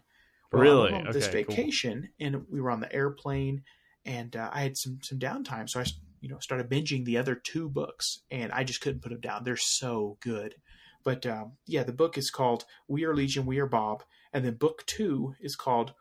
Well, 0.52 0.62
Really? 0.62 0.92
On 0.92 1.12
this 1.12 1.28
Okay, 1.28 1.44
cool. 1.44 1.54
vacation 1.54 2.10
and 2.18 2.44
we 2.50 2.60
were 2.60 2.70
on 2.70 2.80
the 2.80 2.92
airplane 2.92 3.62
and 4.04 4.34
uh, 4.36 4.50
I 4.52 4.62
had 4.62 4.76
some 4.76 4.98
some 5.02 5.18
downtime, 5.18 5.68
so 5.68 5.80
I 5.80 5.84
you 6.20 6.28
know 6.28 6.38
started 6.38 6.70
binging 6.70 7.04
the 7.04 7.18
other 7.18 7.34
two 7.34 7.68
books, 7.68 8.20
and 8.30 8.52
I 8.52 8.64
just 8.64 8.80
couldn't 8.80 9.02
put 9.02 9.10
them 9.10 9.20
down. 9.20 9.44
They're 9.44 9.56
so 9.56 10.18
good. 10.20 10.54
But 11.02 11.24
um, 11.26 11.52
yeah, 11.66 11.82
the 11.82 11.92
book 11.92 12.18
is 12.18 12.30
called 12.30 12.64
"We 12.88 13.04
Are 13.04 13.14
Legion, 13.14 13.46
We 13.46 13.58
Are 13.58 13.66
Bob," 13.66 14.02
and 14.32 14.44
then 14.44 14.54
book 14.54 14.84
two 14.86 15.34
is 15.40 15.56
called 15.56 15.94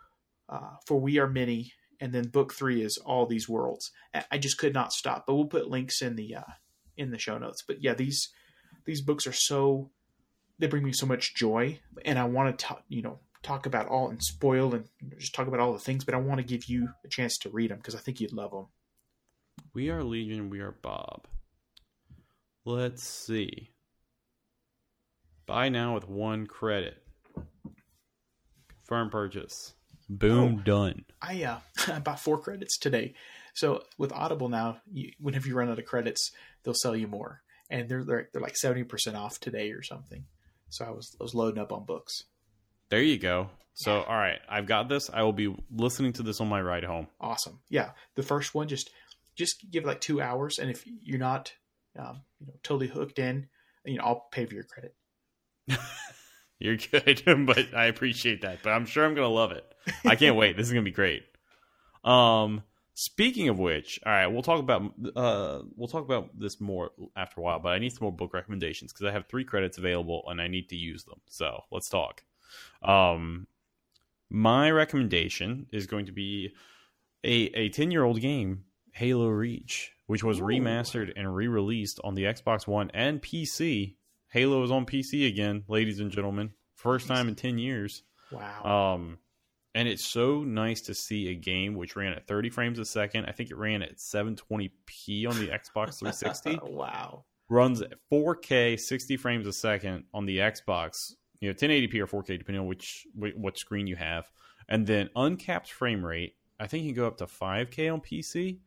uh, 0.50 0.76
"For 0.86 1.00
We 1.00 1.20
Are 1.20 1.30
Many," 1.30 1.74
and 2.00 2.14
then 2.14 2.28
book 2.30 2.54
three 2.54 2.82
is 2.82 2.98
"All 3.06 3.26
These 3.26 3.48
Worlds." 3.48 3.92
I- 4.32 4.38
just 4.38 4.58
could 4.58 4.74
not 4.74 4.94
stop. 4.94 5.26
But 5.26 5.36
we'll 5.36 5.46
put 5.46 5.70
links 5.70 6.02
in 6.02 6.16
the 6.16 6.36
uh, 6.36 6.54
in 6.98 7.12
the 7.12 7.18
show 7.18 7.38
notes. 7.38 7.64
But 7.66 7.82
yeah, 7.82 7.94
these 7.94 8.30
these 8.86 9.02
books 9.02 9.26
are 9.26 9.34
so 9.34 9.92
they 10.58 10.68
bring 10.68 10.84
me 10.84 10.92
so 10.92 11.06
much 11.06 11.36
joy, 11.36 11.80
and 12.04 12.20
I 12.20 12.26
want 12.26 12.60
to 12.60 12.78
you 12.90 13.02
know 13.02 13.20
talk 13.44 13.66
about 13.66 13.88
all 13.88 14.10
and 14.10 14.22
spoil 14.24 14.74
and 14.74 14.86
just 15.18 15.34
talk 15.34 15.48
about 15.48 15.60
all 15.60 15.74
the 15.74 15.80
things. 15.80 16.04
But 16.04 16.16
I 16.16 16.18
want 16.18 16.40
to 16.40 16.46
give 16.46 16.66
you 16.66 16.90
a 17.06 17.08
chance 17.08 17.38
to 17.40 17.50
read 17.50 17.72
them 17.72 17.78
because 17.78 17.96
I 17.96 18.00
think 18.00 18.20
you'd 18.20 18.34
love 18.34 18.52
them. 18.52 18.68
We 19.74 19.90
are 19.90 20.04
Legion. 20.04 20.50
We 20.50 20.60
are 20.60 20.72
Bob. 20.72 21.28
Let's 22.66 23.04
see. 23.04 23.72
Buy 25.46 25.70
now 25.70 25.96
with 25.96 26.08
one 26.08 26.46
credit. 26.46 27.02
Confirm 28.78 29.10
purchase. 29.10 29.74
Boom. 30.10 30.58
Oh. 30.60 30.64
Done. 30.64 31.06
I 31.22 31.44
uh, 31.44 31.60
I 31.88 32.00
bought 32.00 32.20
four 32.20 32.40
credits 32.40 32.78
today. 32.78 33.14
So 33.54 33.84
with 33.98 34.12
Audible 34.12 34.50
now, 34.50 34.82
you, 34.92 35.12
whenever 35.20 35.48
you 35.48 35.56
run 35.56 35.70
out 35.70 35.80
of 35.80 35.86
credits, 35.86 36.32
they'll 36.64 36.74
sell 36.74 36.96
you 36.96 37.08
more, 37.08 37.42
and 37.70 37.90
they're 37.90 38.04
they're, 38.04 38.30
they're 38.32 38.42
like 38.42 38.58
seventy 38.58 38.84
percent 38.84 39.16
off 39.16 39.40
today 39.40 39.72
or 39.72 39.84
something. 39.84 40.26
So 40.70 40.86
I 40.86 40.92
was 40.92 41.16
I 41.20 41.24
was 41.24 41.36
loading 41.36 41.62
up 41.62 41.72
on 41.72 41.86
books. 41.86 42.24
There 42.90 43.02
you 43.02 43.18
go. 43.18 43.50
So, 43.74 44.02
all 44.02 44.18
right, 44.18 44.40
I've 44.50 44.66
got 44.66 44.90
this. 44.90 45.10
I 45.14 45.24
will 45.24 45.32
be 45.32 45.56
listening 45.72 46.12
to 46.14 46.24
this 46.24 46.42
on 46.42 46.50
my 46.50 46.62
ride 46.62 46.84
home. 46.84 47.08
Awesome. 47.22 47.62
Yeah, 47.70 47.92
the 48.16 48.24
first 48.24 48.54
one 48.54 48.68
just 48.68 48.90
just 49.38 49.72
give 49.72 49.86
it 49.86 49.88
like 49.88 50.02
two 50.02 50.22
hours, 50.22 50.60
and 50.60 50.70
if 50.70 50.84
you're 50.86 51.18
not 51.18 51.54
um, 51.98 52.22
you 52.40 52.48
know 52.48 52.54
totally 52.62 52.88
hooked 52.88 53.20
in, 53.20 53.48
you 53.86 53.98
know 53.98 54.04
I'll 54.04 54.28
pay 54.32 54.46
for 54.46 54.54
your 54.54 54.66
credit. 54.66 54.96
You're 56.60 56.76
good, 56.76 57.24
but 57.46 57.74
I 57.74 57.86
appreciate 57.86 58.42
that. 58.42 58.60
But 58.64 58.72
I'm 58.72 58.86
sure 58.86 59.06
I'm 59.06 59.16
gonna 59.16 59.30
love 59.30 59.54
it. 59.54 59.64
I 60.06 60.16
can't 60.16 60.36
wait. 60.36 60.58
This 60.58 60.68
is 60.68 60.74
gonna 60.74 60.84
be 60.84 60.92
great. 60.92 61.24
Um, 62.04 62.64
speaking 62.96 63.48
of 63.48 63.60
which, 63.60 63.98
all 64.06 64.12
right, 64.12 64.28
we'll 64.28 64.42
talk 64.42 64.60
about 64.60 64.92
uh, 65.16 65.62
we'll 65.78 65.88
talk 65.88 66.04
about 66.04 66.38
this 66.38 66.60
more 66.60 66.92
after 67.16 67.40
a 67.40 67.44
while. 67.44 67.60
But 67.60 67.70
I 67.70 67.80
need 67.80 67.92
some 67.92 68.04
more 68.04 68.12
book 68.12 68.34
recommendations 68.34 68.92
because 68.92 69.06
I 69.06 69.12
have 69.12 69.28
three 69.28 69.46
credits 69.46 69.78
available 69.78 70.24
and 70.28 70.42
I 70.42 70.48
need 70.48 70.68
to 70.70 70.76
use 70.76 71.06
them. 71.06 71.22
So 71.28 71.64
let's 71.72 71.88
talk. 71.88 72.24
Um, 72.82 73.48
my 74.30 74.72
recommendation 74.72 75.68
is 75.72 75.88
going 75.88 76.06
to 76.06 76.12
be 76.12 76.54
a 77.24 77.52
a 77.56 77.70
ten 77.70 77.92
year 77.92 78.04
old 78.04 78.22
game, 78.22 78.66
Halo 78.92 79.28
Reach, 79.28 79.92
which 80.08 80.24
was 80.24 80.40
Ooh. 80.40 80.44
remastered 80.44 81.12
and 81.16 81.34
re 81.34 81.48
released 81.48 82.00
on 82.04 82.16
the 82.16 82.24
Xbox 82.24 82.68
One 82.68 82.92
and 82.94 83.22
PC. 83.22 83.96
Halo 84.30 84.64
is 84.64 84.72
on 84.72 84.86
PC 84.86 85.28
again, 85.28 85.64
ladies 85.68 86.00
and 86.00 86.12
gentlemen. 86.12 86.52
First 86.76 87.08
time 87.08 87.28
in 87.28 87.36
ten 87.36 87.58
years. 87.58 88.04
Wow. 88.32 88.94
Um, 88.96 89.18
and 89.76 89.88
it's 89.88 90.06
so 90.06 90.44
nice 90.44 90.82
to 90.82 90.94
see 90.94 91.30
a 91.30 91.36
game 91.36 91.76
which 91.76 91.96
ran 91.96 92.14
at 92.14 92.28
30 92.28 92.50
frames 92.50 92.80
a 92.80 92.86
second. 92.86 93.26
I 93.26 93.32
think 93.32 93.52
it 93.52 93.58
ran 93.58 93.82
at 93.82 93.98
720p 93.98 95.28
on 95.28 95.38
the 95.40 95.48
Xbox 95.48 96.00
360. 96.00 96.60
wow. 96.64 97.24
Runs 97.50 97.82
at 97.82 97.94
4K, 98.12 98.80
60 98.80 99.18
frames 99.18 99.48
a 99.48 99.54
second 99.54 100.06
on 100.14 100.26
the 100.26 100.40
Xbox. 100.40 101.14
You 101.42 101.50
know, 101.50 101.54
1080p 101.54 101.96
or 102.00 102.08
4K 102.08 102.38
depending 102.38 102.62
on 102.62 102.68
which 102.68 103.08
what 103.16 103.58
screen 103.58 103.88
you 103.88 103.96
have, 103.96 104.30
and 104.68 104.86
then 104.86 105.10
uncapped 105.16 105.72
frame 105.72 106.06
rate. 106.06 106.36
I 106.60 106.68
think 106.68 106.84
you 106.84 106.92
can 106.94 107.02
go 107.02 107.08
up 107.08 107.18
to 107.18 107.26
5K 107.26 107.94
on 107.94 108.02
PC. 108.02 108.60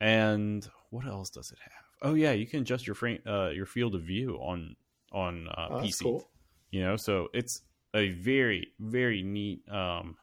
And 0.00 0.68
what 0.90 1.06
else 1.06 1.30
does 1.30 1.50
it 1.52 1.58
have? 1.62 1.72
Oh 2.02 2.14
yeah, 2.14 2.32
you 2.32 2.46
can 2.46 2.60
adjust 2.60 2.86
your 2.86 2.94
frame, 2.94 3.20
uh, 3.26 3.50
your 3.50 3.66
field 3.66 3.94
of 3.94 4.02
view 4.02 4.36
on 4.36 4.76
on 5.12 5.48
uh, 5.48 5.68
Oh, 5.70 5.74
PC 5.80 6.02
cool. 6.04 6.28
you 6.70 6.80
know 6.80 6.96
so 6.96 7.28
it's 7.34 7.60
a 7.94 8.08
very 8.12 8.72
very 8.80 9.22
neat 9.22 9.60
um 9.70 10.16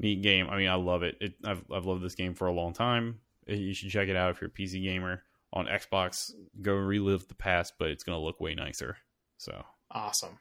neat 0.00 0.20
game 0.22 0.48
i 0.50 0.56
mean 0.56 0.68
i 0.68 0.74
love 0.74 1.04
it, 1.04 1.16
it 1.20 1.34
I've, 1.44 1.62
I've 1.72 1.86
loved 1.86 2.02
this 2.02 2.16
game 2.16 2.34
for 2.34 2.48
a 2.48 2.52
long 2.52 2.72
time 2.72 3.20
you 3.46 3.72
should 3.72 3.90
check 3.90 4.08
it 4.08 4.16
out 4.16 4.32
if 4.32 4.40
you're 4.40 4.50
a 4.50 4.52
pc 4.52 4.82
gamer 4.82 5.22
on 5.52 5.66
xbox 5.66 6.32
go 6.60 6.74
relive 6.74 7.28
the 7.28 7.36
past 7.36 7.74
but 7.78 7.90
it's 7.90 8.02
gonna 8.02 8.18
look 8.18 8.40
way 8.40 8.56
nicer 8.56 8.96
so 9.38 9.64
Awesome. 9.92 10.36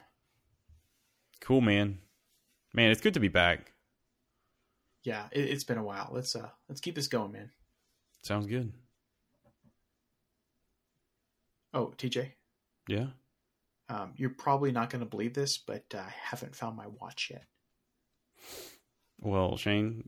Cool 1.41 1.61
man 1.61 1.97
man 2.73 2.91
it's 2.91 3.01
good 3.01 3.13
to 3.15 3.19
be 3.19 3.27
back 3.27 3.73
Yeah, 5.03 5.25
it, 5.31 5.41
it's 5.49 5.63
been 5.63 5.77
a 5.79 5.83
while. 5.83 6.09
Let's 6.11 6.35
uh 6.35 6.49
let's 6.69 6.79
keep 6.81 6.95
this 6.95 7.07
going, 7.07 7.31
man. 7.31 7.49
sounds 8.23 8.45
good 8.47 8.71
Oh, 11.73 11.93
TJ, 11.97 12.31
yeah 12.87 13.07
um, 13.89 14.13
you're 14.15 14.29
probably 14.29 14.71
not 14.71 14.89
going 14.89 15.01
to 15.01 15.05
believe 15.09 15.33
this, 15.33 15.57
but 15.57 15.83
uh, 15.93 15.97
I 15.99 16.13
haven't 16.23 16.55
found 16.55 16.77
my 16.77 16.87
watch 16.87 17.29
yet. 17.31 17.43
well 19.19 19.57
shane 19.57 20.07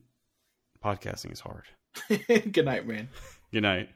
podcasting 0.82 1.32
is 1.32 1.40
hard 1.40 1.64
Good 2.28 2.64
night, 2.64 2.86
man. 2.86 3.08
good 3.52 3.62
night 3.62 3.88